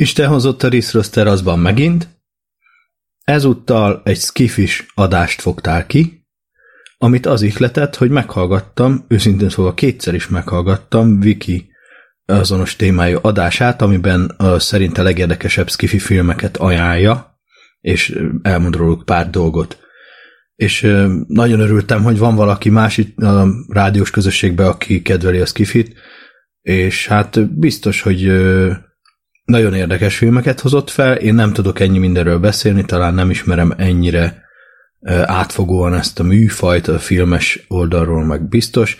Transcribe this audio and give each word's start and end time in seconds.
Isten 0.00 0.28
hozott 0.28 0.62
a 0.62 0.68
Riss 0.68 0.94
teraszban 1.10 1.58
megint. 1.58 2.08
Ezúttal 3.24 4.02
egy 4.04 4.18
skifis 4.18 4.86
adást 4.94 5.40
fogtál 5.40 5.86
ki, 5.86 6.26
amit 6.98 7.26
az 7.26 7.42
ihletett, 7.42 7.96
hogy 7.96 8.10
meghallgattam, 8.10 9.04
őszintén 9.08 9.48
szóval 9.48 9.74
kétszer 9.74 10.14
is 10.14 10.28
meghallgattam 10.28 11.20
Viki 11.20 11.70
azonos 12.26 12.76
témájú 12.76 13.18
adását, 13.22 13.82
amiben 13.82 14.36
szerinte 14.58 15.02
legérdekesebb 15.02 15.70
skifi 15.70 15.98
filmeket 15.98 16.56
ajánlja, 16.56 17.38
és 17.80 18.18
elmond 18.42 18.76
róluk 18.76 19.04
pár 19.04 19.30
dolgot. 19.30 19.78
És 20.54 20.80
nagyon 21.26 21.60
örültem, 21.60 22.02
hogy 22.02 22.18
van 22.18 22.34
valaki 22.34 22.70
más 22.70 22.96
itt 22.96 23.18
a 23.18 23.48
rádiós 23.68 24.10
közösségben, 24.10 24.66
aki 24.66 25.02
kedveli 25.02 25.38
a 25.38 25.46
skifit, 25.46 25.98
és 26.60 27.06
hát 27.06 27.58
biztos, 27.58 28.00
hogy 28.00 28.32
nagyon 29.48 29.74
érdekes 29.74 30.16
filmeket 30.16 30.60
hozott 30.60 30.90
fel. 30.90 31.16
Én 31.16 31.34
nem 31.34 31.52
tudok 31.52 31.80
ennyi 31.80 31.98
mindenről 31.98 32.38
beszélni, 32.38 32.84
talán 32.84 33.14
nem 33.14 33.30
ismerem 33.30 33.74
ennyire 33.76 34.42
átfogóan 35.24 35.94
ezt 35.94 36.20
a 36.20 36.22
műfajt 36.22 36.88
a 36.88 36.98
filmes 36.98 37.64
oldalról 37.68 38.24
meg 38.24 38.48
biztos, 38.48 38.96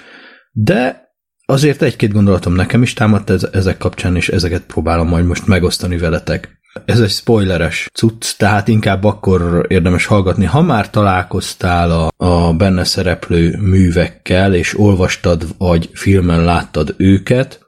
de 0.53 1.12
azért 1.45 1.83
egy-két 1.83 2.12
gondolatom 2.12 2.55
nekem 2.55 2.83
is 2.83 2.92
támadt 2.92 3.30
ez, 3.30 3.48
ezek 3.53 3.79
kapcsán, 3.79 4.16
és 4.16 4.29
ezeket 4.29 4.62
próbálom 4.62 5.09
majd 5.09 5.25
most 5.25 5.47
megosztani 5.47 5.97
veletek. 5.97 6.61
Ez 6.84 7.01
egy 7.01 7.11
spoileres 7.11 7.89
cucc, 7.92 8.37
tehát 8.37 8.69
inkább 8.69 9.05
akkor 9.05 9.67
érdemes 9.69 10.06
hallgatni, 10.06 10.45
ha 10.45 10.62
már 10.62 10.91
találkoztál 10.91 11.91
a, 11.91 12.27
a 12.27 12.55
benne 12.55 12.84
szereplő 12.84 13.56
művekkel, 13.61 14.55
és 14.55 14.78
olvastad, 14.78 15.45
vagy 15.59 15.91
filmen 15.92 16.45
láttad 16.45 16.95
őket, 16.97 17.67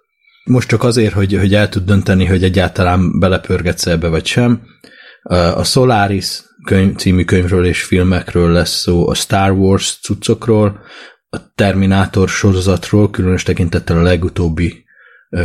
most 0.50 0.68
csak 0.68 0.82
azért, 0.82 1.12
hogy, 1.12 1.36
hogy 1.38 1.54
el 1.54 1.68
tud 1.68 1.84
dönteni, 1.84 2.24
hogy 2.24 2.44
egyáltalán 2.44 3.18
belepörgetsz 3.18 3.86
ebbe 3.86 4.08
vagy 4.08 4.26
sem. 4.26 4.62
A 5.54 5.64
Solaris 5.64 6.42
könyv, 6.64 6.96
című 6.96 7.24
könyvről 7.24 7.66
és 7.66 7.82
filmekről 7.82 8.52
lesz 8.52 8.80
szó, 8.80 9.08
a 9.08 9.14
Star 9.14 9.50
Wars 9.50 9.98
cuccokról, 10.02 10.80
a 11.28 11.52
Terminátor 11.54 12.28
sorozatról, 12.28 13.10
különös 13.10 13.42
tekintettel 13.42 13.96
a 13.96 14.02
legutóbbi 14.02 14.84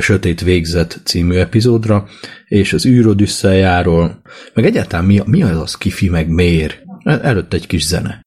Sötét 0.01 0.41
Végzet 0.41 1.01
című 1.03 1.35
epizódra, 1.35 2.07
és 2.45 2.73
az 2.73 2.85
űrodüsszejáról, 2.85 4.21
meg 4.53 4.65
egyáltalán 4.65 5.05
mi, 5.05 5.21
mi 5.25 5.43
az 5.43 5.61
az 5.61 5.75
kifi, 5.75 6.09
meg 6.09 6.29
miért. 6.29 6.81
Előtt 7.03 7.53
egy 7.53 7.67
kis 7.67 7.83
zene. 7.83 8.21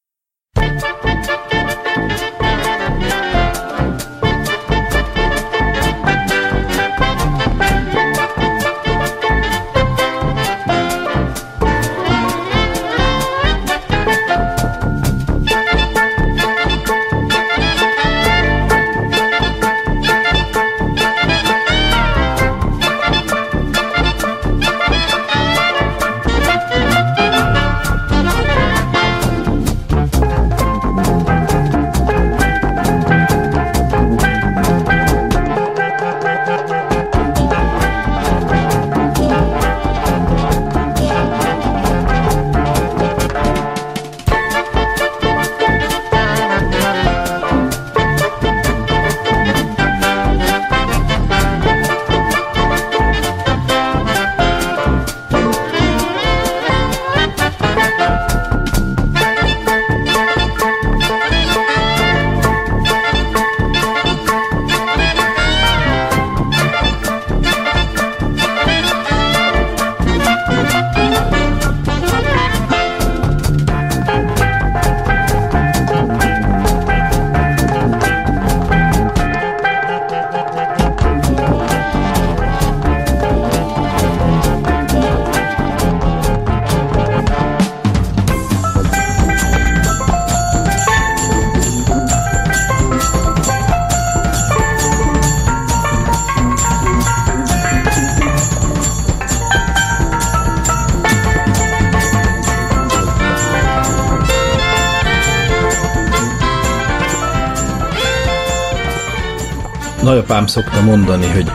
Nagyapám 110.38 110.62
szokta 110.62 110.82
mondani, 110.82 111.26
hogy 111.26 111.46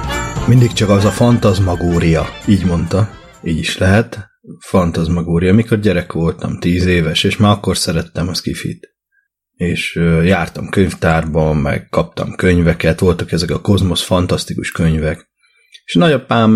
mindig 0.47 0.73
csak 0.73 0.89
az 0.89 1.05
a 1.05 1.09
fantazmagória. 1.09 2.25
Így 2.47 2.65
mondta. 2.65 3.09
Így 3.43 3.57
is 3.57 3.77
lehet. 3.77 4.27
Fantazmagória. 4.59 5.53
Mikor 5.53 5.79
gyerek 5.79 6.11
voltam, 6.11 6.59
tíz 6.59 6.85
éves, 6.85 7.23
és 7.23 7.37
már 7.37 7.51
akkor 7.51 7.77
szerettem 7.77 8.27
a 8.27 8.33
skifit. 8.33 8.89
És 9.55 9.99
jártam 10.23 10.69
könyvtárban, 10.69 11.57
meg 11.57 11.87
kaptam 11.89 12.35
könyveket, 12.35 12.99
voltak 12.99 13.31
ezek 13.31 13.51
a 13.51 13.61
kozmosz 13.61 14.01
fantasztikus 14.01 14.71
könyvek. 14.71 15.29
És 15.85 15.93
nagyapám 15.93 16.51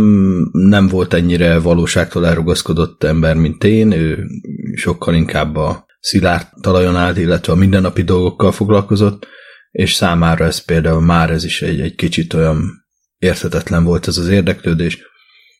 nem 0.52 0.88
volt 0.88 1.14
ennyire 1.14 1.60
valóságtól 1.60 2.28
elrugaszkodott 2.28 3.04
ember, 3.04 3.36
mint 3.36 3.64
én, 3.64 3.92
ő 3.92 4.26
sokkal 4.74 5.16
inkább 5.16 5.56
a 5.56 5.86
szilárd 6.00 6.48
talajon 6.62 6.96
állt, 6.96 7.18
illetve 7.18 7.54
a 7.54 7.56
mindennapi 7.56 8.02
dolgokkal 8.02 8.52
foglalkozott, 8.52 9.28
és 9.72 9.94
számára 9.94 10.46
ez 10.46 10.60
például 10.60 11.02
már 11.02 11.30
ez 11.30 11.44
is 11.44 11.62
egy, 11.62 11.80
egy 11.80 11.96
kicsit 11.96 12.34
olyan 12.34 12.86
érthetetlen 13.18 13.84
volt 13.84 14.08
ez 14.08 14.18
az 14.18 14.28
érdeklődés. 14.28 15.00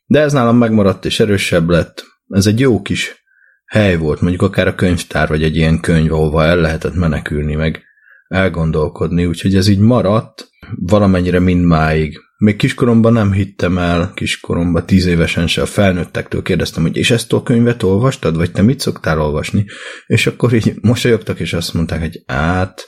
De 0.06 0.20
ez 0.20 0.34
nálam 0.34 0.58
megmaradt 0.58 1.06
és 1.06 1.20
erősebb 1.20 1.70
lett. 1.70 2.06
Ez 2.30 2.46
egy 2.46 2.60
jó 2.60 2.82
kis 2.82 3.26
hely 3.66 3.98
volt, 3.98 4.22
mondjuk 4.22 4.42
akár 4.42 4.68
a 4.68 4.76
könyvtár, 4.76 5.28
vagy 5.28 5.44
egy 5.44 5.56
ilyen 5.56 5.80
könyv, 5.80 6.14
ahova 6.14 6.44
el 6.44 6.58
lehetett 6.58 6.96
menekülni, 6.96 7.56
meg 7.56 7.84
elgondolkodni, 8.28 9.26
úgyhogy 9.26 9.56
ez 9.56 9.68
így 9.68 9.80
maradt 9.80 10.50
valamennyire 10.76 11.40
mindmáig. 11.40 12.20
Még 12.38 12.56
kiskoromban 12.56 13.14
nem 13.14 13.32
hittem 13.32 13.78
el, 13.78 14.12
kiskoromban, 14.16 14.86
tíz 14.86 15.06
évesen 15.06 15.48
se 15.48 15.62
a 15.62 15.66
felnőttektől 15.66 16.42
kérdeztem, 16.42 16.84
hogy 16.84 16.98
és 16.98 17.12
ezt 17.12 17.34
a 17.34 17.44
könyvet 17.44 17.84
olvastad, 17.84 18.36
vagy 18.36 18.52
te 18.52 18.62
mit 18.62 18.80
szoktál 18.80 19.22
olvasni? 19.22 19.66
És 20.06 20.28
akkor 20.28 20.54
így 20.54 20.74
mosolyogtak, 20.82 21.40
és 21.40 21.54
azt 21.54 21.74
mondták, 21.74 22.00
hogy 22.00 22.24
át, 22.26 22.86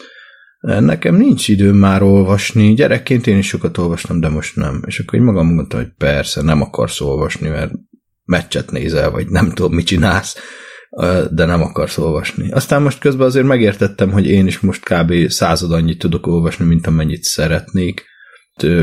Nekem 0.59 1.15
nincs 1.15 1.47
időm 1.47 1.75
már 1.75 2.01
olvasni, 2.01 2.73
gyerekként 2.73 3.27
én 3.27 3.37
is 3.37 3.47
sokat 3.47 3.77
olvastam, 3.77 4.19
de 4.19 4.29
most 4.29 4.55
nem. 4.55 4.83
És 4.85 4.99
akkor 4.99 5.19
így 5.19 5.25
magam 5.25 5.53
mondtam, 5.53 5.79
hogy 5.79 5.91
persze, 5.97 6.41
nem 6.41 6.61
akarsz 6.61 7.01
olvasni, 7.01 7.47
mert 7.47 7.71
meccset 8.23 8.71
nézel, 8.71 9.11
vagy 9.11 9.27
nem 9.27 9.51
tudom, 9.51 9.73
mit 9.73 9.85
csinálsz, 9.85 10.37
de 11.31 11.45
nem 11.45 11.61
akarsz 11.61 11.97
olvasni. 11.97 12.51
Aztán 12.51 12.81
most 12.81 12.99
közben 12.99 13.27
azért 13.27 13.45
megértettem, 13.45 14.11
hogy 14.11 14.25
én 14.25 14.47
is 14.47 14.59
most 14.59 14.83
kb. 14.83 15.27
század 15.27 15.71
annyit 15.71 15.99
tudok 15.99 16.27
olvasni, 16.27 16.65
mint 16.65 16.87
amennyit 16.87 17.23
szeretnék. 17.23 18.05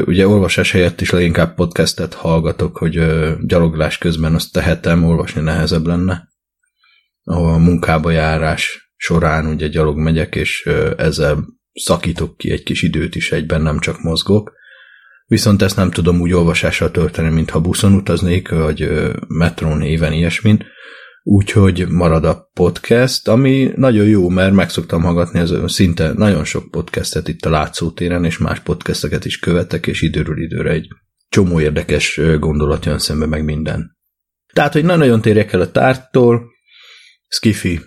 Ugye 0.05 0.29
olvasás 0.29 0.71
helyett 0.71 1.01
is 1.01 1.11
leginkább 1.11 1.55
podcastet 1.55 2.15
hallgatok, 2.15 2.77
hogy 2.77 3.01
gyaloglás 3.47 3.99
közben 3.99 4.35
azt 4.35 4.53
tehetem, 4.53 5.05
olvasni 5.05 5.41
nehezebb 5.41 5.87
lenne. 5.87 6.29
A 7.23 7.57
munkába 7.57 8.11
járás 8.11 8.93
során 8.97 9.47
ugye 9.47 9.69
gyalog 9.69 9.99
megyek, 9.99 10.35
és 10.35 10.69
ezzel 10.97 11.55
szakítok 11.77 12.37
ki 12.37 12.51
egy 12.51 12.63
kis 12.63 12.83
időt 12.83 13.15
is 13.15 13.33
egyben, 13.33 13.63
nem 13.63 13.79
csak 13.79 14.03
mozgok. 14.03 14.53
Viszont 15.27 15.63
ezt 15.63 15.77
nem 15.77 15.91
tudom 15.91 16.21
úgy 16.21 16.33
olvasással 16.33 16.91
tölteni, 16.91 17.29
mintha 17.29 17.61
buszon 17.61 17.93
utaznék, 17.93 18.49
vagy 18.49 18.91
metrón 19.27 19.83
éven 19.83 20.13
ilyesmin. 20.13 20.65
Úgyhogy 21.23 21.89
marad 21.89 22.25
a 22.25 22.51
podcast, 22.53 23.29
ami 23.29 23.73
nagyon 23.77 24.07
jó, 24.07 24.29
mert 24.29 24.53
megszoktam 24.53 25.03
hallgatni 25.03 25.39
ez 25.39 25.53
szinte 25.67 26.13
nagyon 26.13 26.45
sok 26.45 26.71
podcastet 26.71 27.29
itt 27.29 27.45
a 27.45 27.51
látszótéren, 27.51 28.25
és 28.25 28.39
más 28.39 28.61
podcasteket 28.61 29.25
is 29.25 29.39
követek, 29.39 29.87
és 29.87 30.03
időről 30.03 30.43
időre 30.43 30.71
egy 30.71 30.89
csomó 31.29 31.61
érdekes 31.61 32.21
gondolat 32.39 32.85
jön 32.85 32.99
szembe 32.99 33.27
meg 33.27 33.45
minden. 33.45 33.97
Tehát, 34.53 34.73
hogy 34.73 34.85
nagyon 34.85 35.21
térjek 35.21 35.53
el 35.53 35.61
a 35.61 35.71
tártól, 35.71 36.51
skifi. 37.29 37.81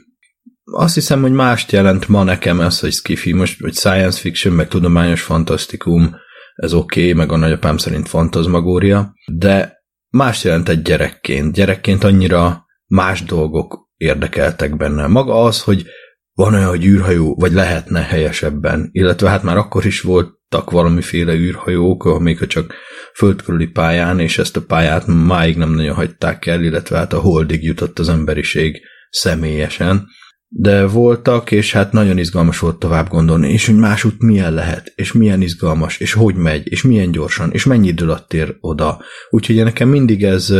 Azt 0.71 0.93
hiszem, 0.93 1.21
hogy 1.21 1.31
mást 1.31 1.71
jelent 1.71 2.07
ma 2.07 2.23
nekem 2.23 2.61
ez, 2.61 2.79
hogy 2.79 2.91
skifi, 2.91 3.33
most, 3.33 3.59
vagy 3.59 3.73
science 3.73 4.19
fiction, 4.19 4.53
meg 4.53 4.67
tudományos 4.67 5.21
fantasztikum, 5.21 6.15
ez 6.55 6.73
oké, 6.73 7.01
okay, 7.01 7.13
meg 7.13 7.31
a 7.31 7.37
nagyapám 7.37 7.77
szerint 7.77 8.07
fantazmagória, 8.07 9.13
de 9.31 9.77
más 10.09 10.43
jelent 10.43 10.69
egy 10.69 10.81
gyerekként. 10.81 11.53
Gyerekként 11.53 12.03
annyira 12.03 12.65
más 12.87 13.23
dolgok 13.23 13.89
érdekeltek 13.95 14.77
benne. 14.77 15.07
Maga 15.07 15.43
az, 15.43 15.61
hogy 15.61 15.85
van 16.33 16.53
olyan, 16.53 16.69
hogy 16.69 16.85
űrhajó, 16.85 17.35
vagy 17.35 17.51
lehetne 17.51 18.01
helyesebben, 18.01 18.89
illetve 18.91 19.29
hát 19.29 19.43
már 19.43 19.57
akkor 19.57 19.85
is 19.85 20.01
voltak 20.01 20.71
valamiféle 20.71 21.33
űrhajók, 21.33 22.05
amik 22.05 22.45
csak 22.47 22.73
földkörüli 23.13 23.67
pályán, 23.67 24.19
és 24.19 24.37
ezt 24.37 24.57
a 24.57 24.61
pályát 24.61 25.05
máig 25.07 25.57
nem 25.57 25.71
nagyon 25.71 25.95
hagyták 25.95 26.45
el, 26.45 26.63
illetve 26.63 26.97
hát 26.97 27.13
a 27.13 27.19
holdig 27.19 27.63
jutott 27.63 27.99
az 27.99 28.09
emberiség 28.09 28.81
személyesen. 29.09 30.07
De 30.51 30.87
voltak, 30.87 31.51
és 31.51 31.71
hát 31.71 31.91
nagyon 31.91 32.17
izgalmas 32.17 32.59
volt 32.59 32.79
tovább 32.79 33.07
gondolni, 33.07 33.51
és 33.51 33.65
hogy 33.65 33.75
másút 33.75 34.21
milyen 34.21 34.53
lehet, 34.53 34.91
és 34.95 35.11
milyen 35.11 35.41
izgalmas, 35.41 35.97
és 35.97 36.13
hogy 36.13 36.35
megy, 36.35 36.71
és 36.71 36.81
milyen 36.81 37.11
gyorsan, 37.11 37.51
és 37.51 37.65
mennyi 37.65 37.87
idő 37.87 38.03
alatt 38.03 38.33
ér 38.33 38.57
oda. 38.59 39.01
Úgyhogy 39.29 39.63
nekem 39.63 39.89
mindig 39.89 40.23
ez 40.23 40.53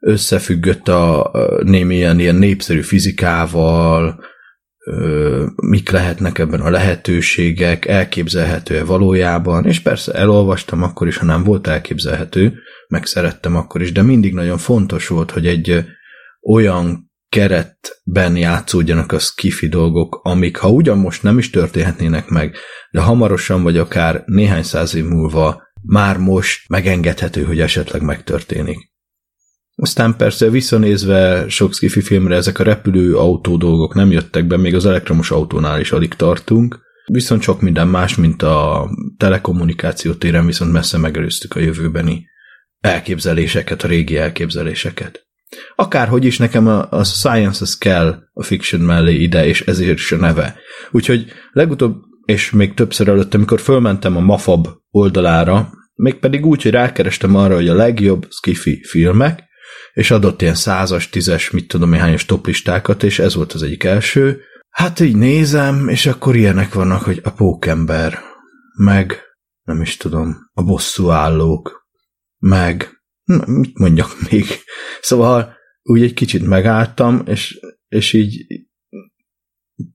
összefüggött 0.00 0.88
a 0.88 1.30
némi 1.62 1.94
ilyen, 1.94 2.18
ilyen 2.18 2.34
népszerű 2.34 2.80
fizikával, 2.80 4.24
mik 5.56 5.90
lehetnek 5.90 6.38
ebben 6.38 6.60
a 6.60 6.70
lehetőségek, 6.70 7.86
elképzelhető-e 7.86 8.84
valójában, 8.84 9.66
és 9.66 9.80
persze 9.80 10.12
elolvastam 10.12 10.82
akkor 10.82 11.06
is, 11.06 11.16
ha 11.16 11.24
nem 11.24 11.44
volt 11.44 11.66
elképzelhető, 11.66 12.54
meg 12.88 13.06
szerettem 13.06 13.56
akkor 13.56 13.80
is, 13.80 13.92
de 13.92 14.02
mindig 14.02 14.34
nagyon 14.34 14.58
fontos 14.58 15.08
volt, 15.08 15.30
hogy 15.30 15.46
egy 15.46 15.84
olyan 16.42 17.09
keretben 17.30 18.36
játszódjanak 18.36 19.12
a 19.12 19.18
skifi 19.18 19.68
dolgok, 19.68 20.20
amik 20.22 20.56
ha 20.56 20.70
ugyan 20.70 20.98
most 20.98 21.22
nem 21.22 21.38
is 21.38 21.50
történhetnének 21.50 22.28
meg, 22.28 22.56
de 22.90 23.00
hamarosan 23.00 23.62
vagy 23.62 23.76
akár 23.76 24.22
néhány 24.26 24.62
száz 24.62 24.94
év 24.94 25.04
múlva 25.04 25.62
már 25.82 26.18
most 26.18 26.68
megengedhető, 26.68 27.44
hogy 27.44 27.60
esetleg 27.60 28.02
megtörténik. 28.02 28.90
Aztán 29.74 30.16
persze 30.16 30.50
visszanézve 30.50 31.48
sok 31.48 31.74
skifi 31.74 32.00
filmre 32.00 32.36
ezek 32.36 32.58
a 32.58 32.62
repülő 32.62 33.16
autó 33.16 33.56
dolgok 33.56 33.94
nem 33.94 34.10
jöttek 34.10 34.46
be, 34.46 34.56
még 34.56 34.74
az 34.74 34.86
elektromos 34.86 35.30
autónál 35.30 35.80
is 35.80 35.92
alig 35.92 36.14
tartunk. 36.14 36.78
Viszont 37.06 37.42
sok 37.42 37.60
minden 37.60 37.88
más, 37.88 38.16
mint 38.16 38.42
a 38.42 38.88
telekommunikáció 39.16 40.14
téren 40.14 40.46
viszont 40.46 40.72
messze 40.72 40.98
megelőztük 40.98 41.56
a 41.56 41.60
jövőbeni 41.60 42.28
elképzeléseket, 42.80 43.82
a 43.82 43.88
régi 43.88 44.16
elképzeléseket. 44.16 45.29
Akárhogy 45.76 46.24
is 46.24 46.38
nekem 46.38 46.66
a, 46.66 46.86
a 46.90 47.04
science 47.04 47.62
az 47.62 47.78
kell 47.78 48.18
a 48.32 48.42
fiction 48.42 48.80
mellé 48.80 49.14
ide, 49.14 49.46
és 49.46 49.60
ezért 49.60 49.98
is 49.98 50.12
a 50.12 50.16
neve. 50.16 50.56
Úgyhogy 50.90 51.32
legutóbb, 51.52 51.96
és 52.24 52.50
még 52.50 52.74
többször 52.74 53.08
előtt, 53.08 53.34
amikor 53.34 53.60
fölmentem 53.60 54.16
a 54.16 54.20
Mafab 54.20 54.68
oldalára, 54.90 55.70
mégpedig 55.94 56.46
úgy, 56.46 56.62
hogy 56.62 56.72
rákerestem 56.72 57.34
arra, 57.34 57.54
hogy 57.54 57.68
a 57.68 57.74
legjobb 57.74 58.26
skifi 58.30 58.82
filmek, 58.88 59.42
és 59.92 60.10
adott 60.10 60.42
ilyen 60.42 60.54
százas, 60.54 61.08
tízes, 61.08 61.50
mit 61.50 61.68
tudom 61.68 61.92
hányos 61.92 62.24
toplistákat, 62.24 63.02
és 63.02 63.18
ez 63.18 63.34
volt 63.34 63.52
az 63.52 63.62
egyik 63.62 63.84
első. 63.84 64.40
Hát 64.70 65.00
így 65.00 65.16
nézem, 65.16 65.88
és 65.88 66.06
akkor 66.06 66.36
ilyenek 66.36 66.74
vannak, 66.74 67.02
hogy 67.02 67.20
a 67.24 67.30
pókember, 67.30 68.18
meg 68.76 69.22
nem 69.62 69.80
is 69.80 69.96
tudom, 69.96 70.36
a 70.52 70.62
bosszú 70.62 71.10
állók, 71.10 71.88
meg 72.38 72.99
na, 73.36 73.44
mit 73.46 73.78
mondjak 73.78 74.16
még. 74.30 74.46
Szóval 75.00 75.56
úgy 75.82 76.02
egy 76.02 76.14
kicsit 76.14 76.46
megálltam, 76.46 77.22
és, 77.26 77.58
és 77.88 78.12
így 78.12 78.46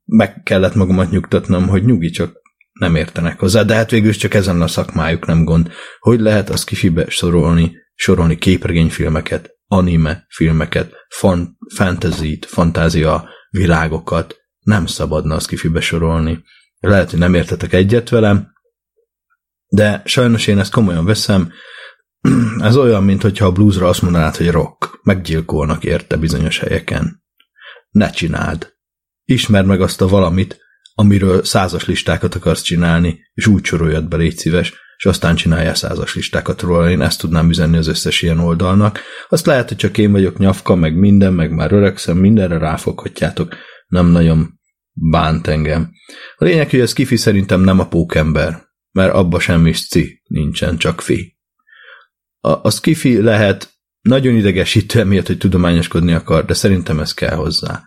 meg 0.05 0.41
kellett 0.43 0.75
magamat 0.75 1.11
nyugtatnom, 1.11 1.67
hogy 1.67 1.85
nyugi, 1.85 2.09
csak 2.09 2.41
nem 2.71 2.95
értenek 2.95 3.39
hozzá, 3.39 3.63
de 3.63 3.75
hát 3.75 3.91
végül 3.91 4.13
csak 4.13 4.33
ezen 4.33 4.61
a 4.61 4.67
szakmájuk 4.67 5.25
nem 5.25 5.43
gond. 5.43 5.71
Hogy 5.99 6.19
lehet 6.19 6.49
az 6.49 6.63
kifibe 6.63 7.09
sorolni, 7.09 7.75
sorolni 7.93 8.37
képregényfilmeket, 8.37 9.51
anime 9.67 10.25
filmeket, 10.29 10.93
fan, 11.07 11.57
fantasy-t, 11.75 12.45
fantázia 12.45 13.29
világokat 13.49 14.35
nem 14.59 14.85
szabadna 14.85 15.35
azt 15.35 15.47
kifibe 15.47 15.81
sorolni. 15.81 16.43
Lehet, 16.79 17.09
hogy 17.09 17.19
nem 17.19 17.33
értetek 17.33 17.73
egyet 17.73 18.09
velem, 18.09 18.53
de 19.67 20.01
sajnos 20.05 20.47
én 20.47 20.59
ezt 20.59 20.71
komolyan 20.71 21.05
veszem. 21.05 21.51
Ez 22.59 22.77
olyan, 22.77 23.03
mint 23.03 23.21
hogyha 23.21 23.45
a 23.45 23.51
bluesra 23.51 23.87
azt 23.87 24.01
mondanád, 24.01 24.35
hogy 24.35 24.51
rock. 24.51 24.99
Meggyilkolnak 25.03 25.83
érte 25.83 26.17
bizonyos 26.17 26.59
helyeken. 26.59 27.23
Ne 27.89 28.09
csináld. 28.09 28.73
Ismerd 29.25 29.65
meg 29.65 29.81
azt 29.81 30.01
a 30.01 30.07
valamit, 30.07 30.59
amiről 30.93 31.43
százas 31.43 31.85
listákat 31.85 32.35
akarsz 32.35 32.61
csinálni, 32.61 33.19
és 33.33 33.47
úgy 33.47 33.65
soroljad 33.65 34.07
be, 34.07 34.17
légy 34.17 34.37
szíves, 34.37 34.73
és 34.97 35.05
aztán 35.05 35.35
csinálja 35.35 35.75
százas 35.75 36.15
listákat 36.15 36.61
róla. 36.61 36.89
Én 36.89 37.01
ezt 37.01 37.19
tudnám 37.19 37.49
üzenni 37.49 37.77
az 37.77 37.87
összes 37.87 38.21
ilyen 38.21 38.39
oldalnak. 38.39 38.99
Azt 39.29 39.45
lehet, 39.45 39.67
hogy 39.67 39.77
csak 39.77 39.97
én 39.97 40.11
vagyok 40.11 40.37
nyafka, 40.37 40.75
meg 40.75 40.97
minden, 40.97 41.33
meg 41.33 41.51
már 41.51 41.71
öregszem, 41.71 42.17
mindenre 42.17 42.57
ráfoghatjátok. 42.57 43.55
Nem 43.87 44.07
nagyon 44.07 44.59
bánt 44.93 45.47
engem. 45.47 45.91
A 46.35 46.43
lényeg, 46.43 46.69
hogy 46.69 46.79
ez 46.79 46.93
kifi 46.93 47.15
szerintem 47.15 47.61
nem 47.61 47.79
a 47.79 47.87
pókember, 47.87 48.63
mert 48.91 49.13
abba 49.13 49.39
semmi 49.39 49.71
ci 49.71 50.21
nincsen, 50.27 50.77
csak 50.77 51.01
fi. 51.01 51.34
A, 52.45 52.59
a 52.63 52.69
skifi 52.69 53.21
lehet 53.21 53.73
nagyon 54.01 54.35
idegesítő 54.35 54.99
emiatt, 54.99 55.27
hogy 55.27 55.37
tudományoskodni 55.37 56.13
akar, 56.13 56.45
de 56.45 56.53
szerintem 56.53 56.99
ez 56.99 57.13
kell 57.13 57.35
hozzá. 57.35 57.83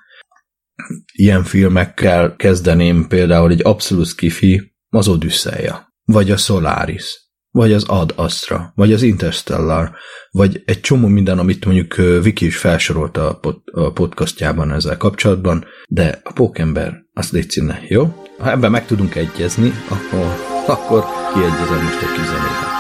Ilyen 1.13 1.45
filmekkel 1.45 2.37
kezdeném 2.37 3.07
például 3.09 3.51
egy 3.51 3.61
abszolút 3.65 4.07
skifi, 4.07 4.77
az 4.89 5.09
Odüsszeja 5.09 5.89
vagy 6.05 6.31
a 6.31 6.37
Solaris, 6.37 7.31
vagy 7.51 7.73
az 7.73 7.85
Ad 7.85 8.13
Astra, 8.17 8.73
vagy 8.75 8.93
az 8.93 9.03
Interstellar, 9.03 9.91
vagy 10.31 10.63
egy 10.65 10.81
csomó 10.81 11.07
minden, 11.07 11.39
amit 11.39 11.65
mondjuk 11.65 11.95
Viki 12.23 12.47
is 12.47 12.57
felsorolt 12.57 13.17
a, 13.17 13.39
pod, 13.41 13.57
a 13.73 13.93
podcastjában 13.93 14.73
ezzel 14.73 14.97
kapcsolatban, 14.97 15.65
de 15.89 16.21
a 16.25 16.33
pókember, 16.33 16.95
azt 17.13 17.33
légy 17.33 17.51
színe, 17.51 17.81
jó? 17.89 18.25
Ha 18.39 18.51
ebben 18.51 18.71
meg 18.71 18.87
tudunk 18.87 19.15
egyezni, 19.15 19.73
akkor, 19.89 20.27
akkor 20.67 21.05
kiegyezem 21.35 21.83
most 21.83 22.03
egy 22.03 22.13
kis 22.17 22.27
zenében. 22.27 22.78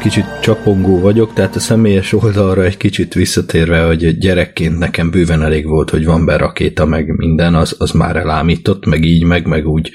Kicsit 0.00 0.24
csapongó 0.40 1.00
vagyok, 1.00 1.32
tehát 1.32 1.56
a 1.56 1.60
személyes 1.60 2.12
oldalra 2.12 2.64
egy 2.64 2.76
kicsit 2.76 3.14
visszatérve, 3.14 3.84
hogy 3.84 4.18
gyerekként 4.18 4.78
nekem 4.78 5.10
bőven 5.10 5.42
elég 5.42 5.66
volt, 5.66 5.90
hogy 5.90 6.04
van 6.04 6.24
be 6.24 6.36
rakéta, 6.36 6.84
meg 6.84 7.16
minden, 7.16 7.54
az, 7.54 7.74
az 7.78 7.90
már 7.90 8.16
elámított, 8.16 8.86
meg 8.86 9.04
így, 9.04 9.24
meg, 9.24 9.46
meg 9.46 9.66
úgy, 9.66 9.90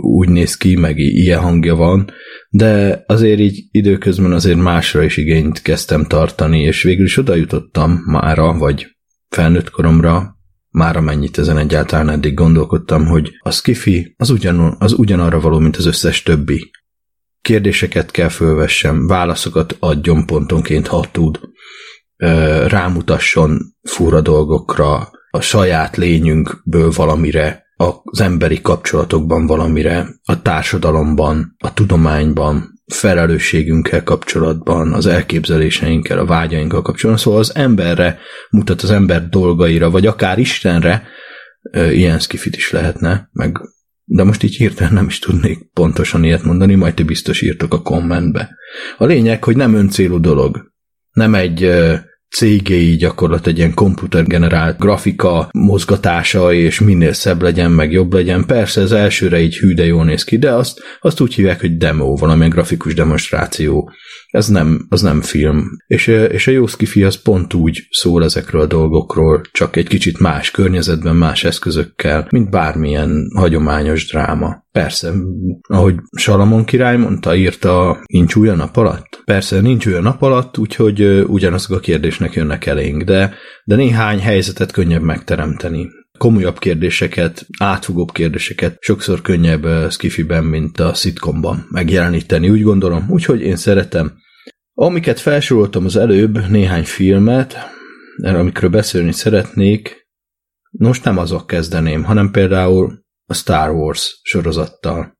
úgy 0.00 0.28
néz 0.28 0.56
ki, 0.56 0.76
meg 0.76 0.98
ilyen 0.98 1.40
hangja 1.40 1.74
van, 1.74 2.10
de 2.48 3.04
azért 3.06 3.40
így 3.40 3.64
időközben 3.70 4.32
azért 4.32 4.58
másra 4.58 5.02
is 5.02 5.16
igényt 5.16 5.62
kezdtem 5.62 6.04
tartani, 6.04 6.60
és 6.60 6.82
végül 6.82 7.04
is 7.04 7.16
oda 7.16 7.34
jutottam 7.34 8.02
mára, 8.06 8.58
vagy 8.58 8.86
felnőtt 9.28 9.70
koromra, 9.70 10.36
már 10.70 10.96
amennyit 10.96 11.38
ezen 11.38 11.58
egyáltalán 11.58 12.08
eddig 12.08 12.34
gondolkodtam, 12.34 13.06
hogy 13.06 13.30
a 13.38 13.50
skifi 13.50 14.14
az, 14.16 14.30
ugyan, 14.30 14.76
az 14.78 14.92
ugyanarra 14.92 15.40
való, 15.40 15.58
mint 15.58 15.76
az 15.76 15.86
összes 15.86 16.22
többi. 16.22 16.70
Kérdéseket 17.44 18.10
kell 18.10 18.28
fölvessem, 18.28 19.06
válaszokat 19.06 19.76
adjon 19.80 20.26
pontonként, 20.26 20.86
ha 20.86 21.04
tud, 21.12 21.40
rámutasson 22.66 23.58
fura 23.82 24.20
dolgokra, 24.20 25.10
a 25.30 25.40
saját 25.40 25.96
lényünkből 25.96 26.90
valamire, 26.90 27.64
az 28.04 28.20
emberi 28.20 28.60
kapcsolatokban 28.60 29.46
valamire, 29.46 30.06
a 30.24 30.42
társadalomban, 30.42 31.56
a 31.58 31.74
tudományban, 31.74 32.82
felelősségünkkel 32.86 34.02
kapcsolatban, 34.02 34.92
az 34.92 35.06
elképzeléseinkkel, 35.06 36.18
a 36.18 36.26
vágyainkkal 36.26 36.82
kapcsolatban, 36.82 37.24
szóval 37.24 37.40
az 37.40 37.54
emberre 37.54 38.18
mutat 38.50 38.82
az 38.82 38.90
ember 38.90 39.28
dolgaira, 39.28 39.90
vagy 39.90 40.06
akár 40.06 40.38
Istenre, 40.38 41.06
ilyen 41.72 42.18
skifit 42.18 42.56
is 42.56 42.70
lehetne, 42.70 43.28
meg 43.32 43.60
de 44.04 44.22
most 44.22 44.42
így 44.42 44.56
hirtelen 44.56 44.92
nem 44.92 45.06
is 45.06 45.18
tudnék 45.18 45.70
pontosan 45.72 46.24
ilyet 46.24 46.42
mondani, 46.42 46.74
majd 46.74 46.94
ti 46.94 47.02
biztos 47.02 47.42
írtok 47.42 47.74
a 47.74 47.82
kommentbe. 47.82 48.56
A 48.98 49.04
lényeg, 49.04 49.44
hogy 49.44 49.56
nem 49.56 49.74
öncélú 49.74 50.20
dolog. 50.20 50.72
Nem 51.12 51.34
egy 51.34 51.70
cégéi 52.34 52.96
gyakorlat 52.96 53.46
egy 53.46 53.58
ilyen 53.58 53.74
komputergenerált 53.74 54.78
grafika 54.78 55.48
mozgatása, 55.52 56.52
és 56.52 56.80
minél 56.80 57.12
szebb 57.12 57.42
legyen, 57.42 57.70
meg 57.70 57.92
jobb 57.92 58.12
legyen. 58.12 58.46
Persze 58.46 58.80
ez 58.80 58.92
elsőre 58.92 59.40
így 59.40 59.56
hű, 59.56 59.74
de 59.74 59.84
jól 59.84 60.04
néz 60.04 60.24
ki, 60.24 60.38
de 60.38 60.52
azt, 60.52 60.82
azt 61.00 61.20
úgy 61.20 61.34
hívják, 61.34 61.60
hogy 61.60 61.76
demo, 61.76 62.14
valamilyen 62.16 62.50
grafikus 62.50 62.94
demonstráció. 62.94 63.90
Ez 64.26 64.48
nem, 64.48 64.86
az 64.88 65.02
nem 65.02 65.20
film. 65.20 65.64
És, 65.86 66.06
és 66.06 66.46
a 66.46 66.50
jó 66.50 66.66
skifi 66.66 67.02
az 67.02 67.22
pont 67.22 67.54
úgy 67.54 67.86
szól 67.90 68.24
ezekről 68.24 68.60
a 68.60 68.66
dolgokról, 68.66 69.40
csak 69.52 69.76
egy 69.76 69.88
kicsit 69.88 70.18
más 70.18 70.50
környezetben, 70.50 71.16
más 71.16 71.44
eszközökkel, 71.44 72.26
mint 72.30 72.50
bármilyen 72.50 73.30
hagyományos 73.34 74.06
dráma. 74.06 74.63
Persze, 74.78 75.12
ahogy 75.68 75.94
Salamon 76.16 76.64
király 76.64 76.96
mondta, 76.96 77.34
írta, 77.34 78.02
nincs 78.06 78.34
új 78.34 78.48
a 78.48 78.54
nap 78.54 78.76
alatt? 78.76 79.22
Persze, 79.24 79.60
nincs 79.60 79.86
új 79.86 79.94
a 79.94 80.00
nap 80.00 80.22
alatt, 80.22 80.58
úgyhogy 80.58 81.02
ugyanazok 81.26 81.76
a 81.76 81.80
kérdésnek 81.80 82.32
jönnek 82.32 82.66
elénk, 82.66 83.02
de, 83.02 83.34
de 83.64 83.76
néhány 83.76 84.20
helyzetet 84.20 84.72
könnyebb 84.72 85.02
megteremteni. 85.02 85.88
Komolyabb 86.18 86.58
kérdéseket, 86.58 87.46
átfogóbb 87.58 88.12
kérdéseket 88.12 88.76
sokszor 88.80 89.22
könnyebb 89.22 89.90
skifiben, 89.90 90.44
mint 90.44 90.80
a 90.80 90.94
szitkomban 90.94 91.66
megjeleníteni, 91.70 92.50
úgy 92.50 92.62
gondolom. 92.62 93.06
Úgyhogy 93.08 93.40
én 93.40 93.56
szeretem. 93.56 94.12
Amiket 94.72 95.20
felsoroltam 95.20 95.84
az 95.84 95.96
előbb, 95.96 96.48
néhány 96.48 96.84
filmet, 96.84 97.56
amikről 98.22 98.70
beszélni 98.70 99.12
szeretnék, 99.12 100.06
most 100.70 101.04
nem 101.04 101.18
azok 101.18 101.46
kezdeném, 101.46 102.04
hanem 102.04 102.30
például 102.30 103.03
a 103.28 103.34
Star 103.34 103.72
Wars 103.74 104.20
sorozattal. 104.32 105.12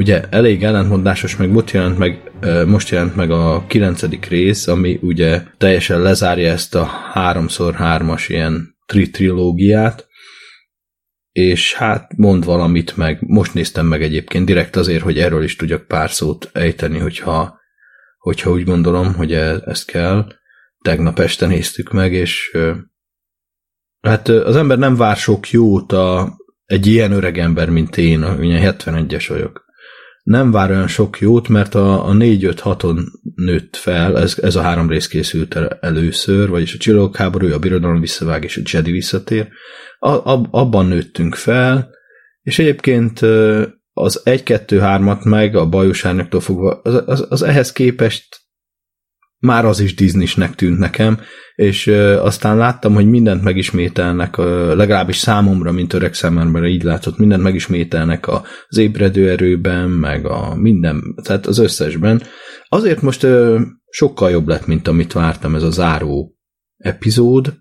Ugye 0.00 0.22
elég 0.30 0.64
ellentmondásos, 0.64 1.36
meg 1.36 1.50
most 1.50 1.70
jelent 1.70 1.98
meg, 1.98 2.30
most 2.66 2.88
jelent 2.88 3.16
meg 3.16 3.30
a 3.30 3.64
kilencedik 3.66 4.26
rész, 4.26 4.66
ami 4.66 4.98
ugye 5.02 5.42
teljesen 5.58 6.00
lezárja 6.02 6.50
ezt 6.50 6.74
a 6.74 6.84
háromszor 6.84 7.74
hármas 7.74 8.28
ilyen 8.28 8.76
tri-trilógiát, 8.86 10.08
és 11.32 11.74
hát 11.74 12.16
mond 12.16 12.44
valamit 12.44 12.96
meg, 12.96 13.18
most 13.26 13.54
néztem 13.54 13.86
meg 13.86 14.02
egyébként 14.02 14.46
direkt 14.46 14.76
azért, 14.76 15.02
hogy 15.02 15.18
erről 15.18 15.42
is 15.42 15.56
tudjak 15.56 15.86
pár 15.86 16.10
szót 16.10 16.50
ejteni, 16.52 16.98
hogyha, 16.98 17.58
hogyha 18.18 18.50
úgy 18.50 18.64
gondolom, 18.64 19.14
hogy 19.14 19.32
e, 19.32 19.62
ezt 19.64 19.86
kell. 19.86 20.26
Tegnap 20.82 21.18
este 21.18 21.46
néztük 21.46 21.92
meg, 21.92 22.12
és 22.12 22.56
hát 24.00 24.28
az 24.28 24.56
ember 24.56 24.78
nem 24.78 24.96
vár 24.96 25.16
sok 25.16 25.50
jót 25.50 25.92
a, 25.92 26.36
egy 26.64 26.86
ilyen 26.86 27.12
öreg 27.12 27.38
ember, 27.38 27.70
mint 27.70 27.96
én, 27.96 28.24
ugye 28.24 28.72
71-es 28.72 29.24
vagyok 29.28 29.68
nem 30.22 30.50
vár 30.50 30.70
olyan 30.70 30.88
sok 30.88 31.18
jót, 31.18 31.48
mert 31.48 31.74
a, 31.74 32.08
a 32.08 32.12
4-5-6-on 32.12 32.98
nőtt 33.34 33.76
fel, 33.76 34.18
ez, 34.18 34.38
ez 34.42 34.56
a 34.56 34.60
három 34.60 34.88
rész 34.88 35.06
készült 35.06 35.54
el 35.54 35.78
először, 35.80 36.48
vagyis 36.48 36.74
a 36.74 36.78
Csillagok 36.78 37.16
háborúja, 37.16 37.54
a 37.54 37.58
Birodalom 37.58 38.00
visszavág 38.00 38.44
és 38.44 38.56
a 38.56 38.60
Jedi 38.64 38.90
visszatér. 38.90 39.48
A, 39.98 40.08
a, 40.08 40.48
abban 40.50 40.86
nőttünk 40.86 41.34
fel, 41.34 41.90
és 42.42 42.58
egyébként 42.58 43.20
az 43.92 44.22
1-2-3-at 44.24 45.28
meg 45.28 45.56
a 45.56 45.68
bajos 45.68 46.06
fogva, 46.30 46.80
az, 46.82 47.02
az, 47.06 47.26
az 47.28 47.42
ehhez 47.42 47.72
képest 47.72 48.39
már 49.40 49.64
az 49.64 49.80
is 49.80 49.94
Disneynek 49.94 50.54
tűnt 50.54 50.78
nekem, 50.78 51.20
és 51.54 51.86
aztán 52.22 52.56
láttam, 52.56 52.94
hogy 52.94 53.06
mindent 53.06 53.42
megismételnek, 53.42 54.36
ö, 54.36 54.74
legalábbis 54.76 55.16
számomra, 55.16 55.72
mint 55.72 55.92
öreg 55.92 56.14
szememre 56.14 56.68
így 56.68 56.82
látott, 56.82 57.18
mindent 57.18 57.42
megismételnek 57.42 58.28
az 58.28 58.76
ébredő 58.76 59.30
erőben, 59.30 59.88
meg 59.90 60.26
a 60.26 60.54
minden, 60.54 61.02
tehát 61.22 61.46
az 61.46 61.58
összesben. 61.58 62.22
Azért 62.68 63.02
most 63.02 63.26
sokkal 63.90 64.30
jobb 64.30 64.48
lett, 64.48 64.66
mint 64.66 64.88
amit 64.88 65.12
vártam 65.12 65.54
ez 65.54 65.62
a 65.62 65.70
záró 65.70 66.36
epizód, 66.76 67.54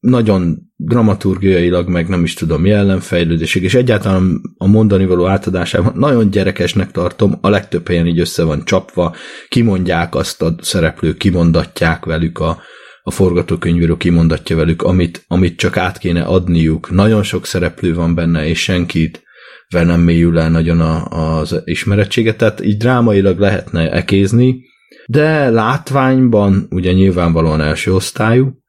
nagyon 0.00 0.58
dramaturgiailag, 0.76 1.88
meg 1.88 2.08
nem 2.08 2.22
is 2.22 2.34
tudom, 2.34 2.66
jellemfejlődésig, 2.66 3.62
és 3.62 3.74
egyáltalán 3.74 4.40
a 4.56 4.66
mondani 4.66 5.06
való 5.06 5.26
átadásában 5.26 5.92
nagyon 5.96 6.30
gyerekesnek 6.30 6.90
tartom, 6.90 7.38
a 7.40 7.48
legtöbb 7.48 7.88
helyen 7.88 8.06
így 8.06 8.18
össze 8.18 8.44
van 8.44 8.64
csapva, 8.64 9.14
kimondják 9.48 10.14
azt 10.14 10.42
a 10.42 10.54
szereplők, 10.60 11.16
kimondatják 11.16 12.04
velük 12.04 12.38
a, 12.38 12.58
a 13.02 13.10
forgatókönyvíró 13.10 13.96
kimondatja 13.96 14.56
velük, 14.56 14.82
amit, 14.82 15.24
amit 15.28 15.56
csak 15.56 15.76
át 15.76 15.98
kéne 15.98 16.22
adniuk. 16.22 16.90
Nagyon 16.90 17.22
sok 17.22 17.46
szereplő 17.46 17.94
van 17.94 18.14
benne, 18.14 18.46
és 18.46 18.62
senkit 18.62 19.22
vel 19.68 19.84
nem 19.84 20.00
mélyül 20.00 20.38
el 20.38 20.50
nagyon 20.50 20.80
a, 20.80 21.04
az 21.38 21.62
ismerettséget, 21.64 22.36
tehát 22.36 22.64
így 22.64 22.76
drámailag 22.76 23.38
lehetne 23.38 23.90
ekézni, 23.90 24.64
de 25.06 25.50
látványban 25.50 26.66
ugye 26.70 26.92
nyilvánvalóan 26.92 27.60
első 27.60 27.94
osztályú, 27.94 28.61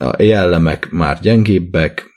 a 0.00 0.22
jellemek 0.22 0.90
már 0.90 1.20
gyengébbek, 1.20 2.10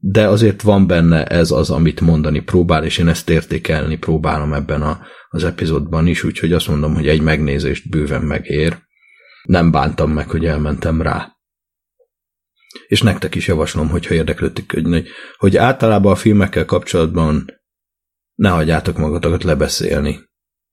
de 0.00 0.28
azért 0.28 0.62
van 0.62 0.86
benne 0.86 1.24
ez 1.24 1.50
az, 1.50 1.70
amit 1.70 2.00
mondani 2.00 2.40
próbál, 2.40 2.84
és 2.84 2.98
én 2.98 3.08
ezt 3.08 3.30
értékelni 3.30 3.96
próbálom 3.96 4.52
ebben 4.52 4.82
a, 4.82 5.00
az 5.28 5.44
epizódban 5.44 6.06
is, 6.06 6.24
úgyhogy 6.24 6.52
azt 6.52 6.68
mondom, 6.68 6.94
hogy 6.94 7.08
egy 7.08 7.20
megnézést 7.20 7.90
bőven 7.90 8.22
megér. 8.22 8.78
Nem 9.42 9.70
bántam 9.70 10.10
meg, 10.12 10.30
hogy 10.30 10.44
elmentem 10.44 11.02
rá. 11.02 11.36
És 12.86 13.02
nektek 13.02 13.34
is 13.34 13.46
javaslom, 13.46 13.88
hogyha 13.88 14.14
érdeklődik, 14.14 14.72
hogy, 14.72 15.08
hogy 15.36 15.56
általában 15.56 16.12
a 16.12 16.16
filmekkel 16.16 16.64
kapcsolatban 16.64 17.46
ne 18.34 18.48
hagyjátok 18.48 18.98
magatokat 18.98 19.44
lebeszélni 19.44 20.27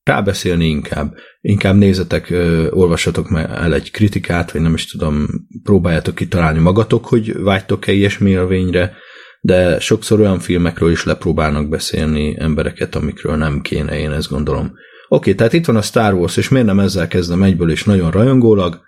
rábeszélni 0.06 0.66
inkább. 0.66 1.16
Inkább 1.42 1.76
nézzetek, 1.76 2.34
olvassatok 2.70 3.28
el 3.48 3.74
egy 3.74 3.92
kritikát, 3.92 4.52
vagy 4.52 4.62
nem 4.62 4.74
is 4.74 4.86
tudom, 4.86 5.28
próbáljátok 5.64 6.16
kitalálni 6.16 6.60
magatok, 6.60 7.06
hogy 7.06 7.38
vágytok-e 7.38 7.92
ilyesmi 7.92 8.30
élvényre, 8.30 8.94
de 9.42 9.80
sokszor 9.80 10.20
olyan 10.20 10.40
filmekről 10.40 10.92
is 10.92 11.04
lepróbálnak 11.04 11.70
beszélni 11.70 12.36
embereket, 12.40 12.96
amikről 12.96 13.36
nem 13.36 13.62
kéne, 13.62 14.00
én 14.00 14.12
ezt 14.12 14.30
gondolom. 14.30 14.74
Oké, 15.08 15.36
tehát 15.36 15.54
itt 15.54 15.66
van 15.66 15.76
a 15.76 15.82
Star 15.82 16.14
Wars, 16.14 16.38
és 16.38 16.50
miért 16.50 16.68
nem 16.68 16.80
ezzel 16.80 17.08
kezdem 17.08 17.44
egyből, 17.44 17.72
és 17.72 17.84
nagyon 17.84 18.12
rajongólag? 18.12 18.82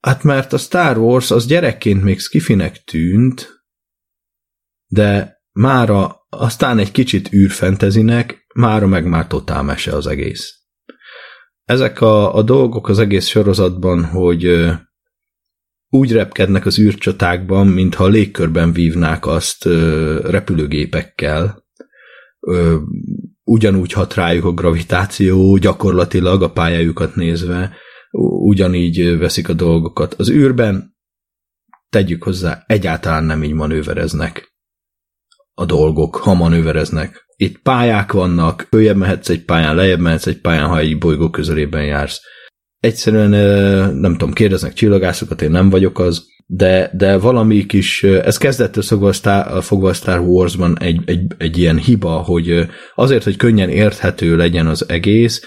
Hát 0.00 0.22
mert 0.22 0.52
a 0.52 0.58
Star 0.58 0.98
Wars 0.98 1.30
az 1.30 1.46
gyerekként 1.46 2.02
még 2.02 2.18
skifinek 2.18 2.84
tűnt, 2.84 3.64
de 4.86 5.40
mára 5.52 6.26
aztán 6.28 6.78
egy 6.78 6.90
kicsit 6.90 7.32
űrfentezinek, 7.32 8.46
mára 8.58 8.86
meg 8.86 9.06
már 9.06 9.26
totál 9.26 9.62
mese 9.62 9.92
az 9.92 10.06
egész. 10.06 10.54
Ezek 11.64 12.00
a, 12.00 12.34
a 12.34 12.42
dolgok 12.42 12.88
az 12.88 12.98
egész 12.98 13.26
sorozatban, 13.26 14.04
hogy 14.04 14.70
úgy 15.88 16.12
repkednek 16.12 16.66
az 16.66 16.78
űrcsatákban, 16.78 17.66
mintha 17.66 18.04
a 18.04 18.08
légkörben 18.08 18.72
vívnák 18.72 19.26
azt 19.26 19.64
repülőgépekkel, 20.22 21.64
ugyanúgy 23.44 23.92
hat 23.92 24.14
rájuk 24.14 24.44
a 24.44 24.52
gravitáció, 24.52 25.56
gyakorlatilag 25.56 26.42
a 26.42 26.52
pályájukat 26.52 27.14
nézve, 27.14 27.76
ugyanígy 28.42 29.18
veszik 29.18 29.48
a 29.48 29.52
dolgokat. 29.52 30.14
Az 30.14 30.30
űrben, 30.30 30.96
tegyük 31.88 32.22
hozzá, 32.22 32.64
egyáltalán 32.66 33.24
nem 33.24 33.42
így 33.42 33.52
manővereznek 33.52 34.54
a 35.54 35.64
dolgok, 35.64 36.16
ha 36.16 36.34
manővereznek. 36.34 37.27
Itt 37.40 37.58
pályák 37.58 38.12
vannak, 38.12 38.66
följebb 38.70 38.96
mehetsz 38.96 39.28
egy 39.28 39.44
pályán, 39.44 39.74
lejjebb 39.74 40.00
mehetsz 40.00 40.26
egy 40.26 40.40
pályán, 40.40 40.66
ha 40.66 40.78
egy 40.78 40.98
bolygó 40.98 41.30
közelében 41.30 41.84
jársz. 41.84 42.20
Egyszerűen 42.80 43.30
nem 43.94 44.12
tudom, 44.12 44.32
kérdeznek 44.32 44.72
csillagászokat, 44.72 45.42
én 45.42 45.50
nem 45.50 45.70
vagyok 45.70 45.98
az, 45.98 46.26
de, 46.46 46.90
de 46.94 47.16
valami 47.16 47.66
kis, 47.66 48.02
ez 48.02 48.36
kezdettől 48.36 48.82
fogva 49.60 49.88
a 49.88 49.92
Star, 49.92 50.20
Wars-ban 50.20 50.78
egy, 50.80 51.00
egy, 51.04 51.26
egy 51.36 51.58
ilyen 51.58 51.78
hiba, 51.78 52.10
hogy 52.10 52.66
azért, 52.94 53.24
hogy 53.24 53.36
könnyen 53.36 53.68
érthető 53.68 54.36
legyen 54.36 54.66
az 54.66 54.88
egész, 54.88 55.42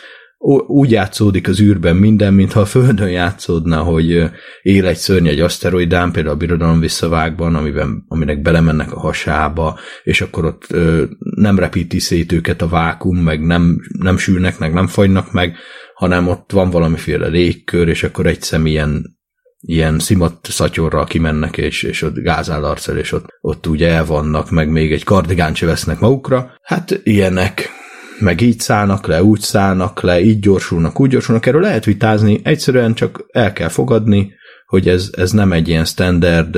úgy 0.68 0.92
játszódik 0.92 1.48
az 1.48 1.62
űrben 1.62 1.96
minden, 1.96 2.34
mintha 2.34 2.60
a 2.60 2.66
Földön 2.66 3.10
játszódna, 3.10 3.84
hogy 3.84 4.30
él 4.62 4.86
egy 4.86 4.98
szörny 4.98 5.28
egy 5.28 5.40
aszteroidán, 5.40 6.12
például 6.12 6.36
a 6.36 6.38
Birodalom 6.38 6.80
visszavágban, 6.80 7.56
amiben, 7.56 8.06
aminek 8.08 8.42
belemennek 8.42 8.94
a 8.94 9.00
hasába, 9.00 9.80
és 10.04 10.22
akkor 10.22 10.46
ott 10.46 10.66
ö, 10.70 11.04
nem 11.20 11.60
repíti 11.60 12.00
szét 12.00 12.32
őket 12.32 12.62
a 12.62 12.68
vákum, 12.68 13.18
meg 13.18 13.46
nem, 13.46 13.80
nem 14.00 14.18
sülnek, 14.18 14.60
meg 14.60 14.74
nem 14.74 14.88
fagynak 14.88 15.32
meg, 15.32 15.56
hanem 15.94 16.28
ott 16.28 16.52
van 16.52 16.70
valamiféle 16.70 17.28
légkör, 17.28 17.88
és 17.88 18.04
akkor 18.04 18.26
egy 18.26 18.42
szem 18.42 18.66
ilyen, 18.66 19.20
ilyen 19.60 20.00
szimat 20.00 20.38
szatyorral 20.42 21.06
kimennek, 21.06 21.58
és, 21.58 21.84
és 21.84 22.02
ott 22.02 22.16
gázál 22.16 22.78
és 22.96 23.12
ott, 23.12 23.26
ott 23.42 23.68
úgy 23.68 23.84
el 23.84 24.06
vannak, 24.06 24.50
meg 24.50 24.70
még 24.70 24.92
egy 24.92 25.04
kardigánt 25.04 25.60
vesznek 25.60 26.00
magukra. 26.00 26.52
Hát 26.62 27.00
ilyenek 27.04 27.80
meg 28.22 28.42
így 28.42 28.60
szállnak 28.60 29.08
le, 29.08 29.24
úgy 29.24 29.40
szállnak 29.40 30.02
le, 30.02 30.22
így 30.22 30.40
gyorsulnak, 30.40 31.00
úgy 31.00 31.10
gyorsulnak, 31.10 31.46
erről 31.46 31.62
lehet 31.62 31.86
vitázni, 31.86 32.40
egyszerűen 32.44 32.94
csak 32.94 33.26
el 33.32 33.54
kell 33.54 33.68
fogadni, 33.68 34.40
hogy 34.72 34.88
ez, 34.88 35.10
ez 35.12 35.32
nem 35.32 35.52
egy 35.52 35.68
ilyen 35.68 35.86
standard 35.86 36.58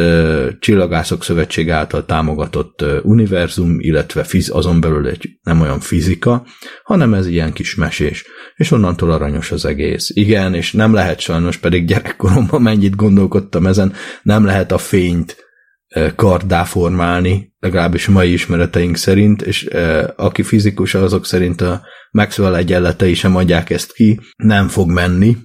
csillagászok 0.60 1.24
szövetség 1.24 1.72
által 1.72 2.06
támogatott 2.06 2.86
univerzum, 3.04 3.80
illetve 3.80 4.24
fiz, 4.24 4.50
azon 4.50 4.82
belül 4.82 5.08
egy 5.08 5.30
nem 5.44 5.62
olyan 5.62 5.80
fizika, 5.80 6.46
hanem 6.84 7.14
ez 7.14 7.28
ilyen 7.28 7.54
kis 7.54 7.76
mesés. 7.76 8.26
És 8.56 8.72
onnantól 8.72 9.12
aranyos 9.12 9.52
az 9.52 9.66
egész. 9.66 10.10
Igen, 10.14 10.54
és 10.54 10.72
nem 10.72 10.94
lehet 10.94 11.20
sajnos, 11.20 11.58
pedig 11.58 11.86
gyerekkoromban 11.86 12.62
mennyit 12.62 12.96
gondolkodtam 12.96 13.66
ezen, 13.66 13.94
nem 14.24 14.46
lehet 14.46 14.72
a 14.72 14.78
fényt 14.78 15.43
karddá 16.16 16.64
formálni, 16.64 17.54
legalábbis 17.60 18.08
mai 18.08 18.32
ismereteink 18.32 18.98
szerint, 18.98 19.42
és 19.42 19.68
aki 20.16 20.44
fizikus, 20.44 20.96
azok 20.96 21.26
szerint 21.26 21.62
a 21.62 21.82
Maxwell 22.12 22.56
egyenletei 22.56 23.14
sem 23.14 23.36
adják 23.36 23.70
ezt 23.70 23.94
ki, 23.94 24.20
nem 24.36 24.68
fog 24.68 24.90
menni, 24.90 25.38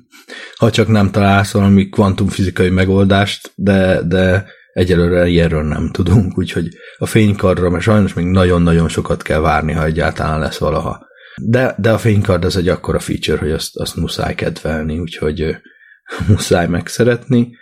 ha 0.56 0.70
csak 0.70 0.88
nem 0.88 1.10
találsz 1.10 1.52
valami 1.52 1.88
kvantumfizikai 1.88 2.70
megoldást, 2.70 3.52
de, 3.54 4.02
de 4.02 4.46
egyelőre 4.72 5.26
ilyenről 5.26 5.62
nem 5.62 5.90
tudunk, 5.90 6.38
úgyhogy 6.38 6.68
a 6.98 7.06
fénykardra, 7.06 7.70
mert 7.70 7.82
sajnos 7.82 8.14
még 8.14 8.26
nagyon-nagyon 8.26 8.88
sokat 8.88 9.22
kell 9.22 9.40
várni, 9.40 9.72
ha 9.72 9.84
egyáltalán 9.84 10.38
lesz 10.38 10.58
valaha. 10.58 11.06
De, 11.42 11.74
de 11.78 11.92
a 11.92 11.98
fénykard 11.98 12.44
az 12.44 12.56
egy 12.56 12.68
akkora 12.68 12.98
feature, 12.98 13.38
hogy 13.38 13.50
azt, 13.50 13.76
azt 13.76 13.96
muszáj 13.96 14.34
kedvelni, 14.34 14.98
úgyhogy 14.98 15.56
muszáj 16.28 16.66
megszeretni. 16.66 17.56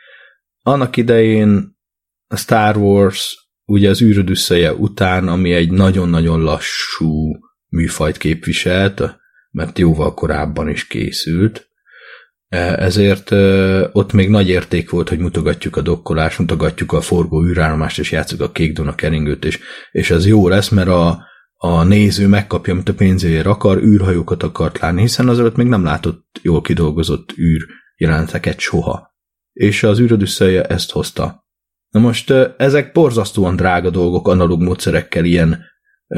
Annak 0.62 0.96
idején 0.96 1.75
a 2.26 2.36
Star 2.36 2.76
Wars 2.76 3.48
ugye 3.64 3.88
az 3.88 4.02
űrödüsszeje 4.02 4.74
után, 4.74 5.28
ami 5.28 5.52
egy 5.52 5.70
nagyon-nagyon 5.70 6.40
lassú 6.40 7.38
műfajt 7.68 8.16
képviselt, 8.16 9.02
mert 9.50 9.78
jóval 9.78 10.14
korábban 10.14 10.68
is 10.68 10.86
készült, 10.86 11.68
e, 12.48 12.58
ezért 12.58 13.32
e, 13.32 13.90
ott 13.92 14.12
még 14.12 14.28
nagy 14.28 14.48
érték 14.48 14.90
volt, 14.90 15.08
hogy 15.08 15.18
mutogatjuk 15.18 15.76
a 15.76 15.80
dokkolást, 15.80 16.38
mutogatjuk 16.38 16.92
a 16.92 17.00
forgó 17.00 17.44
űrállomást, 17.44 17.98
és 17.98 18.12
játszuk 18.12 18.40
a 18.40 18.52
kék 18.52 18.78
a 18.78 18.94
keringőt, 18.94 19.44
és, 19.44 19.58
és 19.92 20.10
ez 20.10 20.26
jó 20.26 20.48
lesz, 20.48 20.68
mert 20.68 20.88
a, 20.88 21.24
a 21.56 21.82
néző 21.82 22.26
megkapja, 22.26 22.72
amit 22.72 22.88
a 22.88 22.94
pénzéért 22.94 23.46
akar, 23.46 23.82
űrhajókat 23.82 24.42
akart 24.42 24.78
látni, 24.78 25.00
hiszen 25.00 25.28
azelőtt 25.28 25.56
még 25.56 25.66
nem 25.66 25.84
látott 25.84 26.38
jól 26.42 26.60
kidolgozott 26.60 27.32
űr 27.38 27.66
jeleneteket 27.96 28.58
soha. 28.58 29.14
És 29.52 29.82
az 29.82 30.00
űrödüsszeje 30.00 30.64
ezt 30.64 30.90
hozta. 30.90 31.45
Na 31.96 32.02
most 32.02 32.32
ezek 32.56 32.92
borzasztóan 32.92 33.56
drága 33.56 33.90
dolgok 33.90 34.28
analóg 34.28 34.62
módszerekkel 34.62 35.24
ilyen 35.24 35.64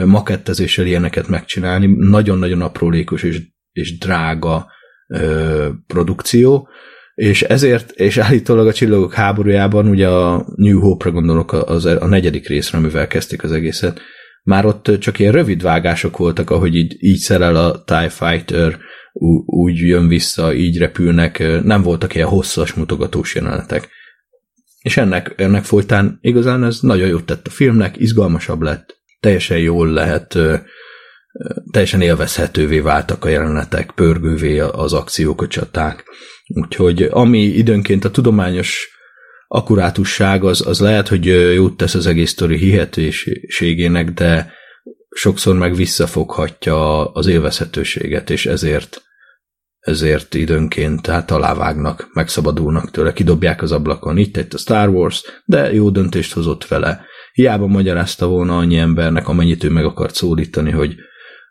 makettezéssel 0.04 0.86
ilyeneket 0.86 1.28
megcsinálni, 1.28 1.94
nagyon-nagyon 1.98 2.60
aprólékos 2.60 3.22
és, 3.22 3.42
és 3.72 3.98
drága 3.98 4.66
ö, 5.08 5.68
produkció, 5.86 6.68
és 7.14 7.42
ezért, 7.42 7.90
és 7.90 8.16
állítólag 8.18 8.66
a 8.66 8.72
csillagok 8.72 9.14
háborújában, 9.14 9.88
ugye 9.88 10.08
a 10.08 10.46
New 10.56 10.80
Hope-ra 10.80 11.10
gondolok, 11.10 11.52
az, 11.52 11.84
a 11.84 12.06
negyedik 12.06 12.48
részre, 12.48 12.78
amivel 12.78 13.06
kezdték 13.06 13.42
az 13.42 13.52
egészet, 13.52 14.00
már 14.42 14.66
ott 14.66 14.90
csak 14.98 15.18
ilyen 15.18 15.32
rövid 15.32 15.62
vágások 15.62 16.16
voltak, 16.16 16.50
ahogy 16.50 16.74
így, 16.74 16.96
így 16.98 17.18
szerel 17.18 17.56
a 17.56 17.84
TIE 17.84 18.08
Fighter, 18.08 18.78
úgy 19.44 19.78
jön 19.78 20.08
vissza, 20.08 20.54
így 20.54 20.78
repülnek, 20.78 21.62
nem 21.62 21.82
voltak 21.82 22.14
ilyen 22.14 22.28
hosszas 22.28 22.74
mutogatós 22.74 23.34
jelenetek. 23.34 23.96
És 24.78 24.96
ennek, 24.96 25.34
ennek 25.36 25.64
folytán 25.64 26.18
igazán 26.20 26.64
ez 26.64 26.80
nagyon 26.80 27.08
jót 27.08 27.24
tett 27.24 27.46
a 27.46 27.50
filmnek, 27.50 27.96
izgalmasabb 27.96 28.62
lett, 28.62 28.96
teljesen 29.20 29.58
jól 29.58 29.88
lehet, 29.88 30.38
teljesen 31.70 32.00
élvezhetővé 32.00 32.78
váltak 32.78 33.24
a 33.24 33.28
jelenetek, 33.28 33.90
pörgővé 33.90 34.58
az 34.58 34.92
akciók, 34.92 35.42
a 35.42 35.46
csaták. 35.46 36.04
Úgyhogy 36.46 37.02
ami 37.02 37.42
időnként 37.42 38.04
a 38.04 38.10
tudományos 38.10 38.88
akkurátusság 39.48 40.44
az, 40.44 40.66
az 40.66 40.80
lehet, 40.80 41.08
hogy 41.08 41.26
jót 41.54 41.76
tesz 41.76 41.94
az 41.94 42.06
egész 42.06 42.30
sztori 42.30 42.56
hihetőségének, 42.56 44.10
de 44.10 44.52
sokszor 45.10 45.56
meg 45.56 45.74
visszafoghatja 45.74 47.04
az 47.12 47.26
élvezhetőséget, 47.26 48.30
és 48.30 48.46
ezért 48.46 49.02
ezért 49.88 50.34
időnként 50.34 51.06
hát 51.06 51.30
alávágnak, 51.30 52.08
megszabadulnak 52.12 52.90
tőle, 52.90 53.12
kidobják 53.12 53.62
az 53.62 53.72
ablakon. 53.72 54.16
Itt 54.16 54.36
egy 54.36 54.46
a 54.54 54.58
Star 54.58 54.88
Wars, 54.88 55.22
de 55.44 55.72
jó 55.72 55.90
döntést 55.90 56.32
hozott 56.32 56.66
vele. 56.66 57.04
Hiába 57.32 57.66
magyarázta 57.66 58.26
volna 58.26 58.56
annyi 58.56 58.76
embernek, 58.76 59.28
amennyit 59.28 59.64
ő 59.64 59.70
meg 59.70 59.84
akart 59.84 60.14
szólítani, 60.14 60.70
hogy, 60.70 60.94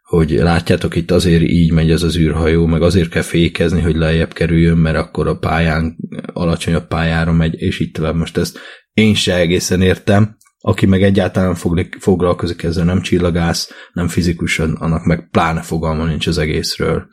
hogy 0.01 0.29
látjátok, 0.31 0.95
itt 0.95 1.11
azért 1.11 1.41
így 1.41 1.71
megy 1.71 1.91
ez 1.91 2.03
az 2.03 2.17
űrhajó, 2.17 2.65
meg 2.65 2.81
azért 2.81 3.09
kell 3.09 3.21
fékezni, 3.21 3.81
hogy 3.81 3.95
lejjebb 3.95 4.33
kerüljön, 4.33 4.77
mert 4.77 4.97
akkor 4.97 5.27
a 5.27 5.37
pályán, 5.37 5.95
alacsonyabb 6.33 6.87
pályára 6.87 7.31
megy, 7.31 7.61
és 7.61 7.79
itt 7.79 7.93
tovább. 7.93 8.15
Most 8.15 8.37
ezt 8.37 8.59
én 8.93 9.13
se 9.13 9.35
egészen 9.35 9.81
értem, 9.81 10.37
aki 10.59 10.85
meg 10.85 11.03
egyáltalán 11.03 11.55
foglalkozik 11.99 12.63
ezzel, 12.63 12.85
nem 12.85 13.01
csillagász, 13.01 13.71
nem 13.93 14.07
fizikus, 14.07 14.59
annak 14.59 15.05
meg 15.05 15.29
pláne 15.29 15.61
fogalma 15.61 16.05
nincs 16.05 16.27
az 16.27 16.37
egészről. 16.37 17.07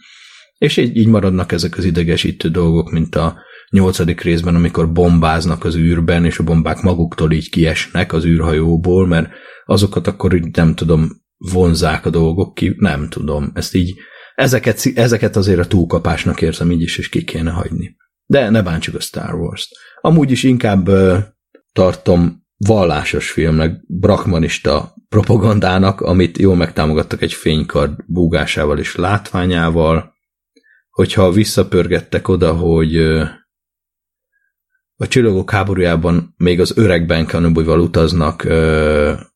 És 0.58 0.76
így, 0.76 0.96
így 0.96 1.06
maradnak 1.06 1.52
ezek 1.52 1.76
az 1.76 1.84
idegesítő 1.84 2.48
dolgok, 2.48 2.90
mint 2.90 3.14
a 3.14 3.36
nyolcadik 3.70 4.20
részben, 4.20 4.54
amikor 4.54 4.92
bombáznak 4.92 5.64
az 5.64 5.76
űrben, 5.76 6.24
és 6.24 6.38
a 6.38 6.44
bombák 6.44 6.80
maguktól 6.80 7.32
így 7.32 7.50
kiesnek 7.50 8.12
az 8.12 8.24
űrhajóból, 8.24 9.06
mert 9.06 9.30
azokat 9.64 10.06
akkor 10.06 10.34
így 10.34 10.56
nem 10.56 10.74
tudom, 10.74 11.10
vonzák 11.36 12.06
a 12.06 12.10
dolgok 12.10 12.54
ki, 12.54 12.74
nem 12.78 13.08
tudom. 13.08 13.50
Ezt 13.54 13.74
így, 13.74 13.94
ezeket, 14.34 14.92
ezeket 14.94 15.36
azért 15.36 15.58
a 15.58 15.66
túlkapásnak 15.66 16.42
érzem 16.42 16.70
így 16.70 16.82
is, 16.82 16.98
és 16.98 17.08
ki 17.08 17.24
kéne 17.24 17.50
hagyni. 17.50 17.96
De 18.26 18.50
ne 18.50 18.62
bántsuk 18.62 18.94
a 18.94 19.00
Star 19.00 19.34
Wars-t. 19.34 19.68
Amúgy 20.00 20.30
is 20.30 20.42
inkább 20.42 20.88
uh, 20.88 21.18
tartom 21.72 22.42
vallásos 22.56 23.30
filmnek, 23.30 23.80
brakmanista 23.86 24.94
propagandának, 25.08 26.00
amit 26.00 26.38
jól 26.38 26.56
megtámogattak 26.56 27.22
egy 27.22 27.32
fénykard 27.32 27.92
búgásával 28.06 28.78
és 28.78 28.96
látványával, 28.96 30.13
hogyha 30.94 31.30
visszapörgettek 31.30 32.28
oda, 32.28 32.52
hogy 32.52 32.96
a 34.96 35.08
csillagok 35.08 35.50
háborújában 35.50 36.34
még 36.36 36.60
az 36.60 36.76
öreg 36.76 37.06
Ben 37.06 37.26
Kenobi-val 37.26 37.80
utaznak 37.80 38.42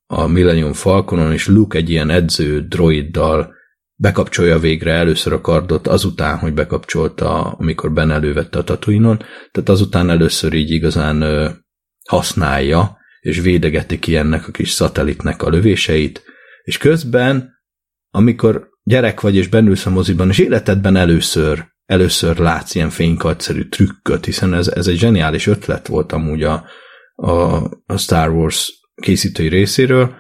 a 0.06 0.26
Millennium 0.26 0.72
Falconon, 0.72 1.32
és 1.32 1.46
Luke 1.46 1.78
egy 1.78 1.90
ilyen 1.90 2.10
edző 2.10 2.66
droiddal 2.66 3.54
bekapcsolja 3.94 4.58
végre 4.58 4.92
először 4.92 5.32
a 5.32 5.40
kardot, 5.40 5.86
azután, 5.86 6.38
hogy 6.38 6.54
bekapcsolta, 6.54 7.42
amikor 7.42 7.92
Ben 7.92 8.10
elővette 8.10 8.58
a 8.58 8.64
Tatooine-on, 8.64 9.18
tehát 9.50 9.68
azután 9.68 10.10
először 10.10 10.52
így 10.52 10.70
igazán 10.70 11.24
használja, 12.08 12.98
és 13.20 13.40
védegeti 13.40 13.98
ki 13.98 14.16
ennek 14.16 14.48
a 14.48 14.50
kis 14.50 14.70
szatellitnek 14.70 15.42
a 15.42 15.48
lövéseit, 15.48 16.22
és 16.62 16.78
közben, 16.78 17.50
amikor 18.10 18.68
gyerek 18.88 19.20
vagy 19.20 19.36
és 19.36 19.48
bennülsz 19.48 19.86
a 19.86 19.90
moziban, 19.90 20.28
és 20.28 20.38
életedben 20.38 20.96
először, 20.96 21.66
először 21.84 22.38
látsz 22.38 22.74
ilyen 22.74 22.90
fénykartszerű 22.90 23.68
trükköt, 23.68 24.24
hiszen 24.24 24.54
ez, 24.54 24.68
ez 24.68 24.86
egy 24.86 24.98
zseniális 24.98 25.46
ötlet 25.46 25.86
volt 25.86 26.12
amúgy 26.12 26.42
a, 26.42 26.64
a, 27.14 27.32
a 27.86 27.96
Star 27.96 28.30
Wars 28.30 28.72
készítői 29.02 29.48
részéről, 29.48 30.14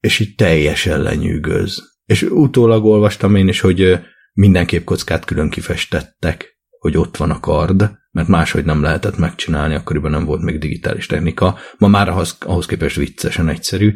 és 0.00 0.18
így 0.18 0.34
teljesen 0.34 1.02
lenyűgöz. 1.02 1.82
És 2.04 2.22
utólag 2.22 2.84
olvastam 2.84 3.36
én 3.36 3.48
is, 3.48 3.60
hogy 3.60 3.98
minden 4.32 4.66
képkockát 4.66 5.24
külön 5.24 5.50
kifestettek, 5.50 6.58
hogy 6.78 6.96
ott 6.96 7.16
van 7.16 7.30
a 7.30 7.40
kard, 7.40 7.90
mert 8.10 8.28
máshogy 8.28 8.64
nem 8.64 8.82
lehetett 8.82 9.16
megcsinálni, 9.16 9.74
akkoriban 9.74 10.10
nem 10.10 10.24
volt 10.24 10.42
még 10.42 10.58
digitális 10.58 11.06
technika. 11.06 11.58
Ma 11.78 11.88
már 11.88 12.08
ahhoz, 12.08 12.36
ahhoz 12.40 12.66
képest 12.66 12.96
viccesen 12.96 13.48
egyszerű, 13.48 13.92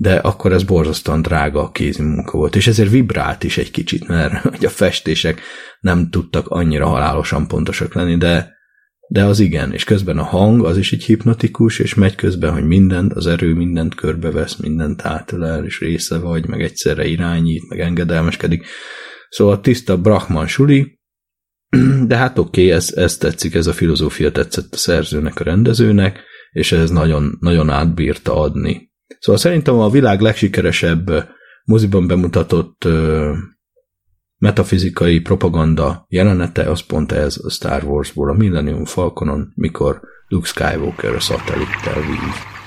de 0.00 0.14
akkor 0.14 0.52
ez 0.52 0.62
borzasztóan 0.62 1.22
drága 1.22 1.62
a 1.62 1.70
kézi 1.70 2.02
munka 2.02 2.38
volt, 2.38 2.56
és 2.56 2.66
ezért 2.66 2.90
vibrált 2.90 3.44
is 3.44 3.58
egy 3.58 3.70
kicsit, 3.70 4.08
mert 4.08 4.42
hogy 4.54 4.64
a 4.64 4.68
festések 4.68 5.40
nem 5.80 6.10
tudtak 6.10 6.48
annyira 6.48 6.86
halálosan 6.86 7.48
pontosak 7.48 7.94
lenni, 7.94 8.16
de, 8.16 8.52
de 9.08 9.24
az 9.24 9.40
igen, 9.40 9.72
és 9.72 9.84
közben 9.84 10.18
a 10.18 10.22
hang 10.22 10.64
az 10.64 10.76
is 10.78 10.92
egy 10.92 11.04
hipnotikus, 11.04 11.78
és 11.78 11.94
megy 11.94 12.14
közben, 12.14 12.52
hogy 12.52 12.64
mindent, 12.64 13.12
az 13.12 13.26
erő 13.26 13.54
mindent 13.54 13.94
körbevesz, 13.94 14.56
mindent 14.56 15.04
átölel, 15.04 15.64
és 15.64 15.80
része 15.80 16.18
vagy, 16.18 16.46
meg 16.46 16.62
egyszerre 16.62 17.06
irányít, 17.06 17.68
meg 17.68 17.80
engedelmeskedik. 17.80 18.66
Szóval 19.28 19.60
tiszta 19.60 19.98
Brahman 20.00 20.46
suli, 20.46 20.98
de 22.06 22.16
hát 22.16 22.38
oké, 22.38 22.60
okay, 22.60 22.72
ez, 22.72 22.92
ez 22.96 23.16
tetszik, 23.16 23.54
ez 23.54 23.66
a 23.66 23.72
filozófia 23.72 24.32
tetszett 24.32 24.74
a 24.74 24.76
szerzőnek, 24.76 25.40
a 25.40 25.44
rendezőnek, 25.44 26.20
és 26.50 26.72
ez 26.72 26.90
nagyon, 26.90 27.36
nagyon 27.40 27.70
átbírta 27.70 28.40
adni 28.40 28.89
Szóval 29.18 29.40
szerintem 29.40 29.78
a 29.78 29.90
világ 29.90 30.20
legsikeresebb 30.20 31.28
moziban 31.64 32.06
bemutatott 32.06 32.88
metafizikai 34.38 35.20
propaganda 35.20 36.04
jelenete 36.08 36.70
az 36.70 36.80
pont 36.80 37.12
ez 37.12 37.40
a 37.44 37.50
Star 37.50 37.84
Warsból, 37.84 38.30
a 38.30 38.34
Millennium 38.34 38.84
Falconon, 38.84 39.52
mikor 39.54 40.00
Luke 40.28 40.46
Skywalker 40.46 41.14
a 41.14 41.20
szatellittel 41.20 42.00
vív. 42.00 42.59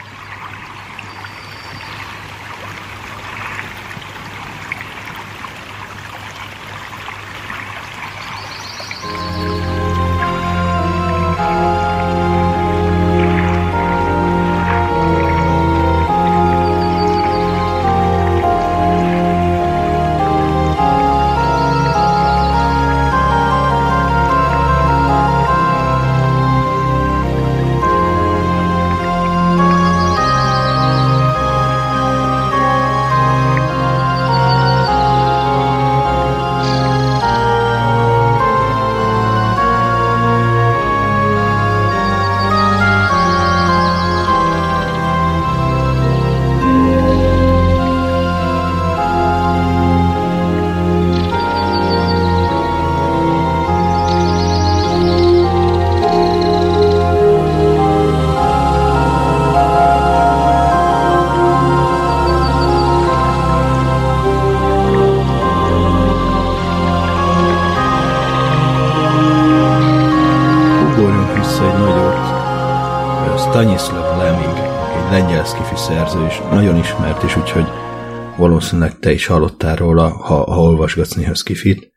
Valószínűleg 78.47 78.99
te 78.99 79.11
is 79.11 79.25
hallottál 79.25 79.75
róla, 79.75 80.09
ha, 80.09 80.51
ha 80.51 80.61
olvasgatsz 80.61 81.13
néha 81.13 81.33
Skifit. 81.33 81.91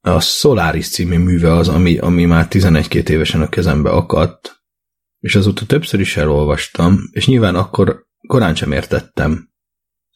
A 0.00 0.20
Solaris 0.20 0.88
című 0.88 1.18
műve 1.18 1.52
az, 1.52 1.68
ami, 1.68 1.98
ami 1.98 2.24
már 2.24 2.46
11-2 2.50 3.08
évesen 3.08 3.42
a 3.42 3.48
kezembe 3.48 3.90
akadt, 3.90 4.62
és 5.18 5.34
azóta 5.34 5.66
többször 5.66 6.00
is 6.00 6.16
elolvastam, 6.16 6.98
és 7.10 7.26
nyilván 7.26 7.54
akkor 7.54 8.06
korán 8.26 8.54
sem 8.54 8.72
értettem 8.72 9.50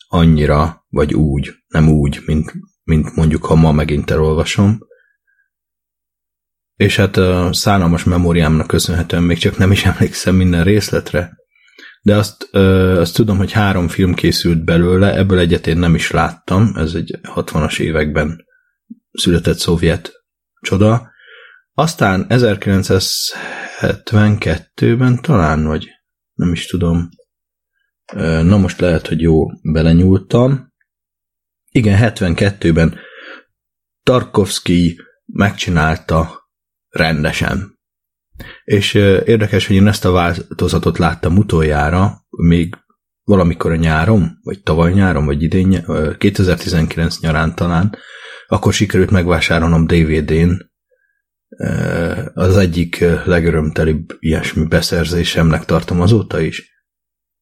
annyira, 0.08 0.84
vagy 0.88 1.14
úgy, 1.14 1.52
nem 1.66 1.88
úgy, 1.88 2.20
mint, 2.26 2.52
mint 2.82 3.14
mondjuk, 3.14 3.44
ha 3.44 3.54
ma 3.54 3.72
megint 3.72 4.10
elolvasom. 4.10 4.78
És 6.74 6.96
hát 6.96 7.16
a 7.16 7.52
szállalmas 7.52 8.04
memóriámnak 8.04 8.66
köszönhetően 8.66 9.22
még 9.22 9.38
csak 9.38 9.56
nem 9.56 9.70
is 9.70 9.84
emlékszem 9.94 10.34
minden 10.34 10.64
részletre, 10.64 11.32
de 12.04 12.16
azt, 12.16 12.48
ö, 12.52 13.00
azt 13.00 13.14
tudom, 13.14 13.36
hogy 13.36 13.52
három 13.52 13.88
film 13.88 14.14
készült 14.14 14.64
belőle, 14.64 15.16
ebből 15.16 15.38
egyet 15.38 15.66
én 15.66 15.78
nem 15.78 15.94
is 15.94 16.10
láttam, 16.10 16.72
ez 16.76 16.94
egy 16.94 17.18
60-as 17.22 17.80
években 17.80 18.44
született 19.12 19.58
szovjet 19.58 20.12
csoda. 20.60 21.12
Aztán 21.72 22.26
1972-ben 22.28 25.22
talán, 25.22 25.64
vagy 25.64 25.88
nem 26.32 26.52
is 26.52 26.66
tudom, 26.66 27.08
na 28.42 28.56
most 28.56 28.80
lehet, 28.80 29.06
hogy 29.06 29.20
jó 29.20 29.46
belenyúltam. 29.72 30.72
Igen, 31.70 31.98
72-ben 32.00 32.98
Tarkovsky 34.02 35.00
megcsinálta 35.24 36.50
rendesen. 36.88 37.73
És 38.64 38.94
érdekes, 39.24 39.66
hogy 39.66 39.76
én 39.76 39.86
ezt 39.86 40.04
a 40.04 40.10
változatot 40.10 40.98
láttam 40.98 41.36
utoljára, 41.36 42.26
még 42.30 42.74
valamikor 43.24 43.72
a 43.72 43.76
nyáron, 43.76 44.38
vagy 44.42 44.62
tavaly 44.62 44.92
nyáron, 44.92 45.24
vagy 45.24 45.42
idén, 45.42 45.86
2019 46.18 47.20
nyarán 47.20 47.54
talán, 47.54 47.96
akkor 48.46 48.72
sikerült 48.72 49.10
megvásárolnom 49.10 49.86
DVD-n 49.86 50.72
az 52.34 52.56
egyik 52.56 53.04
legörömtelibb 53.24 54.16
ilyesmi 54.18 54.66
beszerzésemnek 54.66 55.64
tartom 55.64 56.00
azóta 56.00 56.40
is. 56.40 56.72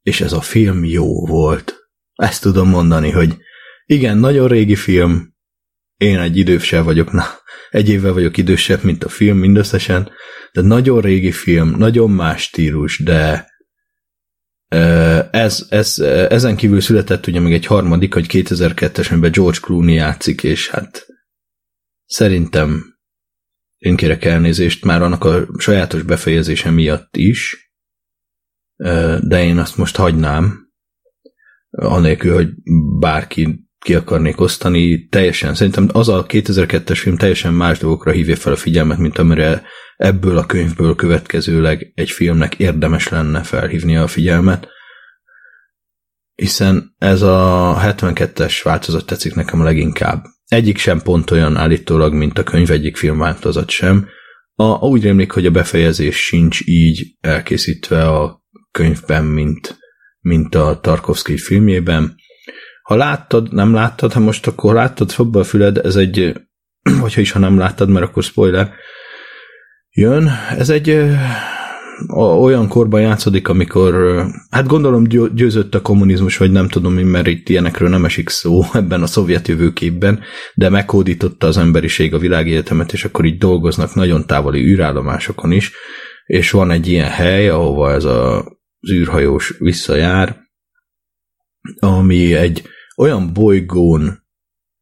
És 0.03 0.21
ez 0.21 0.33
a 0.33 0.41
film 0.41 0.85
jó 0.85 1.27
volt. 1.27 1.77
Ezt 2.15 2.43
tudom 2.43 2.69
mondani, 2.69 3.11
hogy 3.11 3.37
igen, 3.85 4.19
nagyon 4.19 4.49
régi 4.49 4.77
film, 4.77 5.35
én 5.97 6.19
egy 6.19 6.37
idősebb 6.37 6.85
vagyok, 6.85 7.13
na, 7.13 7.25
egy 7.71 7.89
évvel 7.89 8.13
vagyok 8.13 8.37
idősebb, 8.37 8.83
mint 8.83 9.05
a 9.05 9.09
film 9.09 9.39
mindösszesen, 9.39 10.11
de 10.53 10.61
nagyon 10.61 11.01
régi 11.01 11.33
film, 11.33 11.75
nagyon 11.77 12.11
más 12.11 12.43
stílus, 12.43 13.03
de 13.03 13.51
ez, 15.31 15.67
ez, 15.69 15.99
ezen 16.29 16.57
kívül 16.57 16.81
született 16.81 17.27
ugye 17.27 17.41
még 17.41 17.53
egy 17.53 17.67
harmadik, 17.67 18.15
hogy 18.15 18.27
2002-es, 18.29 19.11
amiben 19.11 19.33
George 19.33 19.59
Clooney 19.61 19.95
játszik, 19.95 20.43
és 20.43 20.69
hát 20.69 21.07
szerintem 22.05 22.97
én 23.77 23.97
kérek 23.97 24.25
elnézést 24.25 24.85
már 24.85 25.03
annak 25.03 25.25
a 25.25 25.47
sajátos 25.59 26.03
befejezése 26.03 26.71
miatt 26.71 27.17
is, 27.17 27.73
de 29.21 29.45
én 29.45 29.59
azt 29.59 29.77
most 29.77 29.97
hagynám, 29.97 30.71
anélkül, 31.71 32.35
hogy 32.35 32.49
bárki 32.99 33.71
ki 33.79 33.95
akarnék 33.95 34.41
osztani, 34.41 35.07
teljesen, 35.07 35.55
szerintem 35.55 35.89
az 35.93 36.09
a 36.09 36.27
2002-es 36.27 36.99
film 37.01 37.17
teljesen 37.17 37.55
más 37.55 37.79
dolgokra 37.79 38.11
hívja 38.11 38.37
fel 38.37 38.53
a 38.53 38.57
figyelmet, 38.57 38.99
mint 38.99 39.19
amire 39.19 39.63
ebből 40.03 40.39
a 40.39 40.47
könyvből 40.47 40.95
következőleg 40.95 41.93
egy 41.95 42.11
filmnek 42.11 42.55
érdemes 42.55 43.09
lenne 43.09 43.43
felhívni 43.43 43.97
a 43.97 44.07
figyelmet, 44.07 44.69
hiszen 46.35 46.95
ez 46.99 47.23
a 47.23 47.77
72-es 47.83 48.61
változat 48.63 49.07
tetszik 49.07 49.35
nekem 49.35 49.63
leginkább. 49.63 50.25
Egyik 50.47 50.79
sem 50.79 51.03
pont 51.03 51.31
olyan 51.31 51.57
állítólag, 51.57 52.15
mint 52.15 52.39
a 52.39 52.43
könyv 52.43 52.71
egyik 52.71 52.97
filmváltozat 52.97 53.71
sem. 53.71 54.09
A, 54.55 54.87
úgy 54.87 55.03
rémlik, 55.03 55.33
hogy 55.33 55.47
a 55.47 55.51
befejezés 55.51 56.17
sincs 56.17 56.61
így 56.65 57.17
elkészítve 57.21 58.09
a 58.09 58.43
könyvben, 58.71 59.25
mint, 59.25 59.79
mint 60.21 60.55
a 60.55 60.79
Tarkovsky 60.83 61.39
filmjében, 61.39 62.15
ha 62.83 62.95
láttad, 62.95 63.53
nem 63.53 63.75
láttad, 63.75 64.13
ha 64.13 64.21
most 64.21 64.47
akkor 64.47 64.75
láttad, 64.75 65.11
fogd 65.11 65.37
a 65.37 65.45
füled, 65.45 65.77
ez 65.77 65.97
egy, 65.97 66.33
vagy 67.01 67.15
ha 67.15 67.21
is, 67.21 67.31
ha 67.31 67.39
nem 67.39 67.59
láttad, 67.59 67.89
mert 67.89 68.07
akkor 68.07 68.23
spoiler, 68.23 68.75
jön, 69.93 70.31
ez 70.59 70.71
egy 70.71 71.11
olyan 72.17 72.69
korban 72.69 73.01
játszódik, 73.01 73.49
amikor, 73.49 74.25
hát 74.51 74.67
gondolom 74.67 75.05
győzött 75.35 75.75
a 75.75 75.83
kommunizmus, 75.83 76.37
vagy 76.37 76.51
nem 76.51 76.69
tudom 76.69 76.93
mi, 76.93 77.03
mert 77.03 77.27
itt 77.27 77.49
ilyenekről 77.49 77.89
nem 77.89 78.05
esik 78.05 78.29
szó 78.29 78.63
ebben 78.73 79.03
a 79.03 79.07
szovjet 79.07 79.49
jövőképben, 79.49 80.21
de 80.55 80.69
meghódította 80.69 81.47
az 81.47 81.57
emberiség 81.57 82.15
a 82.15 82.19
világegyetemet, 82.19 82.93
és 82.93 83.05
akkor 83.05 83.25
így 83.25 83.39
dolgoznak 83.39 83.95
nagyon 83.95 84.27
távoli 84.27 84.61
űrállomásokon 84.61 85.53
is, 85.53 85.73
és 86.27 86.51
van 86.51 86.71
egy 86.71 86.89
ilyen 86.89 87.11
hely, 87.11 87.49
ahova 87.49 87.93
ez 87.93 88.05
a, 88.05 88.39
az 88.81 88.91
űrhajós 88.93 89.55
visszajár, 89.59 90.37
ami 91.79 92.35
egy 92.35 92.63
olyan 92.97 93.33
bolygón 93.33 94.21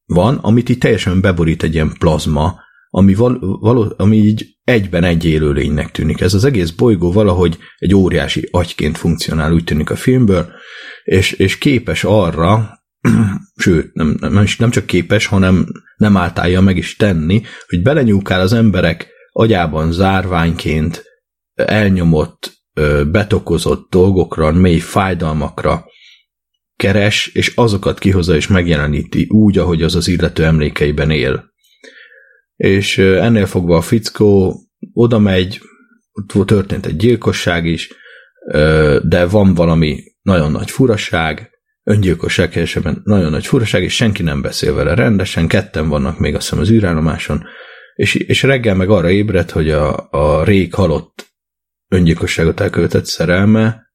van, 0.05 0.37
amit 0.37 0.69
így 0.69 0.79
teljesen 0.79 1.21
beborít 1.21 1.63
egy 1.63 1.75
ilyen 1.75 1.93
plazma, 1.99 2.61
ami, 2.91 3.15
val, 3.15 3.59
való, 3.61 3.95
ami 3.97 4.17
így 4.17 4.59
egyben 4.65 5.05
egy 5.05 5.25
élőlénynek 5.25 5.91
tűnik. 5.91 6.21
Ez 6.21 6.35
az 6.35 6.45
egész 6.45 6.71
bolygó 6.71 7.13
valahogy 7.13 7.59
egy 7.79 7.95
óriási 7.95 8.49
agyként 8.51 8.99
funkcionál, 8.99 9.53
úgy 9.53 9.65
tűnik 9.65 9.91
a 9.91 9.97
filmből, 9.97 10.53
és, 11.05 11.33
és 11.33 11.59
képes 11.59 12.05
arra, 12.05 12.79
sőt, 13.63 13.95
nem, 13.95 14.17
nem, 14.21 14.45
nem 14.59 14.71
csak 14.71 14.87
képes, 14.87 15.27
hanem 15.27 15.67
nem 15.97 16.17
általja 16.17 16.61
meg 16.61 16.77
is 16.77 16.97
tenni, 16.97 17.43
hogy 17.69 17.83
belenyúkál 17.83 18.41
az 18.41 18.53
emberek 18.53 19.09
agyában 19.33 19.93
zárványként 19.93 21.05
elnyomott, 21.55 22.59
betokozott 23.11 23.91
dolgokra, 23.91 24.53
mély 24.53 24.79
fájdalmakra 24.79 25.85
keres, 26.77 27.27
és 27.27 27.53
azokat 27.55 27.99
kihozza 27.99 28.35
és 28.35 28.47
megjeleníti 28.47 29.27
úgy, 29.29 29.59
ahogy 29.59 29.83
az 29.83 29.95
az 29.95 30.09
illető 30.09 30.45
emlékeiben 30.45 31.11
él 31.11 31.50
és 32.61 32.99
ennél 32.99 33.47
fogva 33.47 33.77
a 33.77 33.81
fickó 33.81 34.61
oda 34.93 35.19
megy, 35.19 35.61
ott 36.13 36.47
történt 36.47 36.87
egy 36.87 36.97
gyilkosság 36.97 37.67
is, 37.67 37.93
de 39.03 39.27
van 39.31 39.55
valami 39.55 40.03
nagyon 40.23 40.51
nagy 40.51 40.71
furaság, 40.71 41.51
öngyilkosság 41.83 42.53
helyesebben 42.53 43.01
nagyon 43.05 43.31
nagy 43.31 43.47
furaság, 43.47 43.83
és 43.83 43.95
senki 43.95 44.23
nem 44.23 44.43
beszél 44.43 44.75
vele 44.75 44.95
rendesen, 44.95 45.47
ketten 45.49 45.89
vannak 45.89 46.19
még 46.19 46.35
azt 46.35 46.43
hiszem 46.49 46.59
az 46.59 46.71
űrállomáson, 46.71 47.45
és, 47.95 48.15
és 48.15 48.43
reggel 48.43 48.75
meg 48.75 48.91
arra 48.91 49.11
ébred, 49.11 49.51
hogy 49.51 49.71
a, 49.71 50.09
a 50.11 50.45
rég 50.45 50.75
halott 50.75 51.33
öngyilkosságot 51.89 52.61
elkövetett 52.61 53.07
szerelme 53.07 53.93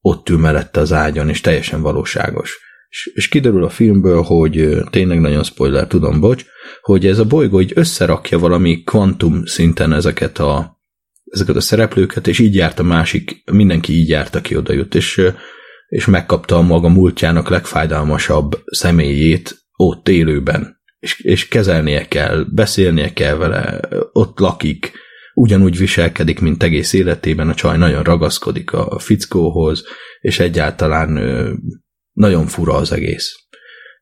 ott 0.00 0.28
ül 0.28 0.38
mellette 0.38 0.80
az 0.80 0.92
ágyon, 0.92 1.28
és 1.28 1.40
teljesen 1.40 1.82
valóságos. 1.82 2.60
És, 2.92 3.10
és 3.14 3.28
kiderül 3.28 3.64
a 3.64 3.68
filmből, 3.68 4.22
hogy 4.22 4.76
tényleg 4.90 5.20
nagyon 5.20 5.42
spoiler, 5.42 5.86
tudom, 5.86 6.20
bocs, 6.20 6.44
hogy 6.80 7.06
ez 7.06 7.18
a 7.18 7.24
bolygó 7.24 7.60
így 7.60 7.72
összerakja 7.74 8.38
valami 8.38 8.82
kvantum 8.82 9.44
szinten 9.44 9.92
ezeket 9.92 10.38
a, 10.38 10.80
ezeket 11.24 11.56
a 11.56 11.60
szereplőket, 11.60 12.26
és 12.26 12.38
így 12.38 12.54
járt 12.54 12.78
a 12.78 12.82
másik, 12.82 13.42
mindenki 13.52 13.92
így 13.92 14.08
járt, 14.08 14.34
aki 14.34 14.56
oda 14.56 14.72
jut, 14.72 14.94
és, 14.94 15.22
és 15.88 16.06
megkapta 16.06 16.56
a 16.56 16.62
maga 16.62 16.88
múltjának 16.88 17.48
legfájdalmasabb 17.48 18.62
személyét 18.64 19.56
ott 19.76 20.08
élőben, 20.08 20.80
és, 20.98 21.20
és 21.20 21.48
kezelnie 21.48 22.08
kell, 22.08 22.44
beszélnie 22.50 23.12
kell 23.12 23.34
vele, 23.34 23.80
ott 24.12 24.38
lakik, 24.38 24.92
ugyanúgy 25.34 25.78
viselkedik, 25.78 26.40
mint 26.40 26.62
egész 26.62 26.92
életében, 26.92 27.48
a 27.48 27.54
csaj 27.54 27.78
nagyon 27.78 28.02
ragaszkodik 28.02 28.72
a 28.72 28.98
fickóhoz, 28.98 29.84
és 30.20 30.38
egyáltalán 30.38 31.18
nagyon 32.12 32.46
fura 32.46 32.74
az 32.74 32.92
egész. 32.92 33.34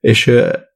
És 0.01 0.31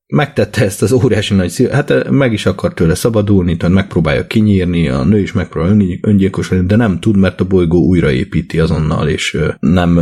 megtette 0.07 0.65
ezt 0.65 0.83
az 0.83 0.93
óriási 0.93 1.35
nagy 1.35 1.49
szív, 1.49 1.69
hát 1.69 2.11
meg 2.11 2.33
is 2.33 2.47
akar 2.47 2.75
tőle 2.75 2.95
szabadulni, 2.95 3.57
tehát 3.57 3.75
megpróbálja 3.75 4.27
kinyírni, 4.27 4.89
a 4.89 5.05
nő 5.05 5.21
is 5.21 5.33
megpróbál 5.33 5.81
öngyilkosolni, 6.01 6.67
de 6.67 6.77
nem 6.77 7.01
tud, 7.01 7.17
mert 7.17 7.41
a 7.41 7.47
bolygó 7.47 7.87
újraépíti 7.87 8.59
azonnal, 8.59 9.09
és 9.09 9.39
nem, 9.61 9.95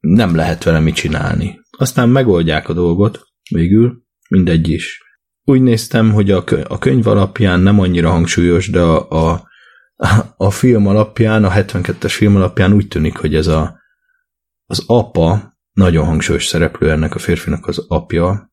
nem 0.00 0.34
lehet 0.34 0.64
vele 0.64 0.80
mit 0.80 0.94
csinálni. 0.94 1.60
Aztán 1.70 2.08
megoldják 2.08 2.68
a 2.68 2.72
dolgot, 2.72 3.20
végül, 3.50 4.02
mindegy 4.28 4.68
is. 4.68 5.00
Úgy 5.44 5.62
néztem, 5.62 6.12
hogy 6.12 6.30
a, 6.30 6.44
a 6.68 6.78
könyv 6.78 7.06
alapján 7.06 7.60
nem 7.60 7.80
annyira 7.80 8.10
hangsúlyos, 8.10 8.70
de 8.70 8.80
a, 8.80 9.08
a, 9.08 9.48
a 10.36 10.50
film 10.50 10.86
alapján, 10.86 11.44
a 11.44 11.50
72-es 11.50 12.12
film 12.16 12.36
alapján 12.36 12.72
úgy 12.72 12.88
tűnik, 12.88 13.16
hogy 13.16 13.34
ez 13.34 13.46
a, 13.46 13.80
az 14.66 14.84
apa 14.86 15.51
nagyon 15.72 16.04
hangsúlyos 16.04 16.46
szereplő 16.46 16.90
ennek 16.90 17.14
a 17.14 17.18
férfinak 17.18 17.66
az 17.66 17.84
apja. 17.88 18.52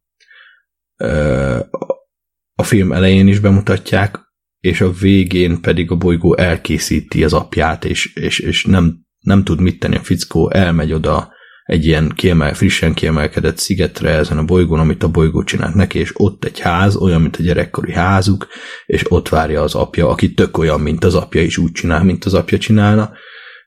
A 2.55 2.63
film 2.63 2.91
elején 2.91 3.27
is 3.27 3.39
bemutatják, 3.39 4.19
és 4.59 4.81
a 4.81 4.91
végén 4.91 5.61
pedig 5.61 5.91
a 5.91 5.95
bolygó 5.95 6.37
elkészíti 6.37 7.23
az 7.23 7.33
apját, 7.33 7.85
és, 7.85 8.15
és, 8.15 8.39
és 8.39 8.65
nem, 8.65 9.05
nem 9.19 9.43
tud 9.43 9.59
mit 9.59 9.79
tenni 9.79 9.95
a 9.95 10.03
fickó, 10.03 10.51
elmegy 10.51 10.93
oda 10.93 11.37
egy 11.63 11.85
ilyen 11.85 12.11
kiemel, 12.15 12.53
frissen 12.53 12.93
kiemelkedett 12.93 13.57
szigetre 13.57 14.09
ezen 14.09 14.37
a 14.37 14.43
bolygón, 14.43 14.79
amit 14.79 15.03
a 15.03 15.09
bolygó 15.09 15.43
csinált 15.43 15.73
neki, 15.73 15.99
és 15.99 16.11
ott 16.13 16.45
egy 16.45 16.59
ház, 16.59 16.95
olyan, 16.95 17.21
mint 17.21 17.35
a 17.35 17.43
gyerekkori 17.43 17.93
házuk, 17.93 18.47
és 18.85 19.11
ott 19.11 19.29
várja 19.29 19.61
az 19.61 19.75
apja, 19.75 20.09
aki 20.09 20.33
tök 20.33 20.57
olyan, 20.57 20.79
mint 20.79 21.03
az 21.03 21.15
apja, 21.15 21.41
és 21.41 21.57
úgy 21.57 21.71
csinál, 21.71 22.03
mint 22.03 22.25
az 22.25 22.33
apja 22.33 22.57
csinálna, 22.57 23.11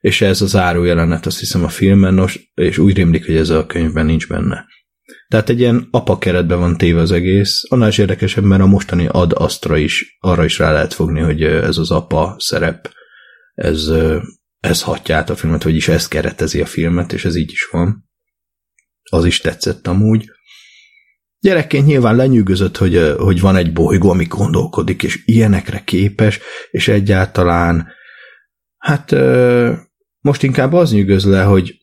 és 0.02 0.20
ez 0.20 0.42
az 0.42 0.54
jelenet, 0.54 1.26
azt 1.26 1.38
hiszem 1.38 1.64
a 1.64 1.68
filmben, 1.68 2.14
nos, 2.14 2.50
és 2.54 2.78
úgy 2.78 2.96
rémlik, 2.96 3.26
hogy 3.26 3.36
ez 3.36 3.48
a 3.48 3.66
könyvben 3.66 4.06
nincs 4.06 4.28
benne. 4.28 4.66
Tehát 5.28 5.48
egy 5.48 5.58
ilyen 5.60 5.88
apa 5.90 6.18
keretben 6.18 6.58
van 6.58 6.76
téve 6.76 7.00
az 7.00 7.12
egész, 7.12 7.62
annál 7.68 7.88
is 7.88 7.98
érdekesebb, 7.98 8.44
mert 8.44 8.62
a 8.62 8.66
mostani 8.66 9.06
ad 9.06 9.32
Astra 9.32 9.76
is 9.76 10.16
arra 10.20 10.44
is 10.44 10.58
rá 10.58 10.72
lehet 10.72 10.94
fogni, 10.94 11.20
hogy 11.20 11.42
ez 11.42 11.78
az 11.78 11.90
apa 11.90 12.34
szerep, 12.38 12.90
ez, 13.54 13.90
ez 14.60 14.82
hatja 14.82 15.16
át 15.16 15.30
a 15.30 15.36
filmet, 15.36 15.62
vagyis 15.62 15.88
ez 15.88 16.08
keretezi 16.08 16.60
a 16.60 16.66
filmet, 16.66 17.12
és 17.12 17.24
ez 17.24 17.36
így 17.36 17.50
is 17.50 17.68
van. 17.70 18.10
Az 19.10 19.24
is 19.24 19.40
tetszett 19.40 19.86
amúgy. 19.86 20.30
Gyerekként 21.38 21.86
nyilván 21.86 22.16
lenyűgözött, 22.16 22.76
hogy, 22.76 23.14
hogy 23.18 23.40
van 23.40 23.56
egy 23.56 23.72
bolygó, 23.72 24.10
ami 24.10 24.24
gondolkodik, 24.24 25.02
és 25.02 25.22
ilyenekre 25.24 25.84
képes, 25.84 26.40
és 26.70 26.88
egyáltalán 26.88 27.92
hát 28.78 29.12
most 30.22 30.42
inkább 30.42 30.72
az 30.72 30.92
nyűgöz 30.92 31.24
le, 31.24 31.42
hogy 31.42 31.76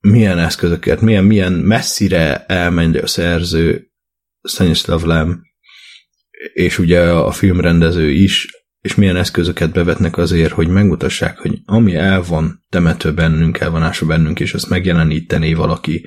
milyen 0.00 0.38
eszközöket, 0.38 1.00
milyen, 1.00 1.24
milyen 1.24 1.52
messzire 1.52 2.44
elmegy 2.46 2.96
a 2.96 3.06
szerző 3.06 3.90
Stanislav 4.42 5.02
Lem, 5.02 5.42
és 6.52 6.78
ugye 6.78 7.10
a 7.10 7.30
filmrendező 7.30 8.10
is, 8.10 8.48
és 8.80 8.94
milyen 8.94 9.16
eszközöket 9.16 9.72
bevetnek 9.72 10.16
azért, 10.16 10.52
hogy 10.52 10.68
megmutassák, 10.68 11.38
hogy 11.38 11.58
ami 11.64 11.94
el 11.94 12.22
van 12.22 12.64
temető 12.68 13.12
bennünk, 13.12 13.58
elvonása 13.58 14.06
bennünk, 14.06 14.40
és 14.40 14.54
azt 14.54 14.68
megjelenítené 14.68 15.54
valaki, 15.54 16.06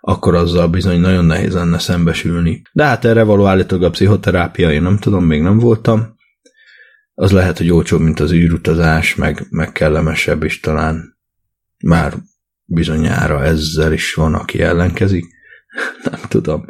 akkor 0.00 0.34
azzal 0.34 0.68
bizony 0.68 1.00
nagyon 1.00 1.24
nehéz 1.24 1.54
lenne 1.54 1.78
szembesülni. 1.78 2.62
De 2.72 2.84
hát 2.84 3.04
erre 3.04 3.22
való 3.22 3.46
állítólag 3.46 3.84
a 3.84 3.90
pszichoterápia, 3.90 4.72
én 4.72 4.82
nem 4.82 4.98
tudom, 4.98 5.24
még 5.24 5.42
nem 5.42 5.58
voltam, 5.58 6.17
az 7.20 7.30
lehet, 7.30 7.58
hogy 7.58 7.70
olcsóbb, 7.70 8.00
mint 8.00 8.20
az 8.20 8.32
űrutazás, 8.32 9.14
meg, 9.14 9.46
meg 9.50 9.72
kellemesebb 9.72 10.44
is 10.44 10.60
talán. 10.60 11.16
Már 11.84 12.14
bizonyára 12.64 13.44
ezzel 13.44 13.92
is 13.92 14.14
van, 14.14 14.34
aki 14.34 14.60
ellenkezik. 14.60 15.24
Nem 16.10 16.20
tudom. 16.28 16.64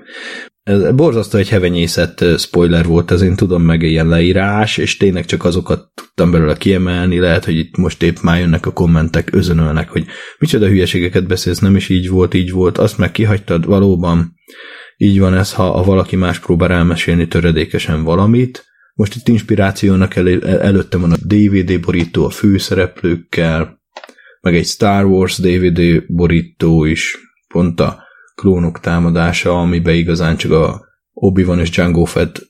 Ez 0.63 0.93
borzasztó 0.93 1.39
egy 1.39 1.49
hevenyészet 1.49 2.25
spoiler 2.39 2.87
volt, 2.87 3.11
ez 3.11 3.23
én 3.23 3.37
tudom 3.37 3.63
meg 3.63 3.83
ilyen 3.83 4.09
leírás, 4.09 4.77
és 4.77 4.97
tényleg 4.97 5.25
csak 5.25 5.45
azokat 5.45 5.91
tudtam 5.95 6.31
belőle 6.31 6.57
kiemelni, 6.57 7.19
lehet, 7.19 7.45
hogy 7.45 7.57
itt 7.57 7.77
most 7.77 8.03
épp 8.03 8.17
már 8.23 8.39
jönnek 8.39 8.67
a 8.67 8.73
kommentek, 8.73 9.35
özönölnek, 9.35 9.89
hogy 9.89 10.07
micsoda 10.39 10.69
hülyeségeket 10.69 11.27
beszélsz, 11.27 11.59
nem 11.59 11.77
is 11.77 11.89
így 11.89 12.09
volt, 12.09 12.35
így 12.35 12.51
volt, 12.51 12.79
azt 12.79 12.99
meg 12.99 13.13
kihagytad, 13.13 13.67
valóban 13.67 14.35
így 14.97 15.19
van 15.19 15.35
ez, 15.35 15.53
ha 15.53 15.71
a 15.71 15.83
valaki 15.83 16.17
más 16.17 16.39
próbál 16.39 16.73
elmesélni 16.73 17.29
töredékesen 17.29 18.03
valamit, 18.03 18.68
most 18.99 19.15
itt 19.15 19.29
inspirációnak 19.29 20.17
el, 20.17 20.43
előttem 20.43 21.01
van 21.01 21.13
a 21.13 21.17
DVD 21.27 21.81
borító 21.81 22.25
a 22.25 22.31
főszereplőkkel, 22.31 23.81
meg 24.41 24.57
egy 24.57 24.67
Star 24.67 25.05
Wars 25.05 25.39
DVD 25.39 26.05
borító 26.09 26.85
is, 26.85 27.19
pont 27.49 27.81
a 27.81 28.03
klónok 28.35 28.81
támadása, 28.81 29.61
amiben 29.61 29.95
igazán 29.95 30.37
csak 30.37 30.53
a 30.53 30.85
Obi-Wan 31.13 31.59
és 31.59 31.71
Django 31.71 32.05
Fett 32.05 32.41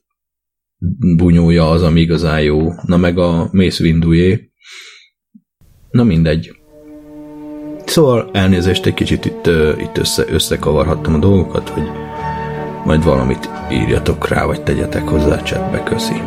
bunyója 1.17 1.71
az, 1.71 1.83
ami 1.83 2.01
igazán 2.01 2.43
jó. 2.43 2.73
Na 2.87 2.97
meg 2.97 3.19
a 3.19 3.49
Mace 3.53 3.85
Windué. 3.85 4.51
Na 5.91 6.05
mindegy. 6.05 6.53
Szóval 7.85 8.31
elnézést 8.33 8.87
egy 8.87 8.95
kicsit 8.95 9.25
itt, 9.25 9.47
itt 9.81 9.99
össze, 9.99 10.25
összekavarhattam 10.29 11.15
a 11.15 11.19
dolgokat, 11.19 11.69
hogy 11.69 12.08
majd 12.89 13.05
valamit 13.05 13.51
írjatok 13.71 14.29
rá, 14.29 14.45
vagy 14.45 14.63
tegyetek 14.63 15.09
hozzá 15.09 15.35
a 15.35 15.43
chatbe, 15.43 15.83
köszi. 15.83 16.23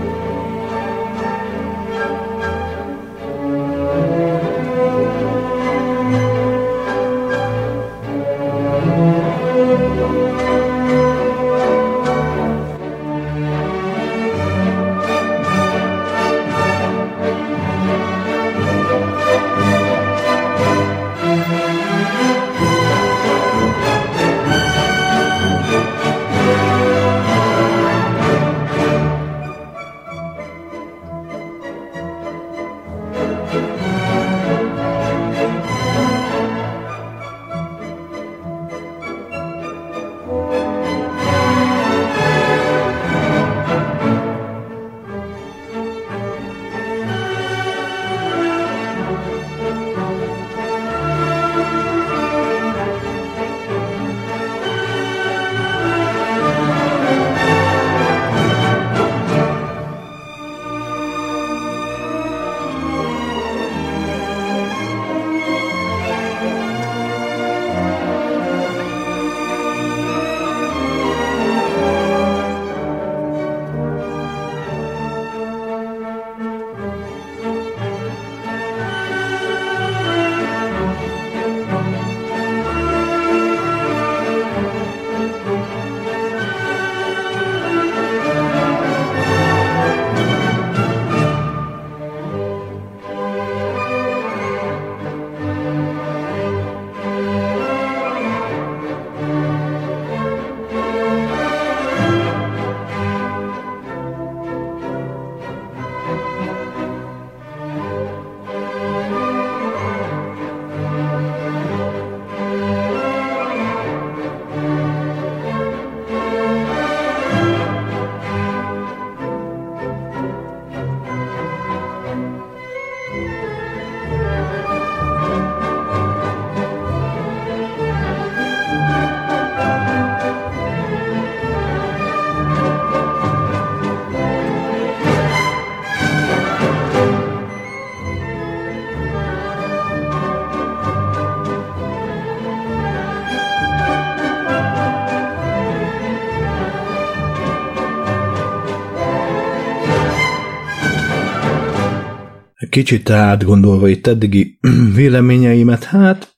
Kicsit 152.72 153.10
átgondolva 153.10 153.88
itt 153.88 154.08
eddigi 154.08 154.60
véleményeimet, 154.96 155.84
hát 155.84 156.36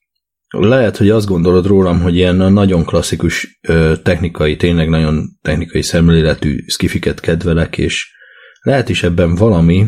lehet, 0.49 0.97
hogy 0.97 1.09
azt 1.09 1.27
gondolod 1.27 1.65
rólam, 1.65 2.01
hogy 2.01 2.15
ilyen 2.15 2.35
nagyon 2.35 2.85
klasszikus 2.85 3.59
technikai, 4.03 4.55
tényleg 4.55 4.89
nagyon 4.89 5.29
technikai 5.41 5.81
szemléletű 5.81 6.63
skifiket 6.67 7.19
kedvelek, 7.19 7.77
és 7.77 8.11
lehet 8.61 8.89
is 8.89 9.03
ebben 9.03 9.35
valami, 9.35 9.87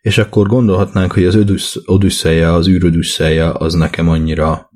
és 0.00 0.18
akkor 0.18 0.46
gondolhatnánk, 0.46 1.12
hogy 1.12 1.24
az 1.24 1.78
Odüsszeja, 1.84 2.54
az 2.54 2.68
űrödüsszeja 2.68 3.52
az 3.54 3.74
nekem 3.74 4.08
annyira 4.08 4.70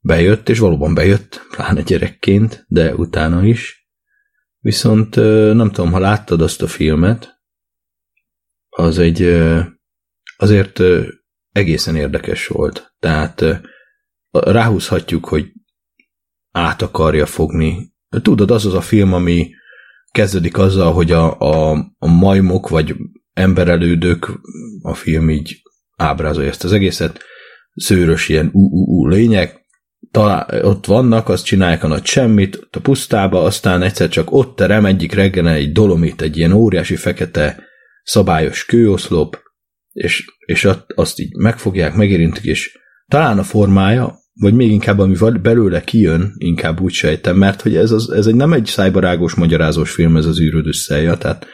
bejött, 0.00 0.48
és 0.48 0.58
valóban 0.58 0.94
bejött, 0.94 1.46
pláne 1.50 1.82
gyerekként, 1.82 2.64
de 2.68 2.94
utána 2.94 3.44
is. 3.44 3.88
Viszont 4.58 5.16
nem 5.54 5.70
tudom, 5.70 5.92
ha 5.92 5.98
láttad 5.98 6.40
azt 6.40 6.62
a 6.62 6.66
filmet, 6.66 7.40
az 8.68 8.98
egy 8.98 9.38
azért 10.38 10.80
egészen 11.52 11.96
érdekes 11.96 12.46
volt. 12.46 12.94
Tehát 12.98 13.44
ráhúzhatjuk, 14.30 15.24
hogy 15.24 15.52
át 16.50 16.82
akarja 16.82 17.26
fogni. 17.26 17.92
Tudod, 18.22 18.50
az 18.50 18.66
az 18.66 18.74
a 18.74 18.80
film, 18.80 19.12
ami 19.12 19.50
kezdődik 20.10 20.58
azzal, 20.58 20.92
hogy 20.92 21.12
a, 21.12 21.38
a, 21.38 21.70
a 21.98 22.06
majmok 22.06 22.68
vagy 22.68 22.94
emberelődők, 23.32 24.30
a 24.82 24.94
film 24.94 25.30
így 25.30 25.62
ábrázolja 25.96 26.48
ezt 26.48 26.64
az 26.64 26.72
egészet, 26.72 27.20
szőrös 27.74 28.28
ilyen 28.28 28.50
ú 28.52 29.06
lények, 29.06 29.66
talál, 30.10 30.64
ott 30.64 30.86
vannak, 30.86 31.28
azt 31.28 31.44
csinálják 31.44 31.84
a 31.84 31.88
nagy 31.88 32.04
semmit, 32.04 32.56
ott 32.56 32.76
a 32.76 32.80
pusztába, 32.80 33.42
aztán 33.42 33.82
egyszer 33.82 34.08
csak 34.08 34.32
ott 34.32 34.56
terem 34.56 34.84
egyik 34.84 35.12
reggel 35.12 35.48
egy 35.48 35.72
dolomit, 35.72 36.22
egy 36.22 36.36
ilyen 36.36 36.52
óriási 36.52 36.96
fekete 36.96 37.62
szabályos 38.02 38.64
kőoszlop, 38.64 39.38
és, 39.98 40.24
és 40.46 40.68
azt 40.94 41.20
így 41.20 41.36
megfogják, 41.36 41.94
megérintik, 41.94 42.44
és 42.44 42.78
talán 43.08 43.38
a 43.38 43.42
formája, 43.42 44.18
vagy 44.40 44.54
még 44.54 44.70
inkább 44.70 44.98
ami 44.98 45.16
belőle 45.42 45.80
kijön, 45.80 46.34
inkább 46.36 46.80
úgy 46.80 46.92
sejtem, 46.92 47.36
mert 47.36 47.60
hogy 47.60 47.76
ez, 47.76 47.90
az, 47.90 48.10
ez 48.10 48.26
egy 48.26 48.34
nem 48.34 48.52
egy 48.52 48.66
szájbarágos, 48.66 49.34
magyarázós 49.34 49.90
film, 49.90 50.16
ez 50.16 50.26
az 50.26 50.40
űröd 50.40 50.66
összeja, 50.66 51.16
tehát 51.16 51.46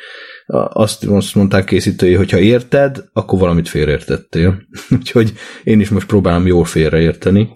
azt, 0.68 1.04
azt 1.04 1.35
mondták 1.35 1.64
készítői, 1.64 2.14
hogy 2.14 2.30
ha 2.30 2.38
érted, 2.38 3.04
akkor 3.12 3.38
valamit 3.38 3.68
félreértettél. 3.68 4.62
Úgyhogy 4.98 5.33
én 5.62 5.80
is 5.80 5.88
most 5.88 6.07
próbálom 6.07 6.46
jól 6.46 6.64
félreérteni. 6.64 7.48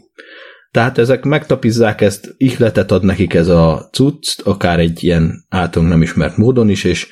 Tehát 0.71 0.99
ezek 0.99 1.25
megtapizzák 1.25 2.01
ezt, 2.01 2.35
ihletet 2.37 2.91
ad 2.91 3.05
nekik 3.05 3.35
ez 3.35 3.49
a 3.49 3.89
cucc, 3.93 4.41
akár 4.45 4.79
egy 4.79 5.05
ilyen 5.05 5.45
általunk 5.49 5.91
nem 5.91 6.03
ismert 6.03 6.37
módon 6.37 6.69
is, 6.69 6.85
és 6.85 7.07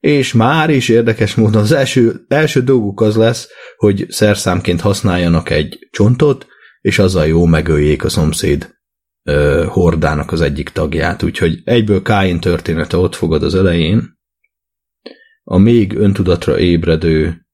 és 0.00 0.32
már 0.32 0.70
is 0.70 0.88
érdekes 0.88 1.34
módon 1.34 1.62
az 1.62 1.72
első, 1.72 2.24
első 2.28 2.62
dolguk 2.62 3.00
az 3.00 3.16
lesz, 3.16 3.48
hogy 3.76 4.06
szerszámként 4.08 4.80
használjanak 4.80 5.50
egy 5.50 5.88
csontot, 5.90 6.46
és 6.80 6.98
azzal 6.98 7.26
jó 7.26 7.44
megöljék 7.44 8.04
a 8.04 8.08
szomszéd 8.08 8.74
ö, 9.22 9.64
hordának 9.68 10.32
az 10.32 10.40
egyik 10.40 10.68
tagját. 10.68 11.22
Úgyhogy 11.22 11.60
egyből 11.64 12.02
Káin 12.02 12.40
története 12.40 12.96
ott 12.96 13.14
fogad 13.14 13.42
az 13.42 13.54
elején. 13.54 14.18
A 15.42 15.58
még 15.58 15.96
öntudatra 15.96 16.58
ébredő, 16.58 17.46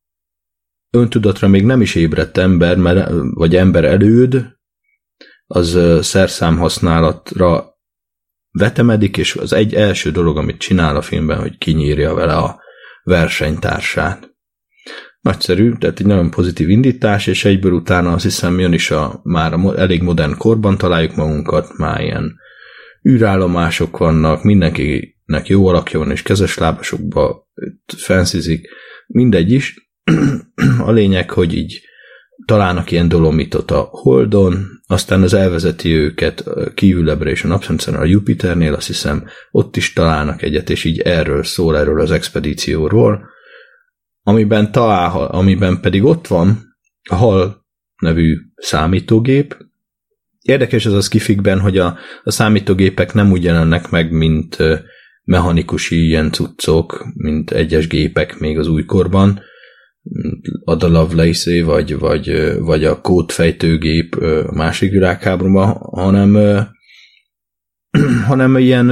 öntudatra 0.91 1.49
még 1.49 1.65
nem 1.65 1.81
is 1.81 1.95
ébredt 1.95 2.37
ember, 2.37 2.77
mert, 2.77 3.11
vagy 3.35 3.57
ember 3.57 3.85
előd, 3.85 4.55
az 5.47 5.79
szerszám 6.01 6.59
használatra 6.59 7.76
vetemedik, 8.59 9.17
és 9.17 9.35
az 9.35 9.53
egy 9.53 9.75
első 9.75 10.11
dolog, 10.11 10.37
amit 10.37 10.59
csinál 10.59 10.97
a 10.97 11.03
filmben, 11.03 11.39
hogy 11.39 11.59
kinyírja 11.59 12.15
vele 12.15 12.35
a 12.35 12.61
versenytársát. 13.03 14.35
Nagyszerű, 15.21 15.73
tehát 15.73 16.01
egy 16.01 16.07
nagyon 16.07 16.31
pozitív 16.31 16.69
indítás, 16.69 17.27
és 17.27 17.45
egyből 17.45 17.73
utána 17.73 18.13
azt 18.13 18.23
hiszem 18.23 18.59
jön 18.59 18.73
is 18.73 18.91
a 18.91 19.21
már 19.23 19.53
a 19.53 19.79
elég 19.79 20.03
modern 20.03 20.37
korban 20.37 20.79
találjuk 20.79 21.15
magunkat, 21.15 21.77
már 21.77 22.01
ilyen 22.01 22.37
űrállomások 23.09 23.99
vannak, 23.99 24.43
mindenkinek 24.43 25.47
jó 25.47 25.67
alakja 25.67 25.99
van, 25.99 26.11
és 26.11 26.23
kezes 26.23 26.59
lábasokba 26.59 27.49
fenszizik, 27.97 28.69
mindegy 29.07 29.53
is. 29.53 29.91
a 30.87 30.91
lényeg, 30.91 31.31
hogy 31.31 31.55
így 31.55 31.81
találnak 32.45 32.91
ilyen 32.91 33.09
dolomitot 33.09 33.71
a 33.71 33.89
Holdon, 33.91 34.76
aztán 34.87 35.23
az 35.23 35.35
elvezeti 35.35 35.93
őket 35.93 36.45
kívülebbre 36.75 37.31
és 37.31 37.45
a 37.45 37.49
napszemszen 37.49 37.95
a 37.95 38.05
Jupiternél, 38.05 38.75
azt 38.75 38.87
hiszem, 38.87 39.27
ott 39.51 39.77
is 39.77 39.93
találnak 39.93 40.43
egyet, 40.43 40.71
és 40.71 40.85
így 40.85 41.01
erről 41.01 41.43
szól, 41.43 41.79
erről 41.79 42.01
az 42.01 42.11
expedícióról, 42.11 43.29
amiben 44.23 44.73
talál, 44.73 45.27
amiben 45.27 45.81
pedig 45.81 46.05
ott 46.05 46.27
van 46.27 46.77
a 47.09 47.15
HAL 47.15 47.65
nevű 47.97 48.37
számítógép. 48.57 49.57
Érdekes 50.43 50.87
ez 50.87 50.93
a 50.93 51.01
skifikben, 51.01 51.61
hogy 51.61 51.79
a, 51.79 51.99
a 52.23 52.31
számítógépek 52.31 53.13
nem 53.13 53.31
úgy 53.31 53.45
jelennek 53.45 53.91
meg, 53.91 54.11
mint 54.11 54.57
mechanikusi 55.25 56.07
ilyen 56.07 56.33
cuccok, 56.33 57.07
mint 57.15 57.51
egyes 57.51 57.89
gépek 57.89 58.39
még 58.39 58.59
az 58.59 58.69
újkorban, 58.69 59.41
Ada 60.65 61.07
vagy, 61.65 61.99
vagy, 61.99 62.59
vagy 62.59 62.85
a 62.85 63.01
kódfejtőgép 63.01 64.15
a 64.15 64.53
másik 64.53 64.91
világháborúban, 64.91 65.73
hanem, 65.73 66.37
hanem 68.29 68.57
ilyen 68.57 68.87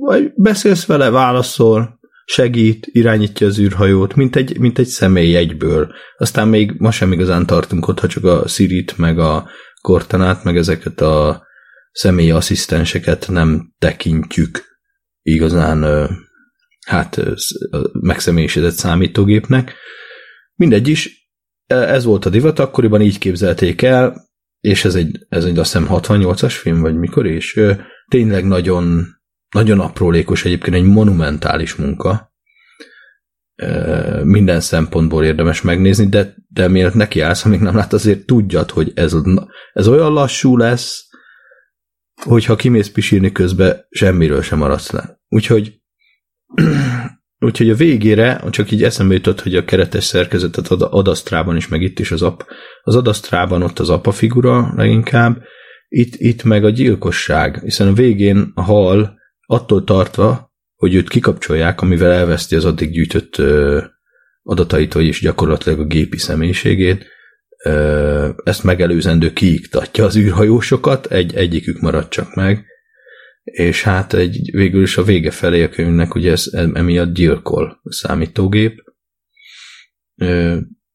vagy 0.00 0.32
beszélsz 0.34 0.86
vele, 0.86 1.10
válaszol, 1.10 2.00
segít, 2.24 2.86
irányítja 2.92 3.46
az 3.46 3.58
űrhajót, 3.58 4.14
mint 4.14 4.36
egy, 4.36 4.58
mint 4.58 4.78
egy 4.78 4.86
személy 4.86 5.36
egyből. 5.36 5.92
Aztán 6.16 6.48
még 6.48 6.74
ma 6.78 6.90
sem 6.90 7.12
igazán 7.12 7.46
tartunk 7.46 7.88
ott, 7.88 8.00
ha 8.00 8.06
csak 8.06 8.24
a 8.24 8.48
Sirit, 8.48 8.98
meg 8.98 9.18
a 9.18 9.48
Cortanát, 9.82 10.44
meg 10.44 10.56
ezeket 10.56 11.00
a 11.00 11.46
személyi 11.92 12.30
asszisztenseket 12.30 13.28
nem 13.30 13.74
tekintjük 13.78 14.64
igazán 15.22 16.08
hát 16.86 17.20
megszemélyisedett 17.92 18.72
számítógépnek. 18.72 19.74
Mindegy 20.58 20.88
is, 20.88 21.30
e, 21.66 21.74
ez 21.74 22.04
volt 22.04 22.24
a 22.24 22.30
divat, 22.30 22.58
akkoriban 22.58 23.00
így 23.00 23.18
képzelték 23.18 23.82
el, 23.82 24.28
és 24.60 24.84
ez 24.84 24.94
egy, 24.94 25.26
ez 25.28 25.44
egy 25.44 25.58
azt 25.58 25.72
hiszem 25.72 25.88
68-as 25.90 26.54
film, 26.60 26.80
vagy 26.80 26.96
mikor, 26.96 27.26
és 27.26 27.60
tényleg 28.08 28.44
nagyon, 28.44 29.06
nagyon 29.54 29.80
aprólékos, 29.80 30.44
egyébként 30.44 30.76
egy 30.76 30.84
monumentális 30.84 31.74
munka. 31.74 32.32
Minden 34.22 34.60
szempontból 34.60 35.24
érdemes 35.24 35.62
megnézni, 35.62 36.08
de, 36.08 36.34
de 36.48 36.68
miért 36.68 36.94
neki 36.94 37.20
állsz, 37.20 37.44
amíg 37.44 37.60
nem 37.60 37.76
lát, 37.76 37.92
azért 37.92 38.26
tudjad, 38.26 38.70
hogy 38.70 38.92
ez, 38.94 39.16
ez 39.72 39.88
olyan 39.88 40.12
lassú 40.12 40.56
lesz, 40.56 41.08
hogyha 42.22 42.56
kimész 42.56 42.90
pisírni 42.90 43.32
közben, 43.32 43.86
semmiről 43.90 44.42
sem 44.42 44.58
maradsz 44.58 44.90
le. 44.90 45.20
Úgyhogy 45.28 45.80
Úgyhogy 47.40 47.70
a 47.70 47.74
végére, 47.74 48.44
csak 48.50 48.70
így 48.70 48.82
eszembe 48.82 49.14
jutott, 49.14 49.40
hogy 49.40 49.54
a 49.54 49.64
keretes 49.64 50.04
szerkezetet 50.04 50.68
ad 50.68 50.82
adasztrában 50.82 51.56
is, 51.56 51.68
meg 51.68 51.82
itt 51.82 51.98
is 51.98 52.10
az 52.10 52.22
ap, 52.22 52.44
az 52.82 52.96
adasztrában 52.96 53.62
ott 53.62 53.78
az 53.78 53.90
apa 53.90 54.10
figura 54.10 54.72
leginkább, 54.76 55.42
itt, 55.88 56.14
itt 56.14 56.44
meg 56.44 56.64
a 56.64 56.70
gyilkosság, 56.70 57.60
hiszen 57.62 57.88
a 57.88 57.92
végén 57.92 58.52
a 58.54 58.62
hal 58.62 59.18
attól 59.46 59.84
tartva, 59.84 60.52
hogy 60.74 60.94
őt 60.94 61.08
kikapcsolják, 61.08 61.80
amivel 61.80 62.12
elveszti 62.12 62.54
az 62.54 62.64
addig 62.64 62.90
gyűjtött 62.90 63.38
ö, 63.38 63.82
adatait, 64.42 64.92
vagyis 64.92 65.20
gyakorlatilag 65.20 65.80
a 65.80 65.84
gépi 65.84 66.18
személyiségét, 66.18 67.06
ö, 67.64 68.28
ezt 68.44 68.64
megelőzendő 68.64 69.32
kiiktatja 69.32 70.04
az 70.04 70.16
űrhajósokat, 70.16 71.06
egy, 71.06 71.34
egyikük 71.34 71.80
marad 71.80 72.08
csak 72.08 72.34
meg, 72.34 72.66
és 73.50 73.82
hát 73.82 74.12
egy, 74.12 74.50
végül 74.52 74.82
is 74.82 74.96
a 74.96 75.02
vége 75.02 75.30
felé 75.30 75.62
a 75.62 75.68
könyvnek 75.68 76.14
ugye 76.14 76.30
ez 76.30 76.50
emiatt 76.72 77.12
gyilkol 77.12 77.80
a 77.82 77.92
számítógép. 77.92 78.82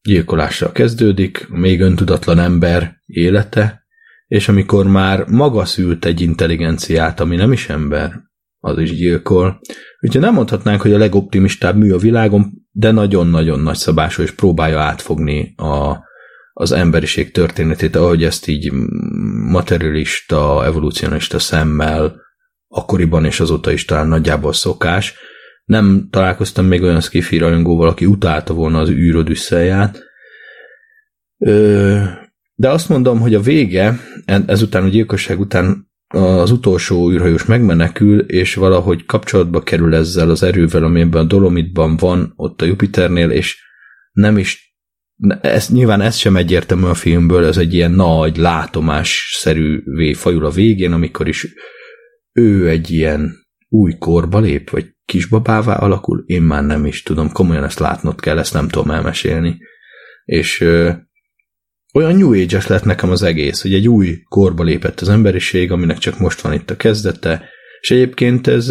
Gyilkolással 0.02 0.72
kezdődik, 0.72 1.48
még 1.48 1.80
öntudatlan 1.80 2.38
ember 2.38 3.02
élete, 3.06 3.86
és 4.26 4.48
amikor 4.48 4.86
már 4.86 5.24
maga 5.28 5.64
szült 5.64 6.04
egy 6.04 6.20
intelligenciát, 6.20 7.20
ami 7.20 7.36
nem 7.36 7.52
is 7.52 7.68
ember, 7.68 8.12
az 8.58 8.78
is 8.78 8.96
gyilkol. 8.96 9.60
Úgyhogy 10.00 10.20
nem 10.20 10.34
mondhatnánk, 10.34 10.80
hogy 10.80 10.92
a 10.92 10.98
legoptimistább 10.98 11.76
mű 11.76 11.92
a 11.92 11.98
világon, 11.98 12.52
de 12.70 12.90
nagyon-nagyon 12.90 13.60
nagy 13.60 13.76
szabású, 13.76 14.22
és 14.22 14.30
próbálja 14.30 14.80
átfogni 14.80 15.54
a, 15.56 15.96
az 16.52 16.72
emberiség 16.72 17.30
történetét, 17.30 17.96
ahogy 17.96 18.24
ezt 18.24 18.48
így 18.48 18.72
materialista, 19.50 20.64
evolucionista 20.64 21.38
szemmel 21.38 22.23
akkoriban 22.68 23.24
és 23.24 23.40
azóta 23.40 23.72
is 23.72 23.84
talán 23.84 24.08
nagyjából 24.08 24.52
szokás. 24.52 25.14
Nem 25.64 26.08
találkoztam 26.10 26.66
még 26.66 26.82
olyan 26.82 27.00
skifi 27.00 27.38
rajongóval, 27.38 27.88
aki 27.88 28.06
utálta 28.06 28.54
volna 28.54 28.78
az 28.78 28.90
űrodüsszelját. 28.90 30.02
De 32.54 32.68
azt 32.70 32.88
mondom, 32.88 33.20
hogy 33.20 33.34
a 33.34 33.40
vége, 33.40 33.98
ezután 34.46 34.84
a 34.84 34.88
gyilkosság 34.88 35.40
után 35.40 35.92
az 36.14 36.50
utolsó 36.50 37.10
űrhajós 37.10 37.44
megmenekül, 37.44 38.20
és 38.20 38.54
valahogy 38.54 39.04
kapcsolatba 39.04 39.62
kerül 39.62 39.94
ezzel 39.94 40.30
az 40.30 40.42
erővel, 40.42 40.84
amiben 40.84 41.22
a 41.22 41.26
Dolomitban 41.26 41.96
van, 41.96 42.32
ott 42.36 42.62
a 42.62 42.64
Jupiternél, 42.64 43.30
és 43.30 43.62
nem 44.12 44.38
is 44.38 44.76
ez, 45.40 45.68
nyilván 45.68 46.00
ez 46.00 46.16
sem 46.16 46.36
egyértelmű 46.36 46.84
a 46.84 46.94
filmből, 46.94 47.44
ez 47.44 47.56
egy 47.56 47.74
ilyen 47.74 47.90
nagy 47.90 48.36
látomásszerűvé 48.36 50.12
fajul 50.12 50.44
a 50.44 50.50
végén, 50.50 50.92
amikor 50.92 51.28
is 51.28 51.46
ő 52.34 52.68
egy 52.68 52.90
ilyen 52.90 53.46
új 53.68 53.92
korba 53.98 54.40
lép, 54.40 54.70
vagy 54.70 54.94
kisbabává 55.04 55.74
alakul, 55.74 56.22
én 56.26 56.42
már 56.42 56.64
nem 56.64 56.86
is 56.86 57.02
tudom, 57.02 57.32
komolyan 57.32 57.64
ezt 57.64 57.78
látnod 57.78 58.20
kell, 58.20 58.38
ezt 58.38 58.52
nem 58.52 58.68
tudom 58.68 58.90
elmesélni. 58.90 59.58
És 60.24 60.60
ö, 60.60 60.90
olyan 61.94 62.16
New 62.16 62.42
age 62.42 62.62
lett 62.68 62.84
nekem 62.84 63.10
az 63.10 63.22
egész, 63.22 63.62
hogy 63.62 63.74
egy 63.74 63.88
új 63.88 64.22
korba 64.28 64.62
lépett 64.62 65.00
az 65.00 65.08
emberiség, 65.08 65.70
aminek 65.70 65.98
csak 65.98 66.18
most 66.18 66.40
van 66.40 66.52
itt 66.52 66.70
a 66.70 66.76
kezdete, 66.76 67.48
és 67.80 67.90
egyébként 67.90 68.46
ez, 68.46 68.70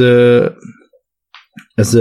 ez 1.74 1.94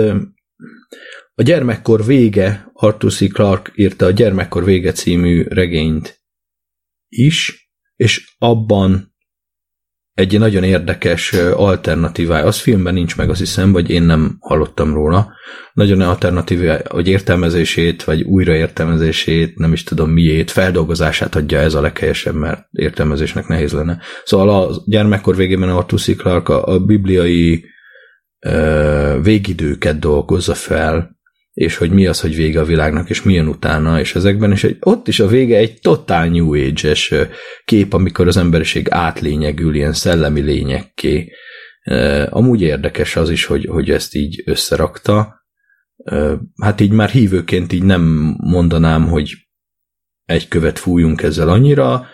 a 1.35 1.43
gyermekkor 1.43 2.05
vége, 2.05 2.71
Arthur 2.73 3.13
C. 3.13 3.33
Clarke 3.33 3.73
írta 3.75 4.07
a 4.07 4.11
Gyermekkor 4.11 4.65
vége 4.65 4.93
című 4.93 5.43
regényt 5.49 6.21
is, 7.09 7.71
és 7.97 8.35
abban 8.39 9.12
egy 10.15 10.39
nagyon 10.39 10.63
érdekes 10.63 11.33
alternatívája. 11.55 12.47
Az 12.47 12.59
filmben 12.59 12.95
nincs 12.95 13.17
meg, 13.17 13.31
azt 13.31 13.39
hiszem, 13.39 13.73
vagy 13.73 13.91
én 13.91 14.03
nem 14.03 14.37
hallottam 14.41 14.95
róla. 14.95 15.33
Nagyon 15.73 16.01
alternatív, 16.01 16.69
hogy 16.89 17.09
értelmezését, 17.09 18.05
vagy 18.05 18.23
újraértelmezését, 18.23 19.59
nem 19.59 19.73
is 19.73 19.85
tudom 19.85 20.11
miét, 20.11 20.51
feldolgozását 20.51 21.35
adja 21.35 21.59
ez 21.59 21.75
a 21.75 21.81
leghelyesebb, 21.81 22.35
mert 22.35 22.67
értelmezésnek 22.71 23.47
nehéz 23.47 23.73
lenne. 23.73 23.99
Szóval 24.25 24.49
a 24.49 24.83
gyermekkor 24.87 25.37
végében 25.37 25.69
Arthur 25.69 26.01
C. 26.01 26.17
Clarke 26.17 26.55
a, 26.55 26.75
a 26.75 26.85
bibliai 26.85 27.65
uh, 28.47 29.23
végidőket 29.23 29.99
dolgozza 29.99 30.55
fel, 30.55 31.21
és 31.53 31.77
hogy 31.77 31.91
mi 31.91 32.07
az, 32.07 32.21
hogy 32.21 32.37
vége 32.37 32.61
a 32.61 32.65
világnak, 32.65 33.11
és 33.11 33.23
milyen 33.23 33.49
utána, 33.49 34.01
és 34.01 34.15
ezekben, 34.15 34.53
és 34.53 34.65
egy, 34.65 34.77
ott 34.81 35.09
is 35.09 35.21
a 35.21 35.27
vége 35.27 35.57
egy 35.57 35.79
totál 35.81 36.29
New 36.29 36.55
Age-es 36.55 37.15
kép, 37.65 37.93
amikor 37.93 38.27
az 38.27 38.37
emberiség 38.37 38.87
átlényegül 38.91 39.75
ilyen 39.75 39.93
szellemi 39.93 40.41
lényekké. 40.41 41.33
Amúgy 42.29 42.61
érdekes 42.63 43.17
az 43.17 43.31
is, 43.31 43.45
hogy, 43.45 43.65
hogy 43.65 43.91
ezt 43.91 44.15
így 44.15 44.43
összerakta. 44.47 45.45
Hát 46.63 46.81
így 46.81 46.93
már 46.93 47.11
hívőként 47.11 47.73
így 47.73 47.83
nem 47.83 48.35
mondanám, 48.37 49.09
hogy 49.09 49.33
egy 50.25 50.49
követ 50.49 50.79
fújunk 50.79 51.23
ezzel 51.23 51.49
annyira, 51.49 52.07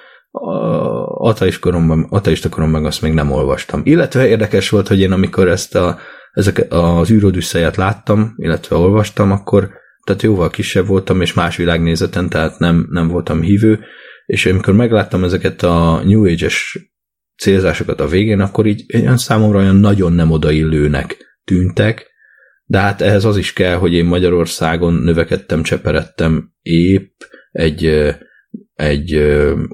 ateista 1.19 1.61
koromban, 1.61 2.07
ateista 2.11 2.49
koromban 2.49 2.85
azt 2.85 3.03
még 3.03 3.13
nem 3.13 3.31
olvastam. 3.31 3.81
Illetve 3.85 4.29
érdekes 4.29 4.69
volt, 4.69 4.89
hogy 4.89 5.01
én 5.01 5.13
amikor 5.13 5.49
ezt 5.49 5.75
a 5.75 5.99
ezek 6.33 6.67
az 6.69 7.11
űrodüsszejet 7.11 7.77
láttam, 7.77 8.35
illetve 8.37 8.77
olvastam, 8.77 9.31
akkor 9.31 9.71
tehát 10.05 10.23
jóval 10.23 10.51
kisebb 10.51 10.87
voltam, 10.87 11.21
és 11.21 11.33
más 11.33 11.57
világnézeten, 11.57 12.29
tehát 12.29 12.59
nem, 12.59 12.87
nem 12.91 13.09
voltam 13.09 13.41
hívő, 13.41 13.81
és 14.27 14.47
amikor 14.47 14.75
megláttam 14.75 15.25
ezeket 15.25 15.63
a 15.63 16.03
New 16.05 16.27
Age-es 16.27 16.79
célzásokat 17.37 18.01
a 18.01 18.07
végén, 18.07 18.41
akkor 18.41 18.67
így 18.67 18.85
olyan 18.95 19.17
számomra 19.17 19.59
olyan 19.59 19.77
nagyon 19.77 20.13
nem 20.13 20.31
odaillőnek 20.31 21.17
tűntek, 21.45 22.11
de 22.65 22.79
hát 22.79 23.01
ehhez 23.01 23.25
az 23.25 23.37
is 23.37 23.53
kell, 23.53 23.75
hogy 23.75 23.93
én 23.93 24.05
Magyarországon 24.05 24.95
növekedtem, 24.95 25.63
cseperedtem 25.63 26.53
épp 26.63 27.21
egy, 27.51 27.85
egy 28.75 29.17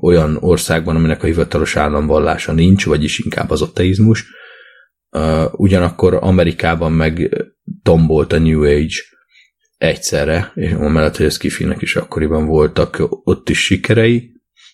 olyan 0.00 0.36
országban, 0.40 0.96
aminek 0.96 1.22
a 1.22 1.26
hivatalos 1.26 1.76
államvallása 1.76 2.52
nincs, 2.52 2.86
vagyis 2.86 3.18
inkább 3.18 3.50
az 3.50 3.62
ateizmus, 3.62 4.24
Ugyanakkor 5.52 6.18
Amerikában 6.20 6.92
meg 6.92 7.44
tombolt 7.82 8.32
a 8.32 8.38
New 8.38 8.62
Age 8.62 8.94
egyszerre, 9.76 10.52
és 10.54 10.72
amellett, 10.72 11.16
hogy 11.16 11.26
ez 11.26 11.36
kifinek 11.36 11.82
is 11.82 11.96
akkoriban 11.96 12.46
voltak 12.46 13.02
ott 13.24 13.48
is 13.48 13.64
sikerei, 13.64 14.32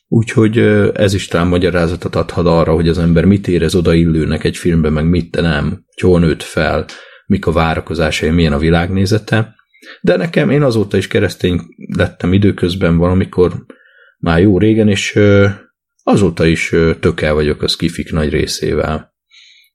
úgyhogy 0.09 0.59
ez 0.95 1.15
is 1.15 1.27
talán 1.27 1.47
magyarázatot 1.47 2.17
adhat 2.17 2.47
arra, 2.47 2.75
hogy 2.75 2.89
az 2.89 2.99
ember 2.99 3.25
mit 3.25 3.49
érez 3.49 3.75
odaillőnek 3.75 4.45
egy 4.45 4.57
filmben, 4.57 4.93
meg 4.93 5.09
mit 5.09 5.41
nem, 5.41 5.69
hogy 5.69 6.11
hol 6.11 6.21
nőtt 6.21 6.43
fel, 6.43 6.85
mik 7.27 7.47
a 7.47 7.53
várakozásai, 7.53 8.31
milyen 8.31 8.53
a 8.53 8.59
világnézete. 8.59 9.55
De 10.01 10.17
nekem 10.17 10.51
én 10.51 10.63
azóta 10.63 10.97
is 10.97 11.07
keresztény 11.07 11.61
lettem 11.97 12.33
időközben 12.33 12.97
valamikor, 12.97 13.65
már 14.19 14.41
jó 14.41 14.59
régen, 14.59 14.89
és 14.89 15.19
azóta 16.03 16.47
is 16.47 16.75
tökel 17.01 17.35
vagyok 17.35 17.63
a 17.63 17.69
skifik 17.69 18.13
nagy 18.13 18.31
részével 18.31 19.15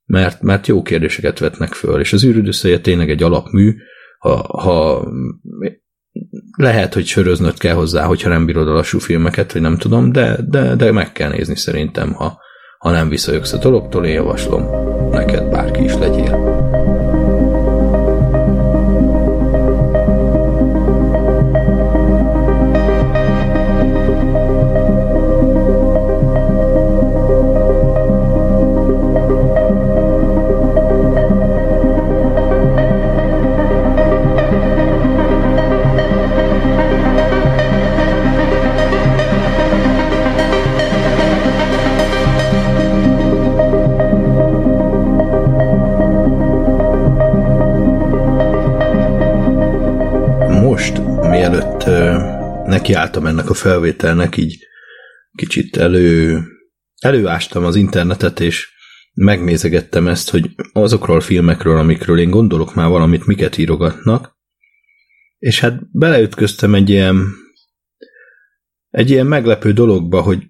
mert, 0.06 0.42
mert 0.42 0.68
jó 0.68 0.82
kérdéseket 0.82 1.40
vetnek 1.40 1.74
föl, 1.74 2.00
és 2.00 2.14
az 2.14 2.24
űrüdösszeje 2.24 2.80
tényleg 2.80 3.10
egy 3.10 3.24
alapmű, 3.24 3.76
ha, 4.20 4.62
ha 4.62 5.08
lehet, 6.58 6.94
hogy 6.94 7.06
söröznöd 7.06 7.58
kell 7.58 7.76
hozzá, 7.76 8.06
hogyha 8.06 8.30
nem 8.30 8.46
bírod 8.46 8.68
a 8.68 8.74
lassú 8.74 9.00
filmeket, 9.00 9.54
vagy 9.54 9.62
nem 9.62 9.78
tudom, 9.78 10.12
de, 10.12 10.38
de, 10.48 10.76
de 10.76 10.92
meg 10.92 11.12
kell 11.12 11.30
nézni 11.30 11.56
szerintem, 11.56 12.14
ha, 12.14 12.38
ha 12.78 12.92
nem 12.92 13.10
visszajogsz 13.10 13.54
a 13.54 13.58
dologtól, 13.58 14.06
én 14.06 14.14
javaslom 14.14 14.64
neked 15.12 15.50
bárki 15.50 15.84
is 15.84 15.94
legyél. 15.94 16.75
Nekiálltam 52.88 53.26
ennek 53.26 53.50
a 53.50 53.54
felvételnek, 53.54 54.38
így 54.38 54.68
kicsit 55.38 55.78
elő, 55.78 56.40
előástam 57.02 57.66
az 57.66 57.76
internetet, 57.76 58.40
és 58.40 58.70
megnézegettem 59.14 60.08
ezt, 60.08 60.30
hogy 60.30 60.50
azokról 60.74 61.18
a 61.18 61.22
filmekről, 61.22 61.78
amikről 61.78 62.20
én 62.20 62.30
gondolok 62.30 62.76
már 62.76 62.90
valamit, 62.90 63.26
miket 63.26 63.58
írogatnak, 63.58 64.38
és 65.38 65.60
hát 65.60 65.92
beleütköztem 65.92 66.76
egy 66.76 66.90
ilyen 66.90 67.26
egy 68.90 69.10
ilyen 69.10 69.28
meglepő 69.28 69.74
dologba, 69.74 70.22
hogy 70.22 70.50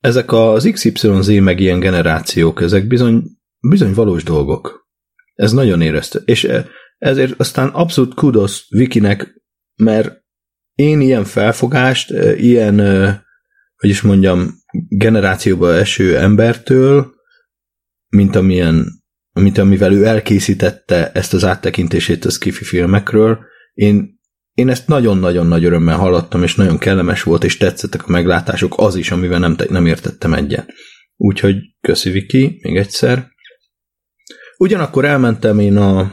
ezek 0.00 0.32
az 0.32 0.70
XYZ 0.72 1.28
meg 1.28 1.60
ilyen 1.60 1.80
generációk, 1.80 2.60
ezek 2.60 2.86
bizony, 2.86 3.22
bizony 3.68 3.94
valós 3.94 4.22
dolgok. 4.22 4.88
Ez 5.34 5.52
nagyon 5.52 5.80
érezte. 5.80 6.20
És 6.24 6.48
ezért 6.98 7.40
aztán 7.40 7.68
abszolút 7.68 8.14
kudosz 8.14 8.66
Vikinek, 8.68 9.42
mert 9.74 10.23
én 10.74 11.00
ilyen 11.00 11.24
felfogást, 11.24 12.10
ilyen, 12.36 12.78
hogy 13.76 13.90
is 13.90 14.00
mondjam, 14.00 14.54
generációba 14.88 15.74
eső 15.74 16.18
embertől, 16.18 17.14
mint 18.08 18.36
amilyen, 18.36 18.86
mint 19.32 19.58
amivel 19.58 19.92
ő 19.92 20.04
elkészítette 20.04 21.12
ezt 21.12 21.34
az 21.34 21.44
áttekintését 21.44 22.24
a 22.24 22.30
skifi 22.30 22.64
filmekről, 22.64 23.38
én, 23.74 24.20
én 24.52 24.68
ezt 24.68 24.86
nagyon-nagyon 24.86 25.46
nagy 25.46 25.64
örömmel 25.64 25.96
hallottam, 25.96 26.42
és 26.42 26.54
nagyon 26.54 26.78
kellemes 26.78 27.22
volt, 27.22 27.44
és 27.44 27.56
tetszettek 27.56 28.06
a 28.06 28.10
meglátások, 28.10 28.74
az 28.76 28.96
is, 28.96 29.10
amivel 29.10 29.38
nem, 29.38 29.56
nem 29.68 29.86
értettem 29.86 30.34
egyet. 30.34 30.72
Úgyhogy 31.16 31.56
köszi 31.80 32.10
Viki, 32.10 32.58
még 32.62 32.76
egyszer. 32.76 33.28
Ugyanakkor 34.56 35.04
elmentem 35.04 35.58
én 35.58 35.76
a 35.76 36.12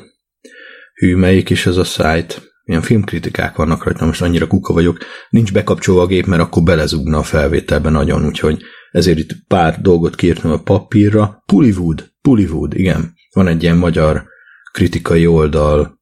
hű, 0.93 1.15
melyik 1.15 1.49
is 1.49 1.65
ez 1.65 1.77
a 1.77 1.83
site, 1.83 2.35
ilyen 2.71 2.83
filmkritikák 2.83 3.55
vannak 3.55 3.83
rajta, 3.83 4.05
most 4.05 4.21
annyira 4.21 4.47
kuka 4.47 4.73
vagyok, 4.73 4.97
nincs 5.29 5.53
bekapcsolva 5.53 6.01
a 6.01 6.05
gép, 6.05 6.25
mert 6.25 6.41
akkor 6.41 6.63
belezugna 6.63 7.17
a 7.17 7.23
felvételbe 7.23 7.89
nagyon, 7.89 8.25
úgyhogy 8.25 8.61
ezért 8.91 9.17
itt 9.17 9.47
pár 9.47 9.81
dolgot 9.81 10.15
kiírtam 10.15 10.51
a 10.51 10.61
papírra. 10.61 11.43
Pullywood, 11.45 12.11
Pullywood, 12.21 12.79
igen, 12.79 13.13
van 13.33 13.47
egy 13.47 13.63
ilyen 13.63 13.77
magyar 13.77 14.23
kritikai 14.71 15.27
oldal, 15.27 15.99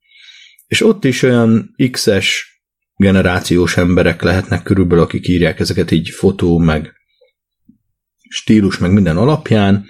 és 0.67 0.83
ott 0.83 1.05
is 1.05 1.21
olyan 1.23 1.75
X-es 1.91 2.59
generációs 2.95 3.77
emberek 3.77 4.21
lehetnek 4.21 4.63
körülbelül, 4.63 5.03
akik 5.03 5.27
írják 5.27 5.59
ezeket 5.59 5.91
így 5.91 6.09
fotó, 6.09 6.57
meg 6.57 6.93
stílus, 8.29 8.77
meg 8.77 8.91
minden 8.91 9.17
alapján, 9.17 9.85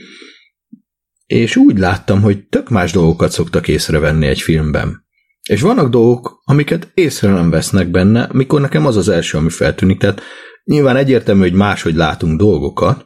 és 1.25 1.55
úgy 1.55 1.77
láttam, 1.77 2.21
hogy 2.21 2.47
tök 2.47 2.69
más 2.69 2.91
dolgokat 2.91 3.32
szoktak 3.32 3.67
észrevenni 3.67 4.27
egy 4.27 4.41
filmben. 4.41 5.07
És 5.50 5.62
vannak 5.62 5.89
dolgok, 5.89 6.41
amiket 6.43 6.91
észre 6.93 7.30
nem 7.30 7.50
vesznek 7.50 7.88
benne, 7.88 8.30
mikor 8.32 8.62
nekem 8.62 8.86
az 8.86 8.97
az 8.97 9.10
első, 9.10 9.38
ami 9.38 9.50
feltűnik. 9.50 10.00
Tehát 10.00 10.22
nyilván 10.64 10.95
egyértelmű, 10.95 11.41
hogy 11.41 11.54
máshogy 11.54 11.95
látunk 11.95 12.38
dolgokat, 12.39 13.06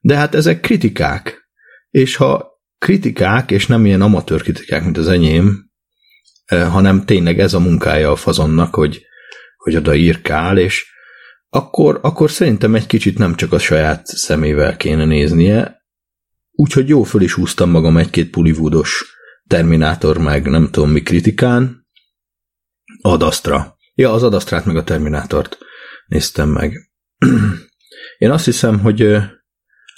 de 0.00 0.16
hát 0.16 0.34
ezek 0.34 0.60
kritikák. 0.60 1.48
És 1.90 2.16
ha 2.16 2.60
kritikák, 2.78 3.50
és 3.50 3.66
nem 3.66 3.86
ilyen 3.86 4.00
amatőr 4.00 4.42
kritikák, 4.42 4.84
mint 4.84 4.98
az 4.98 5.08
enyém, 5.08 5.70
eh, 6.44 6.72
hanem 6.72 7.04
tényleg 7.04 7.40
ez 7.40 7.54
a 7.54 7.60
munkája 7.60 8.10
a 8.10 8.16
fazonnak, 8.16 8.74
hogy, 8.74 9.02
hogy 9.56 9.76
oda 9.76 9.94
írkál, 9.94 10.58
és 10.58 10.86
akkor, 11.48 11.98
akkor 12.02 12.30
szerintem 12.30 12.74
egy 12.74 12.86
kicsit 12.86 13.18
nem 13.18 13.34
csak 13.34 13.52
a 13.52 13.58
saját 13.58 14.06
szemével 14.06 14.76
kéne 14.76 15.04
néznie, 15.04 15.84
úgyhogy 16.52 16.88
jó 16.88 17.02
föl 17.02 17.22
is 17.22 17.32
húztam 17.32 17.70
magam 17.70 17.96
egy-két 17.96 18.30
pulivúdos 18.30 19.13
Terminátor 19.54 20.18
meg 20.18 20.46
nem 20.46 20.70
tudom 20.70 20.90
mi 20.90 21.02
kritikán, 21.02 21.86
Adastra. 23.00 23.76
Ja, 23.94 24.12
az 24.12 24.22
Adastrát 24.22 24.64
meg 24.64 24.76
a 24.76 24.84
Terminátort 24.84 25.58
néztem 26.06 26.48
meg. 26.48 26.90
Én 28.18 28.30
azt 28.30 28.44
hiszem, 28.44 28.80
hogy 28.80 29.02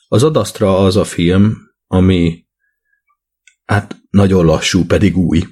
az 0.09 0.23
Adastra 0.23 0.79
az 0.79 0.97
a 0.97 1.05
film, 1.05 1.57
ami 1.87 2.47
hát 3.65 3.97
nagyon 4.11 4.45
lassú, 4.45 4.85
pedig 4.85 5.17
új. 5.17 5.43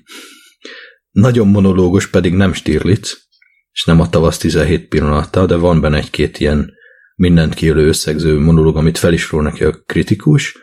Nagyon 1.11 1.49
monológos, 1.49 2.07
pedig 2.07 2.35
nem 2.35 2.53
Stirlitz, 2.53 3.29
és 3.73 3.85
nem 3.85 4.01
a 4.01 4.09
tavasz 4.09 4.39
17 4.39 4.89
pillanata, 4.89 5.47
de 5.47 5.57
van 5.57 5.81
benne 5.81 5.97
egy-két 5.97 6.39
ilyen 6.39 6.73
mindent 7.15 7.55
kiölő 7.55 7.87
összegző 7.87 8.39
monológ, 8.39 8.77
amit 8.77 8.99
fel 8.99 9.15
neki 9.31 9.65
a 9.65 9.83
kritikus. 9.87 10.59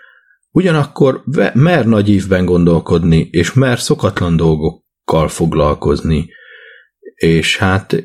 Ugyanakkor 0.51 1.23
mer 1.53 1.85
nagy 1.85 2.09
évben 2.09 2.45
gondolkodni, 2.45 3.27
és 3.31 3.53
mer 3.53 3.79
szokatlan 3.79 4.35
dolgokkal 4.35 5.27
foglalkozni, 5.27 6.29
és 7.15 7.57
hát 7.57 8.01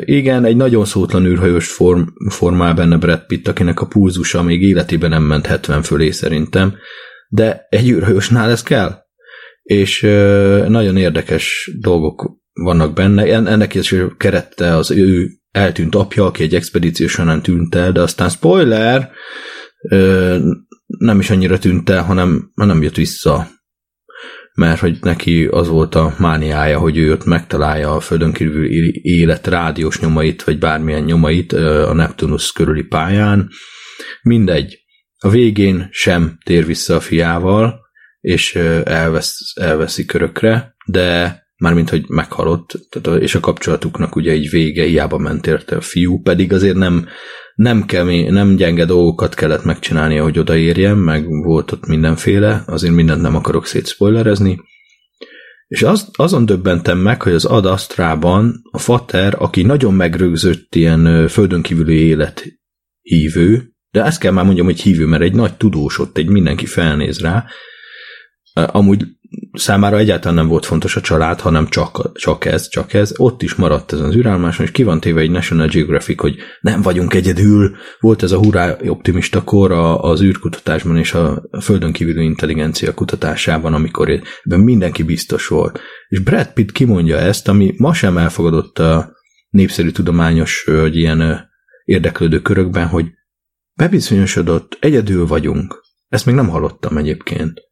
igen, 0.00 0.44
egy 0.44 0.56
nagyon 0.56 0.84
szótlan 0.84 1.24
űrhajós 1.24 1.68
form, 1.68 2.02
formál 2.28 2.74
benne 2.74 2.96
Brad 2.96 3.26
Pitt, 3.26 3.48
akinek 3.48 3.80
a 3.80 3.86
pulzusa 3.86 4.42
még 4.42 4.62
életében 4.62 5.10
nem 5.10 5.22
ment 5.22 5.46
70 5.46 5.82
fölé 5.82 6.10
szerintem, 6.10 6.74
de 7.28 7.66
egy 7.68 7.88
űrhajósnál 7.88 8.50
ez 8.50 8.62
kell. 8.62 8.96
És 9.62 10.00
nagyon 10.68 10.96
érdekes 10.96 11.70
dolgok 11.80 12.36
vannak 12.52 12.92
benne. 12.92 13.22
Ennek 13.22 13.74
is 13.74 13.94
kerette 14.16 14.76
az 14.76 14.90
ő 14.90 15.28
eltűnt 15.50 15.94
apja, 15.94 16.24
aki 16.24 16.42
egy 16.42 16.54
expedíció 16.54 17.06
során 17.06 17.42
tűnt 17.42 17.74
el, 17.74 17.92
de 17.92 18.00
aztán 18.00 18.28
spoiler, 18.28 19.10
nem 20.98 21.18
is 21.18 21.30
annyira 21.30 21.58
tűnt 21.58 21.90
el, 21.90 22.02
hanem 22.02 22.50
nem 22.54 22.82
jött 22.82 22.96
vissza 22.96 23.48
mert 24.58 24.80
hogy 24.80 24.98
neki 25.00 25.44
az 25.44 25.68
volt 25.68 25.94
a 25.94 26.14
mániája, 26.18 26.78
hogy 26.78 26.96
ő 26.96 27.12
ott 27.12 27.24
megtalálja 27.24 27.94
a 27.94 28.00
földön 28.00 28.32
kívül 28.32 28.66
élet 29.02 29.46
rádiós 29.46 30.00
nyomait, 30.00 30.42
vagy 30.42 30.58
bármilyen 30.58 31.02
nyomait 31.02 31.52
a 31.52 31.92
Neptunus 31.92 32.52
körüli 32.52 32.82
pályán. 32.82 33.48
Mindegy. 34.22 34.78
A 35.18 35.28
végén 35.28 35.88
sem 35.90 36.38
tér 36.44 36.66
vissza 36.66 36.94
a 36.94 37.00
fiával, 37.00 37.80
és 38.20 38.54
elvesz, 38.84 39.38
elveszi 39.54 40.04
körökre, 40.04 40.74
de 40.86 41.42
mármint, 41.56 41.90
hogy 41.90 42.04
meghalott, 42.08 42.72
tehát, 42.90 43.20
és 43.20 43.34
a 43.34 43.40
kapcsolatuknak 43.40 44.16
ugye 44.16 44.30
egy 44.30 44.50
vége, 44.50 44.84
hiába 44.84 45.18
ment 45.18 45.46
érte 45.46 45.76
a 45.76 45.80
fiú, 45.80 46.22
pedig 46.22 46.52
azért 46.52 46.76
nem, 46.76 47.08
nem, 47.58 47.84
kemény, 47.84 48.32
nem 48.32 48.56
gyenge 48.56 48.84
dolgokat 48.84 49.34
kellett 49.34 49.64
megcsinálnia, 49.64 50.22
hogy 50.22 50.38
odaérjen, 50.38 50.98
meg 50.98 51.28
volt 51.28 51.72
ott 51.72 51.86
mindenféle, 51.86 52.62
azért 52.66 52.94
mindent 52.94 53.20
nem 53.20 53.34
akarok 53.34 53.66
szétszpoilerezni. 53.66 54.60
És 55.66 55.82
az, 55.82 56.08
azon 56.12 56.46
döbbentem 56.46 56.98
meg, 56.98 57.22
hogy 57.22 57.32
az 57.32 57.44
Ad 57.44 57.66
Astrában 57.66 58.60
a 58.70 58.78
Fater, 58.78 59.34
aki 59.38 59.62
nagyon 59.62 59.94
megrögzött 59.94 60.74
ilyen 60.74 61.28
földön 61.28 61.62
kívüli 61.62 61.96
élet 61.96 62.44
hívő, 63.00 63.72
de 63.90 64.04
ezt 64.04 64.20
kell 64.20 64.32
már 64.32 64.44
mondjam, 64.44 64.66
hogy 64.66 64.80
hívő, 64.80 65.06
mert 65.06 65.22
egy 65.22 65.34
nagy 65.34 65.56
tudós 65.56 65.98
ott, 65.98 66.18
egy 66.18 66.28
mindenki 66.28 66.66
felnéz 66.66 67.20
rá, 67.20 67.44
amúgy 68.52 69.06
számára 69.52 69.98
egyáltalán 69.98 70.34
nem 70.34 70.48
volt 70.48 70.66
fontos 70.66 70.96
a 70.96 71.00
család, 71.00 71.40
hanem 71.40 71.66
csak, 71.66 72.12
csak 72.12 72.44
ez, 72.44 72.68
csak 72.68 72.92
ez. 72.92 73.12
Ott 73.16 73.42
is 73.42 73.54
maradt 73.54 73.92
ez 73.92 74.00
az 74.00 74.14
ürálmáson, 74.14 74.64
és 74.66 74.72
ki 74.72 74.82
van 74.82 75.00
téve 75.00 75.20
egy 75.20 75.30
National 75.30 75.66
Geographic, 75.66 76.20
hogy 76.20 76.36
nem 76.60 76.82
vagyunk 76.82 77.14
egyedül. 77.14 77.76
Volt 78.00 78.22
ez 78.22 78.32
a 78.32 78.38
hurrá 78.38 78.76
optimista 78.86 79.44
kor 79.44 79.72
az 80.00 80.22
űrkutatásban 80.22 80.96
és 80.96 81.14
a 81.14 81.48
földön 81.60 81.92
kívüli 81.92 82.24
intelligencia 82.24 82.94
kutatásában, 82.94 83.74
amikor 83.74 84.10
ebben 84.10 84.60
mindenki 84.60 85.02
biztos 85.02 85.46
volt. 85.46 85.80
És 86.08 86.18
Brad 86.18 86.52
Pitt 86.52 86.72
kimondja 86.72 87.16
ezt, 87.16 87.48
ami 87.48 87.74
ma 87.76 87.94
sem 87.94 88.18
elfogadott 88.18 88.78
a 88.78 89.16
népszerű 89.48 89.90
tudományos, 89.90 90.64
vagy 90.66 90.96
ilyen 90.96 91.48
érdeklődő 91.84 92.40
körökben, 92.40 92.86
hogy 92.86 93.06
bebizonyosodott, 93.74 94.76
egyedül 94.80 95.26
vagyunk. 95.26 95.86
Ezt 96.08 96.26
még 96.26 96.34
nem 96.34 96.48
hallottam 96.48 96.96
egyébként 96.96 97.67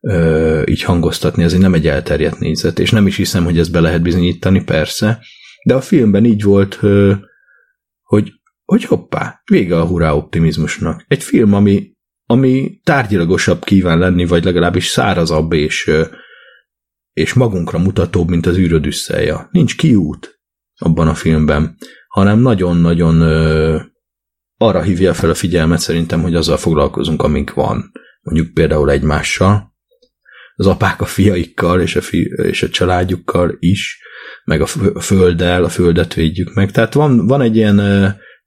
ö, 0.00 0.62
így 0.66 0.82
hangoztatni, 0.82 1.42
ez 1.42 1.52
nem 1.52 1.74
egy 1.74 1.86
elterjedt 1.86 2.38
nézet, 2.38 2.78
és 2.78 2.90
nem 2.90 3.06
is 3.06 3.16
hiszem, 3.16 3.44
hogy 3.44 3.58
ezt 3.58 3.72
be 3.72 3.80
lehet 3.80 4.02
bizonyítani, 4.02 4.64
persze, 4.64 5.20
de 5.64 5.74
a 5.74 5.80
filmben 5.80 6.24
így 6.24 6.42
volt, 6.42 6.78
ö, 6.80 7.12
hogy, 8.02 8.32
hogy 8.64 8.84
hoppá, 8.84 9.42
vége 9.50 9.80
a 9.80 9.86
hurrá 9.86 10.12
optimizmusnak. 10.12 11.04
Egy 11.08 11.22
film, 11.22 11.54
ami, 11.54 11.92
ami 12.26 12.80
tárgyilagosabb 12.82 13.64
kíván 13.64 13.98
lenni, 13.98 14.26
vagy 14.26 14.44
legalábbis 14.44 14.86
szárazabb 14.86 15.52
és, 15.52 15.86
ö, 15.86 16.04
és 17.12 17.32
magunkra 17.32 17.78
mutatóbb, 17.78 18.28
mint 18.28 18.46
az 18.46 18.56
űrödüsszelja. 18.56 19.48
Nincs 19.50 19.76
kiút 19.76 20.40
abban 20.78 21.08
a 21.08 21.14
filmben, 21.14 21.76
hanem 22.08 22.38
nagyon-nagyon 22.38 23.20
arra 24.56 24.82
hívja 24.82 25.14
fel 25.14 25.30
a 25.30 25.34
figyelmet 25.34 25.78
szerintem, 25.78 26.22
hogy 26.22 26.34
azzal 26.34 26.56
foglalkozunk, 26.56 27.22
amink 27.22 27.54
van. 27.54 27.92
Mondjuk 28.20 28.54
például 28.54 28.90
egymással, 28.90 29.75
az 30.56 30.66
apák 30.66 31.00
a 31.00 31.04
fiaikkal 31.04 31.80
és 31.80 31.96
a, 31.96 32.00
fi, 32.00 32.32
és 32.42 32.62
a 32.62 32.68
családjukkal 32.68 33.56
is, 33.58 34.00
meg 34.44 34.60
a 34.60 34.66
földdel, 35.00 35.64
a 35.64 35.68
földet 35.68 36.14
védjük 36.14 36.54
meg. 36.54 36.70
Tehát 36.70 36.94
van, 36.94 37.26
van 37.26 37.40
egy 37.40 37.56
ilyen, 37.56 37.80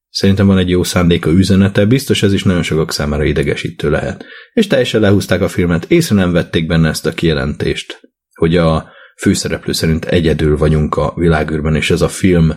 szerintem 0.09 0.47
van 0.47 0.57
egy 0.57 0.69
jó 0.69 0.83
szándéka 0.83 1.29
üzenete, 1.29 1.85
biztos 1.85 2.23
ez 2.23 2.33
is 2.33 2.43
nagyon 2.43 2.63
sokak 2.63 2.91
számára 2.91 3.23
idegesítő 3.23 3.89
lehet. 3.89 4.25
És 4.53 4.67
teljesen 4.67 5.01
lehúzták 5.01 5.41
a 5.41 5.47
filmet, 5.47 5.85
észre 5.91 6.15
nem 6.15 6.31
vették 6.31 6.67
benne 6.67 6.89
ezt 6.89 7.05
a 7.05 7.13
kijelentést, 7.13 8.01
hogy 8.33 8.57
a 8.57 8.91
főszereplő 9.17 9.71
szerint 9.71 10.05
egyedül 10.05 10.57
vagyunk 10.57 10.95
a 10.95 11.13
világűrben, 11.15 11.75
és 11.75 11.91
ez 11.91 12.01
a 12.01 12.07
film 12.07 12.53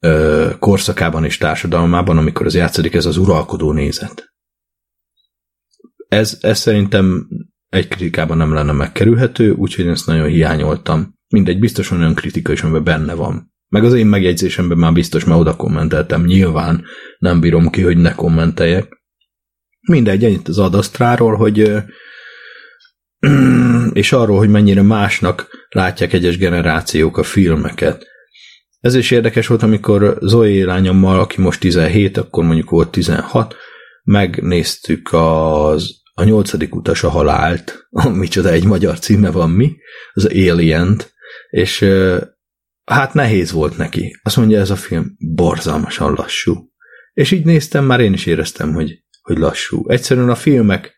ö, 0.00 0.50
korszakában 0.58 1.24
és 1.24 1.38
társadalmában, 1.38 2.18
amikor 2.18 2.46
az 2.46 2.54
játszódik, 2.54 2.94
ez 2.94 3.06
az 3.06 3.16
uralkodó 3.16 3.72
nézet. 3.72 4.32
Ez, 6.08 6.38
ez 6.40 6.58
szerintem 6.58 7.28
egy 7.68 7.88
kritikában 7.88 8.36
nem 8.36 8.52
lenne 8.52 8.72
megkerülhető, 8.72 9.50
úgyhogy 9.50 9.86
ezt 9.86 10.06
nagyon 10.06 10.28
hiányoltam. 10.28 11.14
Mindegy, 11.28 11.58
biztos 11.58 11.90
olyan 11.90 12.14
kritika 12.14 12.52
is, 12.52 12.62
amiben 12.62 12.84
benne 12.84 13.14
van. 13.14 13.52
Meg 13.68 13.84
az 13.84 13.94
én 13.94 14.06
megjegyzésemben 14.06 14.78
már 14.78 14.92
biztos, 14.92 15.24
mert 15.24 15.40
oda 15.40 15.56
kommenteltem. 15.56 16.24
Nyilván 16.24 16.84
nem 17.18 17.40
bírom 17.40 17.70
ki, 17.70 17.82
hogy 17.82 17.96
ne 17.96 18.14
kommenteljek. 18.14 19.02
Mindegy, 19.80 20.24
ennyit 20.24 20.48
az 20.48 20.58
adasztráról, 20.58 21.36
hogy 21.36 21.72
és 23.92 24.12
arról, 24.12 24.38
hogy 24.38 24.48
mennyire 24.48 24.82
másnak 24.82 25.66
látják 25.68 26.12
egyes 26.12 26.38
generációk 26.38 27.18
a 27.18 27.22
filmeket. 27.22 28.06
Ez 28.80 28.94
is 28.94 29.10
érdekes 29.10 29.46
volt, 29.46 29.62
amikor 29.62 30.18
Zoe 30.20 30.64
lányommal, 30.64 31.20
aki 31.20 31.40
most 31.40 31.60
17, 31.60 32.16
akkor 32.16 32.44
mondjuk 32.44 32.70
volt 32.70 32.90
16, 32.90 33.56
megnéztük 34.02 35.12
az 35.12 35.97
a 36.18 36.24
nyolcadik 36.24 36.74
utas 36.74 37.02
a 37.02 37.08
halált, 37.08 37.86
amicsoda 37.90 38.50
egy 38.50 38.64
magyar 38.64 38.98
címe 38.98 39.30
van 39.30 39.50
mi, 39.50 39.76
az 40.12 40.24
alien 40.24 41.00
és 41.50 41.84
hát 42.84 43.14
nehéz 43.14 43.52
volt 43.52 43.76
neki. 43.76 44.20
Azt 44.22 44.36
mondja, 44.36 44.60
ez 44.60 44.70
a 44.70 44.76
film 44.76 45.16
borzalmasan 45.18 46.12
lassú. 46.12 46.54
És 47.12 47.30
így 47.30 47.44
néztem, 47.44 47.84
már 47.84 48.00
én 48.00 48.12
is 48.12 48.26
éreztem, 48.26 48.72
hogy, 48.72 49.04
hogy 49.22 49.38
lassú. 49.38 49.88
Egyszerűen 49.88 50.28
a 50.28 50.34
filmek 50.34 50.96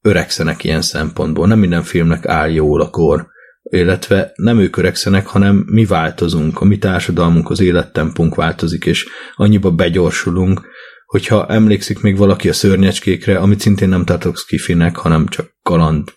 öregszenek 0.00 0.64
ilyen 0.64 0.82
szempontból. 0.82 1.46
Nem 1.46 1.58
minden 1.58 1.82
filmnek 1.82 2.26
áll 2.26 2.50
jól 2.50 2.80
a 2.80 2.90
kor, 2.90 3.28
illetve 3.62 4.32
nem 4.34 4.58
ők 4.58 4.76
öregszenek, 4.76 5.26
hanem 5.26 5.64
mi 5.66 5.84
változunk, 5.84 6.60
a 6.60 6.64
mi 6.64 6.78
társadalmunk, 6.78 7.50
az 7.50 7.60
élettempunk 7.60 8.34
változik, 8.34 8.84
és 8.84 9.06
annyiba 9.36 9.70
begyorsulunk, 9.70 10.68
hogyha 11.10 11.46
emlékszik 11.46 12.00
még 12.00 12.16
valaki 12.16 12.48
a 12.48 12.52
szörnyecskékre, 12.52 13.38
amit 13.38 13.60
szintén 13.60 13.88
nem 13.88 14.04
tartok 14.04 14.36
skifinek, 14.36 14.96
hanem 14.96 15.26
csak 15.26 15.56
kaland 15.62 16.12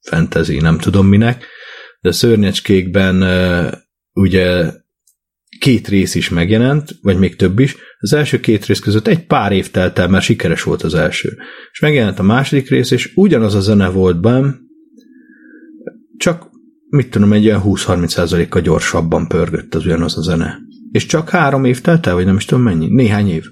fantasy, 0.00 0.60
nem 0.60 0.78
tudom 0.78 1.06
minek, 1.06 1.46
de 2.00 2.08
a 2.08 2.12
szörnyecskékben 2.12 3.24
ugye 4.12 4.72
két 5.58 5.88
rész 5.88 6.14
is 6.14 6.28
megjelent, 6.28 6.94
vagy 7.02 7.18
még 7.18 7.36
több 7.36 7.58
is. 7.58 7.76
Az 7.98 8.12
első 8.12 8.40
két 8.40 8.66
rész 8.66 8.78
között 8.78 9.06
egy 9.06 9.26
pár 9.26 9.52
év 9.52 9.70
telt 9.70 9.98
el, 9.98 10.08
mert 10.08 10.24
sikeres 10.24 10.62
volt 10.62 10.82
az 10.82 10.94
első. 10.94 11.36
És 11.72 11.80
megjelent 11.80 12.18
a 12.18 12.22
második 12.22 12.68
rész, 12.68 12.90
és 12.90 13.12
ugyanaz 13.14 13.54
a 13.54 13.60
zene 13.60 13.88
volt 13.88 14.20
benn, 14.20 14.50
csak 16.16 16.50
mit 16.88 17.10
tudom, 17.10 17.32
egy 17.32 17.46
olyan 17.46 17.62
20-30%-kal 17.64 18.62
gyorsabban 18.62 19.28
pörgött 19.28 19.74
az 19.74 19.84
ugyanaz 19.84 20.18
a 20.18 20.22
zene. 20.22 20.58
És 20.92 21.06
csak 21.06 21.28
három 21.28 21.64
év 21.64 21.80
telt 21.80 22.06
el, 22.06 22.14
vagy 22.14 22.24
nem 22.24 22.36
is 22.36 22.44
tudom 22.44 22.64
mennyi, 22.64 22.86
néhány 22.86 23.28
év. 23.28 23.44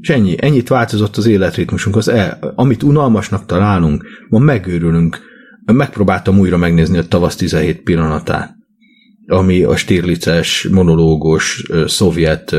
És 0.00 0.08
ennyi, 0.08 0.34
ennyit 0.38 0.68
változott 0.68 1.16
az 1.16 1.26
életritmusunk, 1.26 1.96
az 1.96 2.08
el, 2.08 2.52
amit 2.54 2.82
unalmasnak 2.82 3.46
találunk, 3.46 4.04
ma 4.28 4.38
megőrülünk. 4.38 5.18
Megpróbáltam 5.64 6.38
újra 6.38 6.56
megnézni 6.56 6.98
a 6.98 7.08
tavasz 7.08 7.36
17 7.36 7.82
pillanatát, 7.82 8.54
ami 9.26 9.62
a 9.62 9.76
Stirlices, 9.76 10.68
monológos, 10.70 11.66
szovjet 11.86 12.56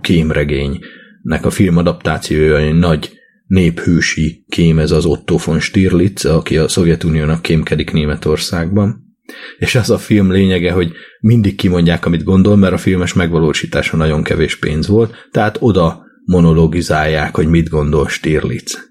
kémregénynek 0.00 1.44
a 1.44 1.50
filmadaptációja, 1.50 2.56
egy 2.56 2.74
nagy 2.74 3.12
néphősi 3.46 4.44
kém 4.48 4.78
ez 4.78 4.90
az 4.90 5.04
Otto 5.04 5.36
von 5.44 5.60
Stirlitz, 5.60 6.24
aki 6.24 6.56
a 6.56 6.68
Szovjetuniónak 6.68 7.42
kémkedik 7.42 7.92
Németországban. 7.92 9.16
És 9.58 9.74
az 9.74 9.90
a 9.90 9.98
film 9.98 10.30
lényege, 10.30 10.72
hogy 10.72 10.92
mindig 11.20 11.54
kimondják, 11.54 12.06
amit 12.06 12.24
gondol, 12.24 12.56
mert 12.56 12.72
a 12.72 12.78
filmes 12.78 13.12
megvalósítása 13.12 13.96
nagyon 13.96 14.22
kevés 14.22 14.56
pénz 14.56 14.86
volt, 14.86 15.14
tehát 15.30 15.56
oda 15.60 16.01
monologizálják, 16.24 17.34
hogy 17.34 17.48
mit 17.48 17.68
gondol 17.68 18.08
Stirlitz. 18.08 18.90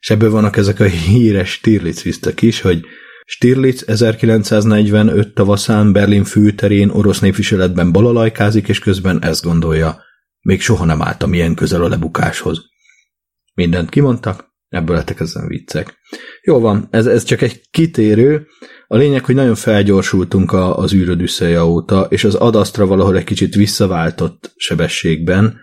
És 0.00 0.10
ebből 0.10 0.30
vannak 0.30 0.56
ezek 0.56 0.80
a 0.80 0.84
híres 0.84 1.50
Stirlitz 1.50 2.02
visztek 2.02 2.42
is, 2.42 2.60
hogy 2.60 2.84
Stirlitz 3.24 3.84
1945 3.88 5.34
tavaszán 5.34 5.92
Berlin 5.92 6.24
főterén 6.24 6.88
orosz 6.88 7.20
népviseletben 7.20 7.92
balalajkázik, 7.92 8.68
és 8.68 8.78
közben 8.78 9.22
ezt 9.22 9.44
gondolja, 9.44 10.02
még 10.40 10.60
soha 10.60 10.84
nem 10.84 11.02
álltam 11.02 11.32
ilyen 11.32 11.54
közel 11.54 11.82
a 11.82 11.88
lebukáshoz. 11.88 12.64
Mindent 13.54 13.88
kimondtak, 13.88 14.54
ebből 14.68 14.96
lettek 14.96 15.20
ezen 15.20 15.46
viccek. 15.46 15.98
Jó 16.42 16.60
van, 16.60 16.88
ez, 16.90 17.06
ez 17.06 17.24
csak 17.24 17.40
egy 17.42 17.60
kitérő. 17.70 18.46
A 18.86 18.96
lényeg, 18.96 19.24
hogy 19.24 19.34
nagyon 19.34 19.54
felgyorsultunk 19.54 20.52
a, 20.52 20.78
az 20.78 20.92
űrödüsszeja 20.94 21.68
óta, 21.68 22.06
és 22.08 22.24
az 22.24 22.34
adasztra 22.34 22.86
valahol 22.86 23.16
egy 23.16 23.24
kicsit 23.24 23.54
visszaváltott 23.54 24.52
sebességben, 24.56 25.60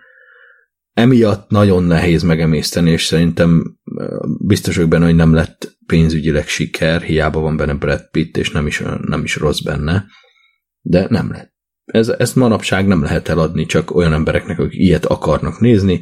emiatt 0.97 1.49
nagyon 1.49 1.83
nehéz 1.83 2.23
megemészteni, 2.23 2.91
és 2.91 3.03
szerintem 3.03 3.77
biztos 4.45 4.75
vagyok 4.75 4.89
benne, 4.89 5.05
hogy 5.05 5.15
nem 5.15 5.33
lett 5.33 5.77
pénzügyileg 5.85 6.47
siker, 6.47 7.01
hiába 7.01 7.39
van 7.39 7.57
benne 7.57 7.73
Brad 7.73 8.09
Pitt, 8.11 8.37
és 8.37 8.51
nem 8.51 8.67
is, 8.67 8.83
nem 9.01 9.23
is 9.23 9.35
rossz 9.35 9.59
benne, 9.59 10.05
de 10.81 11.07
nem 11.09 11.31
lett. 11.31 11.53
Ez, 11.85 12.09
ezt 12.09 12.35
manapság 12.35 12.87
nem 12.87 13.03
lehet 13.03 13.27
eladni 13.27 13.65
csak 13.65 13.95
olyan 13.95 14.13
embereknek, 14.13 14.59
akik 14.59 14.79
ilyet 14.79 15.05
akarnak 15.05 15.59
nézni. 15.59 16.01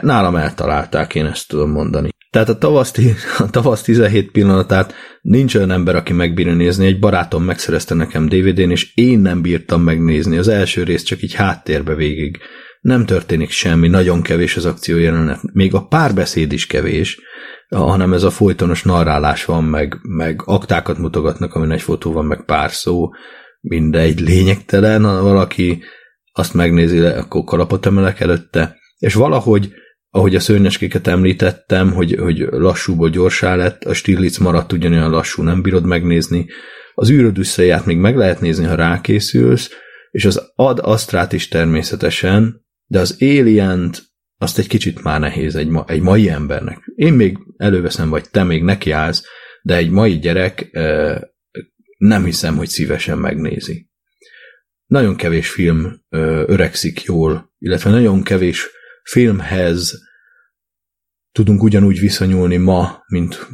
Nálam 0.00 0.36
eltalálták, 0.36 1.14
én 1.14 1.26
ezt 1.26 1.48
tudom 1.48 1.70
mondani. 1.70 2.08
Tehát 2.30 2.48
a 2.48 2.58
tavasz, 2.58 2.92
a 3.38 3.50
tavasz 3.50 3.82
17 3.82 4.30
pillanatát 4.30 4.94
nincs 5.22 5.54
olyan 5.54 5.70
ember, 5.70 5.96
aki 5.96 6.12
megbírja 6.12 6.54
nézni. 6.54 6.86
Egy 6.86 6.98
barátom 6.98 7.44
megszerezte 7.44 7.94
nekem 7.94 8.28
DVD-n, 8.28 8.70
és 8.70 8.94
én 8.94 9.18
nem 9.18 9.42
bírtam 9.42 9.82
megnézni. 9.82 10.36
Az 10.36 10.48
első 10.48 10.82
rész 10.82 11.02
csak 11.02 11.22
így 11.22 11.34
háttérbe 11.34 11.94
végig 11.94 12.38
nem 12.86 13.06
történik 13.06 13.50
semmi, 13.50 13.88
nagyon 13.88 14.22
kevés 14.22 14.56
az 14.56 14.64
akció 14.64 14.98
jelenet, 14.98 15.40
még 15.52 15.74
a 15.74 15.86
párbeszéd 15.86 16.52
is 16.52 16.66
kevés, 16.66 17.20
hanem 17.68 18.12
ez 18.12 18.22
a 18.22 18.30
folytonos 18.30 18.82
narrálás 18.82 19.44
van, 19.44 19.64
meg, 19.64 19.98
meg 20.02 20.42
aktákat 20.44 20.98
mutogatnak, 20.98 21.54
amin 21.54 21.70
egy 21.70 21.82
fotó 21.82 22.12
van, 22.12 22.24
meg 22.24 22.44
pár 22.44 22.70
szó, 22.70 23.10
mindegy, 23.60 24.20
lényegtelen, 24.20 25.02
valaki 25.02 25.82
azt 26.32 26.54
megnézi, 26.54 26.98
akkor 26.98 27.44
kalapot 27.44 27.86
emelek 27.86 28.20
előtte, 28.20 28.76
és 28.98 29.14
valahogy, 29.14 29.72
ahogy 30.10 30.34
a 30.34 30.40
szörnyeskéket 30.40 31.06
említettem, 31.06 31.92
hogy, 31.92 32.16
hogy 32.18 32.38
lassúból 32.38 33.08
gyorsá 33.08 33.54
lett, 33.54 33.84
a 33.84 33.94
Stirlitz 33.94 34.38
maradt 34.38 34.72
ugyanolyan 34.72 35.10
lassú, 35.10 35.42
nem 35.42 35.62
bírod 35.62 35.86
megnézni, 35.86 36.46
az 36.94 37.10
űröd 37.10 37.38
még 37.84 37.98
meg 37.98 38.16
lehet 38.16 38.40
nézni, 38.40 38.64
ha 38.64 38.74
rákészülsz, 38.74 39.70
és 40.10 40.24
az 40.24 40.52
ad 40.54 40.78
asztrát 40.82 41.32
is 41.32 41.48
természetesen, 41.48 42.64
de 42.86 43.00
az 43.00 43.16
alien 43.20 43.94
azt 44.38 44.58
egy 44.58 44.66
kicsit 44.66 45.02
már 45.02 45.20
nehéz 45.20 45.54
egy, 45.54 45.68
ma, 45.68 45.84
egy 45.88 46.00
mai 46.00 46.28
embernek. 46.28 46.92
Én 46.94 47.12
még 47.12 47.38
előveszem, 47.56 48.08
vagy 48.08 48.30
te 48.30 48.44
még 48.44 48.62
nekiállsz, 48.62 49.24
de 49.62 49.76
egy 49.76 49.90
mai 49.90 50.18
gyerek 50.18 50.70
nem 51.98 52.24
hiszem, 52.24 52.56
hogy 52.56 52.68
szívesen 52.68 53.18
megnézi. 53.18 53.90
Nagyon 54.86 55.16
kevés 55.16 55.50
film 55.50 56.04
öregszik 56.46 57.02
jól, 57.02 57.54
illetve 57.58 57.90
nagyon 57.90 58.22
kevés 58.22 58.68
filmhez 59.02 60.04
tudunk 61.32 61.62
ugyanúgy 61.62 62.00
viszonyulni 62.00 62.56
ma, 62.56 63.02
mint 63.06 63.46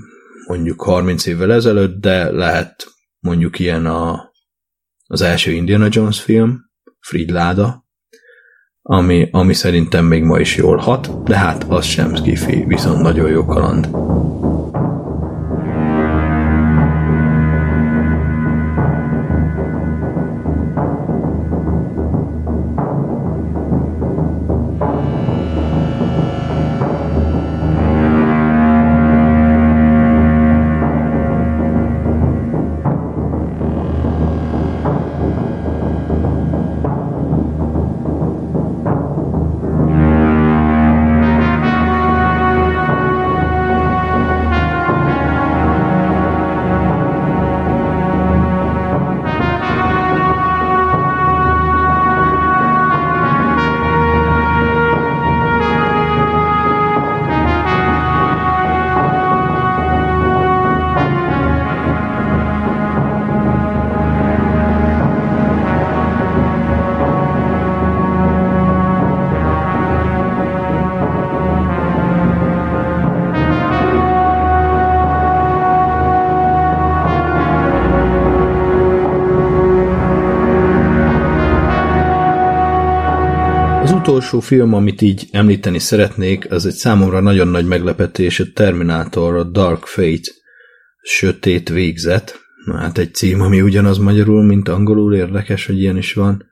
mondjuk 0.47 0.83
30 0.83 1.27
évvel 1.27 1.53
ezelőtt, 1.53 2.01
de 2.01 2.31
lehet 2.31 2.87
mondjuk 3.19 3.59
ilyen 3.59 3.87
a, 3.87 4.33
az 5.07 5.21
első 5.21 5.51
Indiana 5.51 5.89
Jones 5.91 6.21
film, 6.21 6.71
Fridláda, 7.01 7.87
ami, 8.83 9.29
ami 9.33 9.55
szerintem 9.55 10.05
még 10.05 10.23
ma 10.23 10.39
is 10.39 10.57
jól 10.57 10.77
hat, 10.77 11.23
de 11.23 11.37
hát 11.37 11.65
az 11.69 11.85
sem 11.85 12.15
skifi, 12.15 12.65
viszont 12.67 13.03
nagyon 13.03 13.31
jó 13.31 13.45
kaland. 13.45 13.89
Utolsó 84.23 84.41
film, 84.41 84.75
amit 84.75 85.01
így 85.01 85.29
említeni 85.31 85.79
szeretnék, 85.79 86.51
az 86.51 86.67
egy 86.67 86.75
számomra 86.75 87.21
nagyon 87.21 87.49
nagy 87.49 87.67
meglepetés, 87.67 88.41
a 88.41 88.45
Terminator, 88.55 89.37
a 89.37 89.45
Dark 89.45 89.87
Fate, 89.87 90.31
Sötét 91.03 91.69
Végzet. 91.69 92.41
Hát 92.73 92.99
egy 92.99 93.15
cím, 93.15 93.41
ami 93.41 93.61
ugyanaz 93.61 93.99
magyarul, 93.99 94.45
mint 94.45 94.69
angolul, 94.69 95.15
érdekes, 95.15 95.67
hogy 95.67 95.81
ilyen 95.81 95.97
is 95.97 96.13
van. 96.13 96.51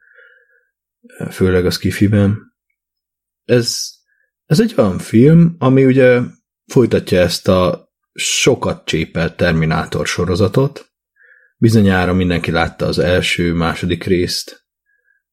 Főleg 1.31 1.67
a 1.67 1.71
skifiben. 1.71 2.39
Ez, 3.45 3.77
ez 4.47 4.61
egy 4.61 4.75
olyan 4.77 4.99
film, 4.99 5.55
ami 5.59 5.85
ugye 5.85 6.21
folytatja 6.67 7.19
ezt 7.19 7.49
a 7.49 7.89
sokat 8.13 8.85
csépelt 8.85 9.37
Terminátor 9.37 10.07
sorozatot. 10.07 10.91
Bizonyára 11.57 12.13
mindenki 12.13 12.51
látta 12.51 12.87
az 12.87 12.99
első, 12.99 13.53
második 13.53 14.05
részt, 14.05 14.60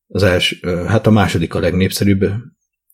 az 0.07 0.23
első, 0.23 0.57
hát 0.87 1.07
a 1.07 1.11
második 1.11 1.53
a 1.53 1.59
legnépszerűbb, 1.59 2.31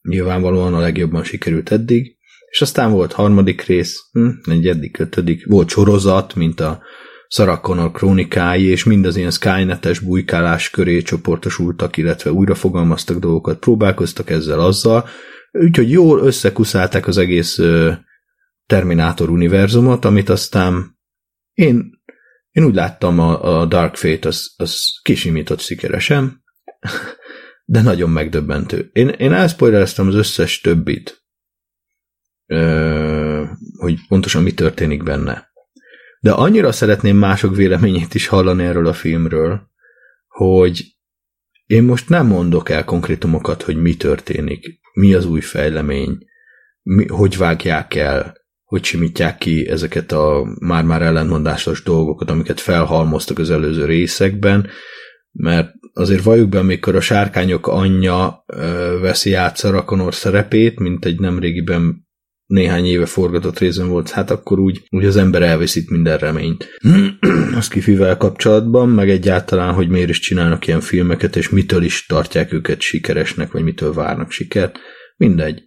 nyilvánvalóan 0.01 0.74
a 0.74 0.80
legjobban 0.80 1.24
sikerült 1.24 1.72
eddig, 1.72 2.18
és 2.49 2.61
aztán 2.61 2.91
volt 2.91 3.14
harmadik 3.14 3.61
rész, 3.61 3.99
hm, 4.11 4.30
negyedik, 4.43 4.99
ötödik, 4.99 5.45
volt 5.45 5.70
sorozat, 5.70 6.36
mint 6.36 6.59
a 6.59 6.82
Sarah 7.28 7.59
Connor 7.59 7.91
krónikái, 7.91 8.64
és 8.64 8.84
mind 8.84 9.05
az 9.05 9.16
ilyen 9.16 9.32
Skynetes 9.32 9.99
bujkálás 9.99 10.70
köré 10.70 11.01
csoportosultak, 11.01 11.97
illetve 11.97 12.32
újra 12.32 12.55
fogalmaztak 12.55 13.18
dolgokat, 13.18 13.59
próbálkoztak 13.59 14.30
ezzel 14.30 14.59
azzal, 14.59 15.07
úgyhogy 15.51 15.91
jól 15.91 16.20
összekuszálták 16.20 17.07
az 17.07 17.18
egész 17.18 17.59
Terminátor 18.66 19.30
univerzumot, 19.30 20.05
amit 20.05 20.30
aztán 20.30 20.97
én, 21.53 21.91
én 22.51 22.64
úgy 22.64 22.76
láttam 22.76 23.20
a, 23.20 23.59
a 23.59 23.66
Dark 23.66 23.95
Fate, 23.95 24.28
az, 24.28 24.53
az 24.57 24.80
kisimított 25.01 25.59
sikeresen, 25.59 26.43
de 27.66 27.82
nagyon 27.82 28.10
megdöbbentő. 28.10 28.90
Én, 28.94 29.08
én 29.08 29.34
elspoilereztem 29.34 30.08
az 30.08 30.16
összes 30.16 30.62
többit, 30.62 31.24
hogy 33.78 34.00
pontosan 34.08 34.44
mi 34.44 34.54
történik 34.54 35.04
benne. 35.04 35.52
De 36.20 36.32
annyira 36.32 36.72
szeretném 36.72 37.18
mások 37.18 37.56
véleményét 37.56 38.14
is 38.14 38.28
hallani 38.28 38.64
erről 38.64 38.88
a 38.88 38.94
filmről, 38.94 39.72
hogy 40.28 40.84
én 41.66 41.84
most 41.84 42.10
nem 42.10 42.28
mondok 42.28 42.70
el 42.70 42.84
konkrétumokat, 42.84 43.62
hogy 43.62 43.82
mi 43.82 43.96
történik, 43.96 44.80
mi 44.94 45.14
az 45.14 45.26
új 45.26 45.42
fejlemény, 45.42 46.18
mi, 46.82 47.08
hogy 47.08 47.38
vágják 47.38 47.96
el, 47.96 48.36
hogy 48.64 48.84
simítják 48.84 49.38
ki 49.38 49.68
ezeket 49.68 50.12
a 50.12 50.56
már-már 50.60 51.02
ellentmondásos 51.02 51.84
dolgokat, 51.84 52.30
amiket 52.30 52.60
felhalmoztak 52.60 53.40
az 53.40 53.50
előző 53.50 53.86
részekben, 53.86 54.68
mert 55.32 55.72
azért 55.94 56.24
valljuk 56.24 56.50
be, 56.50 56.60
amikor 56.60 56.96
a 56.96 57.02
sárkányok 57.02 57.68
anyja 57.68 58.44
veszi 59.02 59.34
át 59.34 59.58
Sarah 59.58 59.86
Connor 59.86 60.14
szerepét, 60.14 60.80
mint 60.80 61.06
egy 61.06 61.20
nemrégiben 61.20 62.08
néhány 62.46 62.86
éve 62.86 63.06
forgatott 63.06 63.60
részben 63.60 63.88
volt, 63.88 64.10
hát 64.10 64.32
akkor 64.32 64.60
úgy, 64.60 64.84
úgy 64.89 65.06
az 65.06 65.16
ember 65.16 65.41
elveszít 65.41 65.89
minden 65.89 66.18
reményt. 66.18 66.68
Az 67.56 67.68
kifivel 67.68 68.18
kapcsolatban, 68.18 68.89
meg 68.89 69.10
egyáltalán, 69.10 69.74
hogy 69.74 69.89
miért 69.89 70.10
is 70.10 70.20
csinálnak 70.20 70.68
ilyen 70.68 70.82
filmeket, 70.82 71.36
és 71.36 71.50
mitől 71.50 71.84
is 71.84 72.06
tartják 72.06 72.54
őket 72.54 72.82
sikeresnek, 72.82 73.52
vagy 73.52 73.64
mitől 73.64 73.94
várnak 73.94 74.32
sikert. 74.32 74.80
Mindegy. 75.18 75.64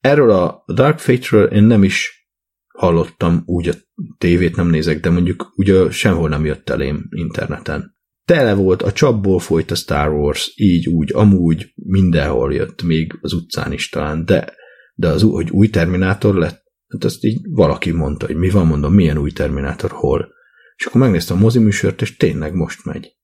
Erről 0.00 0.30
a 0.30 0.64
Dark 0.74 0.98
Fate-ről 0.98 1.44
én 1.44 1.62
nem 1.62 1.84
is 1.84 2.28
hallottam, 2.68 3.42
úgy 3.46 3.68
a 3.68 3.72
tévét 4.18 4.56
nem 4.56 4.68
nézek, 4.68 5.00
de 5.00 5.10
mondjuk 5.10 5.52
ugye 5.56 5.90
sehol 5.90 6.28
nem 6.28 6.44
jött 6.44 6.70
elém 6.70 7.08
interneten. 7.10 7.93
Tele 8.24 8.54
volt, 8.54 8.82
a 8.82 8.92
csapból 8.92 9.38
folyt 9.38 9.70
a 9.70 9.74
Star 9.74 10.12
Wars, 10.12 10.52
így, 10.56 10.88
úgy, 10.88 11.12
amúgy, 11.14 11.72
mindenhol 11.74 12.54
jött, 12.54 12.82
még 12.82 13.18
az 13.20 13.32
utcán 13.32 13.72
is 13.72 13.88
talán, 13.88 14.24
de 14.24 14.54
de 14.94 15.08
az, 15.08 15.22
hogy 15.22 15.50
új 15.50 15.68
Terminátor 15.68 16.34
lett, 16.34 16.62
hát 16.88 17.04
azt 17.04 17.24
így 17.24 17.40
valaki 17.50 17.90
mondta, 17.90 18.26
hogy 18.26 18.36
mi 18.36 18.50
van, 18.50 18.66
mondom, 18.66 18.94
milyen 18.94 19.18
új 19.18 19.30
Terminátor, 19.30 19.90
hol. 19.90 20.32
És 20.76 20.84
akkor 20.84 21.00
megnéztem 21.00 21.36
a 21.36 21.40
moziműsort, 21.40 22.02
és 22.02 22.16
tényleg 22.16 22.54
most 22.54 22.84
megy. 22.84 23.16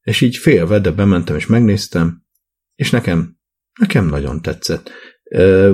És 0.00 0.20
így 0.20 0.36
félve, 0.36 0.78
de 0.78 0.90
bementem 0.90 1.36
és 1.36 1.46
megnéztem, 1.46 2.22
és 2.74 2.90
nekem, 2.90 3.38
nekem 3.80 4.06
nagyon 4.06 4.42
tetszett. 4.42 4.90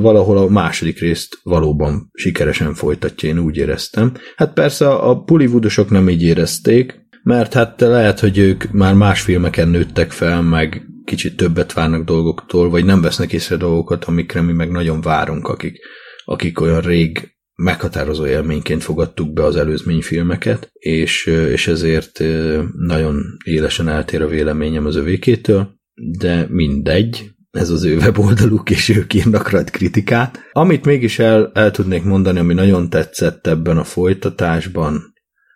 Valahol 0.00 0.38
a 0.38 0.48
második 0.48 0.98
részt 0.98 1.38
valóban 1.42 2.10
sikeresen 2.12 2.74
folytatja, 2.74 3.28
én 3.28 3.38
úgy 3.38 3.56
éreztem. 3.56 4.14
Hát 4.36 4.52
persze 4.52 4.88
a 4.88 5.22
Pullywoodosok 5.22 5.90
nem 5.90 6.08
így 6.08 6.22
érezték, 6.22 7.00
mert 7.22 7.52
hát 7.52 7.80
lehet, 7.80 8.20
hogy 8.20 8.38
ők 8.38 8.70
már 8.70 8.94
más 8.94 9.20
filmeken 9.20 9.68
nőttek 9.68 10.10
fel, 10.10 10.42
meg 10.42 10.86
kicsit 11.04 11.36
többet 11.36 11.72
várnak 11.72 12.04
dolgoktól, 12.04 12.70
vagy 12.70 12.84
nem 12.84 13.00
vesznek 13.00 13.32
észre 13.32 13.56
dolgokat, 13.56 14.04
amikre 14.04 14.40
mi 14.40 14.52
meg 14.52 14.70
nagyon 14.70 15.00
várunk, 15.00 15.48
akik, 15.48 15.78
akik 16.24 16.60
olyan 16.60 16.80
rég 16.80 17.32
meghatározó 17.54 18.26
élményként 18.26 18.82
fogadtuk 18.82 19.32
be 19.32 19.44
az 19.44 19.56
előzményfilmeket, 19.56 20.70
és, 20.72 21.26
és 21.26 21.66
ezért 21.68 22.22
nagyon 22.76 23.22
élesen 23.44 23.88
eltér 23.88 24.22
a 24.22 24.28
véleményem 24.28 24.86
az 24.86 24.96
övékétől, 24.96 25.80
de 26.18 26.46
mindegy, 26.48 27.30
ez 27.50 27.70
az 27.70 27.84
ő 27.84 27.96
weboldaluk, 27.96 28.70
és 28.70 28.88
ők 28.88 29.14
írnak 29.14 29.50
rajt 29.50 29.70
kritikát. 29.70 30.38
Amit 30.52 30.84
mégis 30.84 31.18
el, 31.18 31.50
el 31.54 31.70
tudnék 31.70 32.02
mondani, 32.04 32.38
ami 32.38 32.54
nagyon 32.54 32.90
tetszett 32.90 33.46
ebben 33.46 33.78
a 33.78 33.84
folytatásban, 33.84 35.11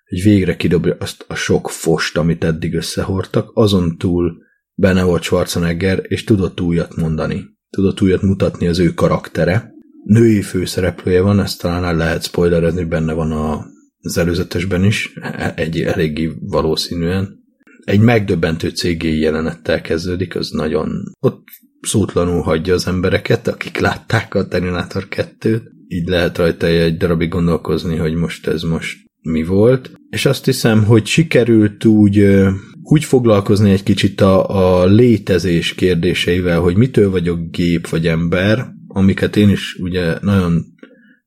hogy 0.09 0.23
végre 0.23 0.57
kidobja 0.57 0.97
azt 0.99 1.25
a 1.29 1.35
sok 1.35 1.71
fost, 1.71 2.17
amit 2.17 2.45
eddig 2.45 2.75
összehordtak, 2.75 3.51
azon 3.55 3.99
túl 3.99 4.45
benne 4.75 5.03
volt 5.03 5.23
Schwarzenegger, 5.23 6.03
és 6.09 6.25
tudott 6.25 6.61
újat 6.61 6.97
mondani. 6.97 7.45
Tudott 7.71 8.01
újat 8.01 8.23
mutatni 8.23 8.67
az 8.67 8.79
ő 8.79 8.95
karaktere. 8.95 9.75
Női 10.05 10.43
főszereplője 10.43 11.21
van, 11.21 11.41
ezt 11.41 11.61
talán 11.61 11.85
el 11.85 11.97
lehet 11.97 12.25
spoilerezni, 12.25 12.85
benne 12.85 13.13
van 13.13 13.33
a, 13.33 13.67
az 14.01 14.19
előzetesben 14.19 14.85
is, 14.85 15.13
egy 15.55 15.81
eléggé 15.81 16.33
valószínűen. 16.41 17.45
Egy 17.85 18.01
megdöbbentő 18.01 18.69
cégéi 18.69 19.19
jelenettel 19.19 19.81
kezdődik, 19.81 20.37
az 20.37 20.51
nagyon 20.51 20.91
ott 21.21 21.45
szótlanul 21.81 22.43
hagyja 22.43 22.75
az 22.75 22.87
embereket, 22.87 23.49
akik 23.49 23.79
látták 23.79 24.35
a 24.35 24.49
Terminator 24.49 25.07
2-t. 25.11 25.63
Így 25.89 26.09
lehet 26.09 26.39
rajta 26.39 26.67
egy 26.67 26.97
darabig 26.97 27.29
gondolkozni, 27.29 27.97
hogy 27.97 28.15
most 28.15 28.47
ez 28.47 28.63
most 28.63 29.06
mi 29.27 29.45
volt. 29.45 29.93
És 30.11 30.27
azt 30.27 30.45
hiszem, 30.45 30.85
hogy 30.85 31.07
sikerült 31.07 31.85
úgy 31.85 32.45
úgy 32.89 33.05
foglalkozni 33.05 33.71
egy 33.71 33.83
kicsit 33.83 34.21
a, 34.21 34.49
a 34.81 34.87
létezés 34.87 35.75
kérdéseivel, 35.75 36.61
hogy 36.61 36.77
mitől 36.77 37.11
vagyok 37.11 37.51
gép 37.51 37.89
vagy 37.89 38.07
ember, 38.07 38.67
amiket 38.87 39.37
én 39.37 39.49
is 39.49 39.75
ugye 39.75 40.19
nagyon 40.21 40.65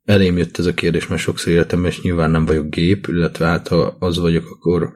elém 0.03 0.37
jött 0.37 0.57
ez 0.57 0.65
a 0.65 0.73
kérdés, 0.73 1.07
mert 1.07 1.21
sokszor 1.21 1.53
életemben, 1.53 1.91
és 1.91 2.01
nyilván 2.01 2.31
nem 2.31 2.45
vagyok 2.45 2.69
gép, 2.69 3.07
illetve 3.07 3.45
hát 3.45 3.67
ha 3.67 3.95
az 3.99 4.19
vagyok, 4.19 4.49
akkor, 4.49 4.91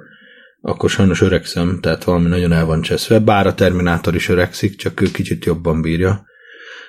akkor 0.62 0.89
sajnos 0.89 1.22
öregszem, 1.22 1.80
tehát 1.82 2.04
valami 2.04 2.28
nagyon 2.28 2.51
el 2.51 2.66
van 2.66 2.82
cseszve, 2.82 3.20
bár 3.20 3.47
a 3.47 3.54
Terminátor 3.54 4.16
is 4.16 4.30
öregszik, 4.30 4.76
csak 4.76 5.01
ő 5.01 5.12
kicsit 5.12 5.45
jobban 5.45 5.82
bírja. 5.82 6.26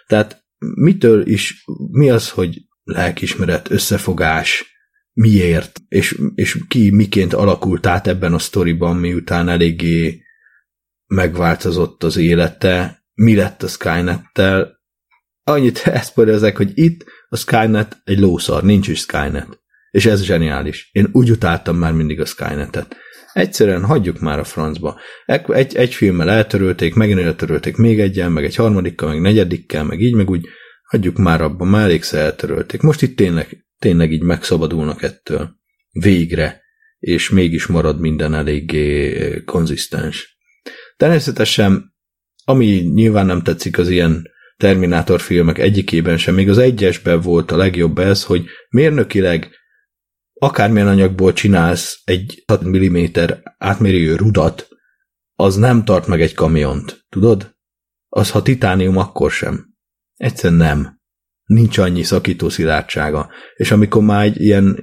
Tehát 0.06 0.44
mitől 0.74 1.26
is, 1.26 1.64
mi 1.90 2.10
az, 2.10 2.30
hogy 2.30 2.60
lelkismeret, 2.84 3.70
összefogás, 3.70 4.73
miért, 5.14 5.82
és, 5.88 6.20
és 6.34 6.58
ki 6.68 6.90
miként 6.90 7.32
alakult 7.32 7.86
át 7.86 8.06
ebben 8.06 8.34
a 8.34 8.38
sztoriban, 8.38 8.96
miután 8.96 9.48
eléggé 9.48 10.22
megváltozott 11.06 12.02
az 12.02 12.16
élete, 12.16 13.04
mi 13.14 13.34
lett 13.34 13.62
a 13.62 13.66
Skynet-tel. 13.66 14.82
Annyit 15.42 15.78
ezek, 16.16 16.56
hogy 16.56 16.70
itt 16.74 17.04
a 17.28 17.36
Skynet 17.36 18.00
egy 18.04 18.18
lószar, 18.18 18.62
nincs 18.62 18.88
is 18.88 18.98
Skynet. 18.98 19.62
És 19.90 20.06
ez 20.06 20.22
zseniális. 20.22 20.88
Én 20.92 21.08
úgy 21.12 21.30
utáltam 21.30 21.76
már 21.76 21.92
mindig 21.92 22.20
a 22.20 22.24
Skynet-et. 22.24 22.96
Egyszerűen 23.32 23.84
hagyjuk 23.84 24.20
már 24.20 24.38
a 24.38 24.44
francba. 24.44 25.00
Egy, 25.46 25.76
egy 25.76 25.94
filmmel 25.94 26.30
eltörölték, 26.30 26.94
megint 26.94 27.20
eltörölték 27.20 27.76
még 27.76 28.00
egyen, 28.00 28.32
meg 28.32 28.44
egy 28.44 28.54
harmadikkal, 28.54 29.08
meg 29.08 29.20
negyedikkel, 29.20 29.84
meg 29.84 30.00
így, 30.00 30.14
meg 30.14 30.30
úgy, 30.30 30.46
hagyjuk 30.84 31.16
már 31.16 31.40
abba, 31.40 31.64
már 31.64 31.82
elégszer 31.82 32.20
eltörölték. 32.20 32.80
Most 32.80 33.02
itt 33.02 33.16
tényleg 33.16 33.64
tényleg 33.84 34.12
így 34.12 34.22
megszabadulnak 34.22 35.02
ettől. 35.02 35.56
Végre. 35.90 36.62
És 36.98 37.30
mégis 37.30 37.66
marad 37.66 38.00
minden 38.00 38.34
eléggé 38.34 39.16
eh, 39.16 39.42
konzisztens. 39.44 40.38
Természetesen, 40.96 41.94
ami 42.44 42.66
nyilván 42.66 43.26
nem 43.26 43.42
tetszik 43.42 43.78
az 43.78 43.88
ilyen 43.88 44.32
Terminátor 44.56 45.20
filmek 45.20 45.58
egyikében 45.58 46.18
sem, 46.18 46.34
még 46.34 46.48
az 46.48 46.58
egyesben 46.58 47.20
volt 47.20 47.50
a 47.50 47.56
legjobb 47.56 47.98
ez, 47.98 48.24
hogy 48.24 48.46
mérnökileg 48.68 49.50
akármilyen 50.32 50.88
anyagból 50.88 51.32
csinálsz 51.32 52.00
egy 52.04 52.42
6 52.46 52.64
mm 52.64 53.04
átmérőjű 53.58 54.14
rudat, 54.14 54.68
az 55.34 55.56
nem 55.56 55.84
tart 55.84 56.06
meg 56.06 56.20
egy 56.20 56.34
kamiont, 56.34 57.04
tudod? 57.08 57.56
Az, 58.08 58.30
ha 58.30 58.42
titánium, 58.42 58.96
akkor 58.96 59.30
sem. 59.30 59.66
Egyszerűen 60.14 60.58
nem 60.58 61.02
nincs 61.44 61.78
annyi 61.78 62.02
szakító 62.02 62.48
szilárdsága. 62.48 63.28
És 63.54 63.70
amikor 63.70 64.02
már 64.02 64.24
egy 64.24 64.40
ilyen 64.40 64.78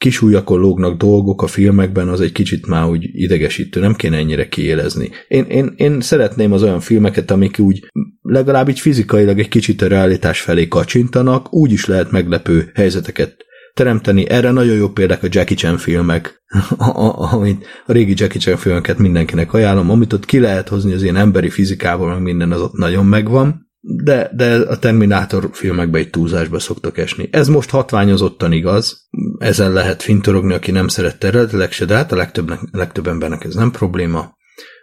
kis 0.00 0.22
ujjakon 0.22 0.60
lógnak 0.60 0.96
dolgok 0.96 1.42
a 1.42 1.46
filmekben, 1.46 2.08
az 2.08 2.20
egy 2.20 2.32
kicsit 2.32 2.66
már 2.66 2.88
úgy 2.88 3.08
idegesítő, 3.12 3.80
nem 3.80 3.94
kéne 3.94 4.16
ennyire 4.16 4.48
kiélezni. 4.48 5.10
Én, 5.28 5.44
én, 5.44 5.72
én 5.76 6.00
szeretném 6.00 6.52
az 6.52 6.62
olyan 6.62 6.80
filmeket, 6.80 7.30
amik 7.30 7.58
úgy 7.58 7.86
legalább 8.22 8.68
így 8.68 8.80
fizikailag 8.80 9.38
egy 9.38 9.48
kicsit 9.48 9.82
a 9.82 9.88
realitás 9.88 10.40
felé 10.40 10.68
kacsintanak, 10.68 11.54
úgy 11.54 11.72
is 11.72 11.86
lehet 11.86 12.10
meglepő 12.10 12.70
helyzeteket 12.74 13.36
teremteni. 13.74 14.28
Erre 14.28 14.50
nagyon 14.50 14.76
jó 14.76 14.88
példák 14.88 15.22
a 15.22 15.28
Jackie 15.30 15.56
Chan 15.56 15.78
filmek, 15.78 16.42
amit 17.32 17.66
a 17.86 17.92
régi 17.92 18.14
Jackie 18.16 18.40
Chan 18.40 18.56
filmeket 18.56 18.98
mindenkinek 18.98 19.52
ajánlom, 19.52 19.90
amit 19.90 20.12
ott 20.12 20.24
ki 20.24 20.38
lehet 20.38 20.68
hozni 20.68 20.92
az 20.92 21.02
ilyen 21.02 21.16
emberi 21.16 21.50
fizikával, 21.50 22.12
meg 22.14 22.22
minden 22.22 22.52
az 22.52 22.60
ott 22.60 22.72
nagyon 22.72 23.06
megvan 23.06 23.69
de, 23.80 24.30
de 24.34 24.54
a 24.54 24.78
Terminátor 24.78 25.48
filmekbe 25.52 25.98
egy 25.98 26.10
túlzásba 26.10 26.58
szoktak 26.58 26.98
esni. 26.98 27.28
Ez 27.32 27.48
most 27.48 27.70
hatványozottan 27.70 28.52
igaz, 28.52 29.08
ezen 29.38 29.72
lehet 29.72 30.02
fintorogni, 30.02 30.54
aki 30.54 30.70
nem 30.70 30.88
szerette 30.88 31.26
eredetileg 31.26 31.72
se, 31.72 31.84
de 31.84 31.94
hát 31.94 32.12
a 32.12 32.16
legtöbb, 32.16 32.52
legtöbb 32.70 33.06
embernek 33.06 33.44
ez 33.44 33.54
nem 33.54 33.70
probléma. 33.70 34.38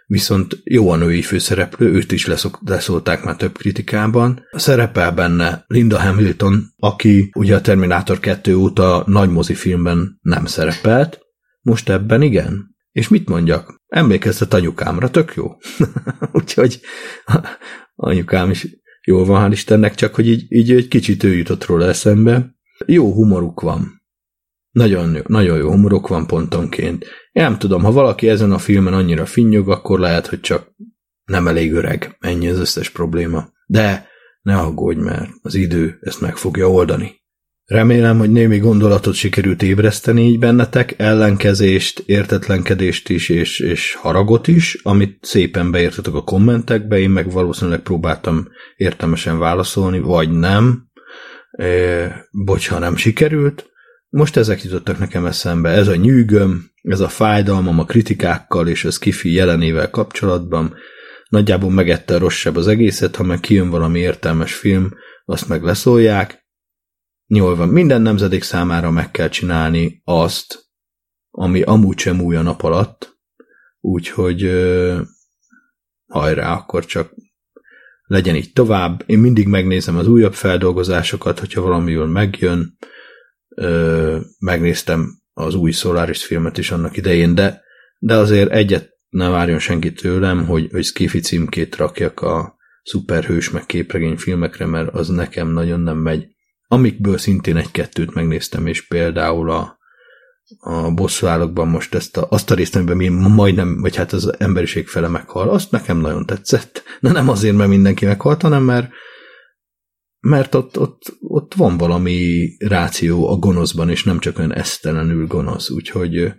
Viszont 0.06 0.60
jó 0.64 0.90
a 0.90 0.96
női 0.96 1.22
főszereplő, 1.22 1.92
őt 1.92 2.12
is 2.12 2.26
leszok, 2.26 2.58
leszólták 2.64 3.24
már 3.24 3.36
több 3.36 3.56
kritikában. 3.56 4.42
Szerepel 4.52 5.12
benne 5.12 5.64
Linda 5.66 5.98
Hamilton, 5.98 6.74
aki 6.76 7.30
ugye 7.34 7.56
a 7.56 7.60
Terminátor 7.60 8.18
2 8.20 8.56
óta 8.56 9.02
nagy 9.06 9.30
mozifilmben 9.30 10.18
nem 10.22 10.46
szerepelt, 10.46 11.20
most 11.60 11.88
ebben 11.88 12.22
igen. 12.22 12.76
És 12.92 13.08
mit 13.08 13.28
mondjak? 13.28 13.82
Emlékeztet 13.86 14.54
anyukámra, 14.54 15.10
tök 15.10 15.34
jó. 15.34 15.56
Úgyhogy 16.32 16.80
anyukám 17.94 18.50
is 18.50 18.66
jól 19.08 19.24
van, 19.24 19.42
hál' 19.42 19.52
Istennek, 19.52 19.94
csak 19.94 20.14
hogy 20.14 20.28
így, 20.28 20.46
így 20.48 20.72
egy 20.72 20.88
kicsit 20.88 21.22
ő 21.22 21.34
jutott 21.34 21.64
róla 21.64 21.86
eszembe. 21.86 22.54
Jó 22.86 23.12
humoruk 23.12 23.60
van. 23.60 24.02
Nagyon, 24.70 25.18
nagyon 25.26 25.58
jó 25.58 25.70
humorok 25.70 26.08
van 26.08 26.26
pontonként. 26.26 27.04
Én 27.32 27.42
nem 27.42 27.58
tudom, 27.58 27.82
ha 27.82 27.92
valaki 27.92 28.28
ezen 28.28 28.52
a 28.52 28.58
filmen 28.58 28.92
annyira 28.92 29.26
finnyog, 29.26 29.68
akkor 29.68 29.98
lehet, 29.98 30.26
hogy 30.26 30.40
csak 30.40 30.72
nem 31.24 31.46
elég 31.46 31.72
öreg. 31.72 32.16
Ennyi 32.18 32.48
az 32.48 32.58
összes 32.58 32.90
probléma. 32.90 33.48
De 33.66 34.08
ne 34.42 34.56
aggódj, 34.56 35.00
mert 35.00 35.30
az 35.42 35.54
idő 35.54 35.98
ezt 36.00 36.20
meg 36.20 36.36
fogja 36.36 36.70
oldani. 36.70 37.22
Remélem, 37.68 38.18
hogy 38.18 38.30
némi 38.30 38.58
gondolatot 38.58 39.14
sikerült 39.14 39.62
ébreszteni 39.62 40.22
így 40.22 40.38
bennetek, 40.38 40.94
ellenkezést, 40.96 42.02
értetlenkedést 42.06 43.08
is, 43.08 43.28
és, 43.28 43.60
és 43.60 43.94
haragot 43.94 44.48
is, 44.48 44.78
amit 44.82 45.18
szépen 45.20 45.70
beértetek 45.70 46.14
a 46.14 46.22
kommentekbe, 46.22 46.98
én 46.98 47.10
meg 47.10 47.30
valószínűleg 47.30 47.80
próbáltam 47.80 48.48
értelmesen 48.76 49.38
válaszolni, 49.38 49.98
vagy 49.98 50.30
nem. 50.30 50.88
E, 51.50 52.28
bocs, 52.30 52.68
ha 52.68 52.78
nem 52.78 52.96
sikerült. 52.96 53.70
most 54.08 54.36
ezek 54.36 54.62
jutottak 54.62 54.98
nekem 54.98 55.26
eszembe. 55.26 55.70
Ez 55.70 55.88
a 55.88 55.96
nyűgöm, 55.96 56.70
ez 56.82 57.00
a 57.00 57.08
fájdalmam 57.08 57.78
a 57.78 57.84
kritikákkal 57.84 58.68
és 58.68 58.84
a 58.84 58.90
skifi 58.90 59.32
jelenével 59.32 59.90
kapcsolatban. 59.90 60.74
Nagyjából 61.28 61.70
megette 61.70 62.14
a 62.14 62.18
rosszabb 62.18 62.56
az 62.56 62.66
egészet, 62.66 63.16
ha 63.16 63.22
meg 63.22 63.40
kijön 63.40 63.70
valami 63.70 63.98
értelmes 63.98 64.54
film, 64.54 64.90
azt 65.24 65.48
meg 65.48 65.62
leszólják. 65.62 66.37
Jól 67.30 67.66
minden 67.66 68.02
nemzedék 68.02 68.42
számára 68.42 68.90
meg 68.90 69.10
kell 69.10 69.28
csinálni 69.28 70.00
azt, 70.04 70.66
ami 71.30 71.62
amúgy 71.62 71.98
sem 71.98 72.20
új 72.20 72.36
a 72.36 72.42
nap 72.42 72.62
alatt, 72.62 73.18
úgyhogy 73.80 74.42
hajrá, 76.06 76.52
akkor 76.52 76.84
csak 76.84 77.14
legyen 78.02 78.34
így 78.34 78.52
tovább. 78.52 79.02
Én 79.06 79.18
mindig 79.18 79.46
megnézem 79.46 79.96
az 79.96 80.08
újabb 80.08 80.34
feldolgozásokat, 80.34 81.38
hogyha 81.38 81.60
valami 81.60 81.92
jól 81.92 82.06
megjön. 82.06 82.76
Ö, 83.48 84.20
megnéztem 84.38 85.20
az 85.32 85.54
új 85.54 85.70
Solaris 85.70 86.24
filmet 86.24 86.58
is 86.58 86.70
annak 86.70 86.96
idején, 86.96 87.34
de, 87.34 87.62
de 87.98 88.14
azért 88.14 88.50
egyet 88.50 88.90
ne 89.08 89.28
várjon 89.28 89.58
senki 89.58 89.92
tőlem, 89.92 90.46
hogy, 90.46 90.68
hogy 90.70 90.84
Skiffy 90.84 91.20
címkét 91.20 91.76
rakjak 91.76 92.20
a 92.20 92.56
szuperhős 92.82 93.50
meg 93.50 93.66
képregény 93.66 94.16
filmekre, 94.16 94.66
mert 94.66 94.94
az 94.94 95.08
nekem 95.08 95.48
nagyon 95.48 95.80
nem 95.80 95.98
megy. 95.98 96.36
Amikből 96.70 97.18
szintén 97.18 97.56
egy-kettőt 97.56 98.14
megnéztem, 98.14 98.66
és 98.66 98.86
például 98.86 99.50
a 99.50 99.78
a 100.58 100.90
bosszúállókban 100.90 101.68
most 101.68 101.94
ezt 101.94 102.16
a, 102.16 102.26
azt 102.30 102.50
a 102.50 102.54
részt, 102.54 102.76
amiben 102.76 102.96
mi 102.96 103.08
majdnem, 103.08 103.80
vagy 103.80 103.96
hát 103.96 104.12
az 104.12 104.40
emberiség 104.40 104.86
fele 104.86 105.08
meghal, 105.08 105.48
azt 105.48 105.70
nekem 105.70 105.98
nagyon 105.98 106.26
tetszett. 106.26 106.82
De 107.00 107.12
nem 107.12 107.28
azért, 107.28 107.56
mert 107.56 107.68
mindenki 107.68 108.04
meghalt, 108.04 108.42
hanem 108.42 108.62
mert, 108.62 108.90
mert 110.20 110.54
ott, 110.54 110.78
ott, 110.78 111.16
ott 111.20 111.54
van 111.54 111.76
valami 111.76 112.48
ráció 112.58 113.28
a 113.28 113.36
gonoszban, 113.36 113.90
és 113.90 114.04
nem 114.04 114.18
csak 114.18 114.38
olyan 114.38 114.54
esztelenül 114.54 115.26
gonosz, 115.26 115.70
úgyhogy 115.70 116.32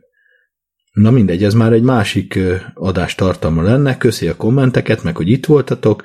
na 0.91 1.11
mindegy, 1.11 1.43
ez 1.43 1.53
már 1.53 1.73
egy 1.73 1.83
másik 1.83 2.39
adás 2.73 3.15
tartalma 3.15 3.61
lenne, 3.61 3.97
köszi 3.97 4.27
a 4.27 4.35
kommenteket, 4.35 5.03
meg 5.03 5.15
hogy 5.17 5.29
itt 5.29 5.45
voltatok, 5.45 6.03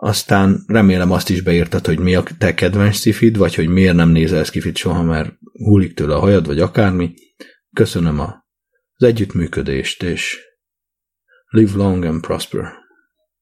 aztán 0.00 0.64
remélem 0.66 1.10
azt 1.10 1.30
is 1.30 1.40
beírtad, 1.40 1.86
hogy 1.86 1.98
mi 1.98 2.14
a 2.14 2.22
te 2.38 2.54
kedvenc 2.54 2.96
szifid, 2.96 3.36
vagy 3.36 3.54
hogy 3.54 3.68
miért 3.68 3.94
nem 3.94 4.08
nézel 4.08 4.44
szifit 4.44 4.76
soha, 4.76 5.02
mert 5.02 5.32
hullik 5.52 5.94
tőle 5.94 6.14
a 6.14 6.18
hajad, 6.18 6.46
vagy 6.46 6.60
akármi. 6.60 7.14
Köszönöm 7.72 8.18
a, 8.20 8.46
az 8.94 9.06
együttműködést, 9.06 10.02
és 10.02 10.38
live 11.48 11.76
long 11.76 12.04
and 12.04 12.20
prosper. 12.20 12.77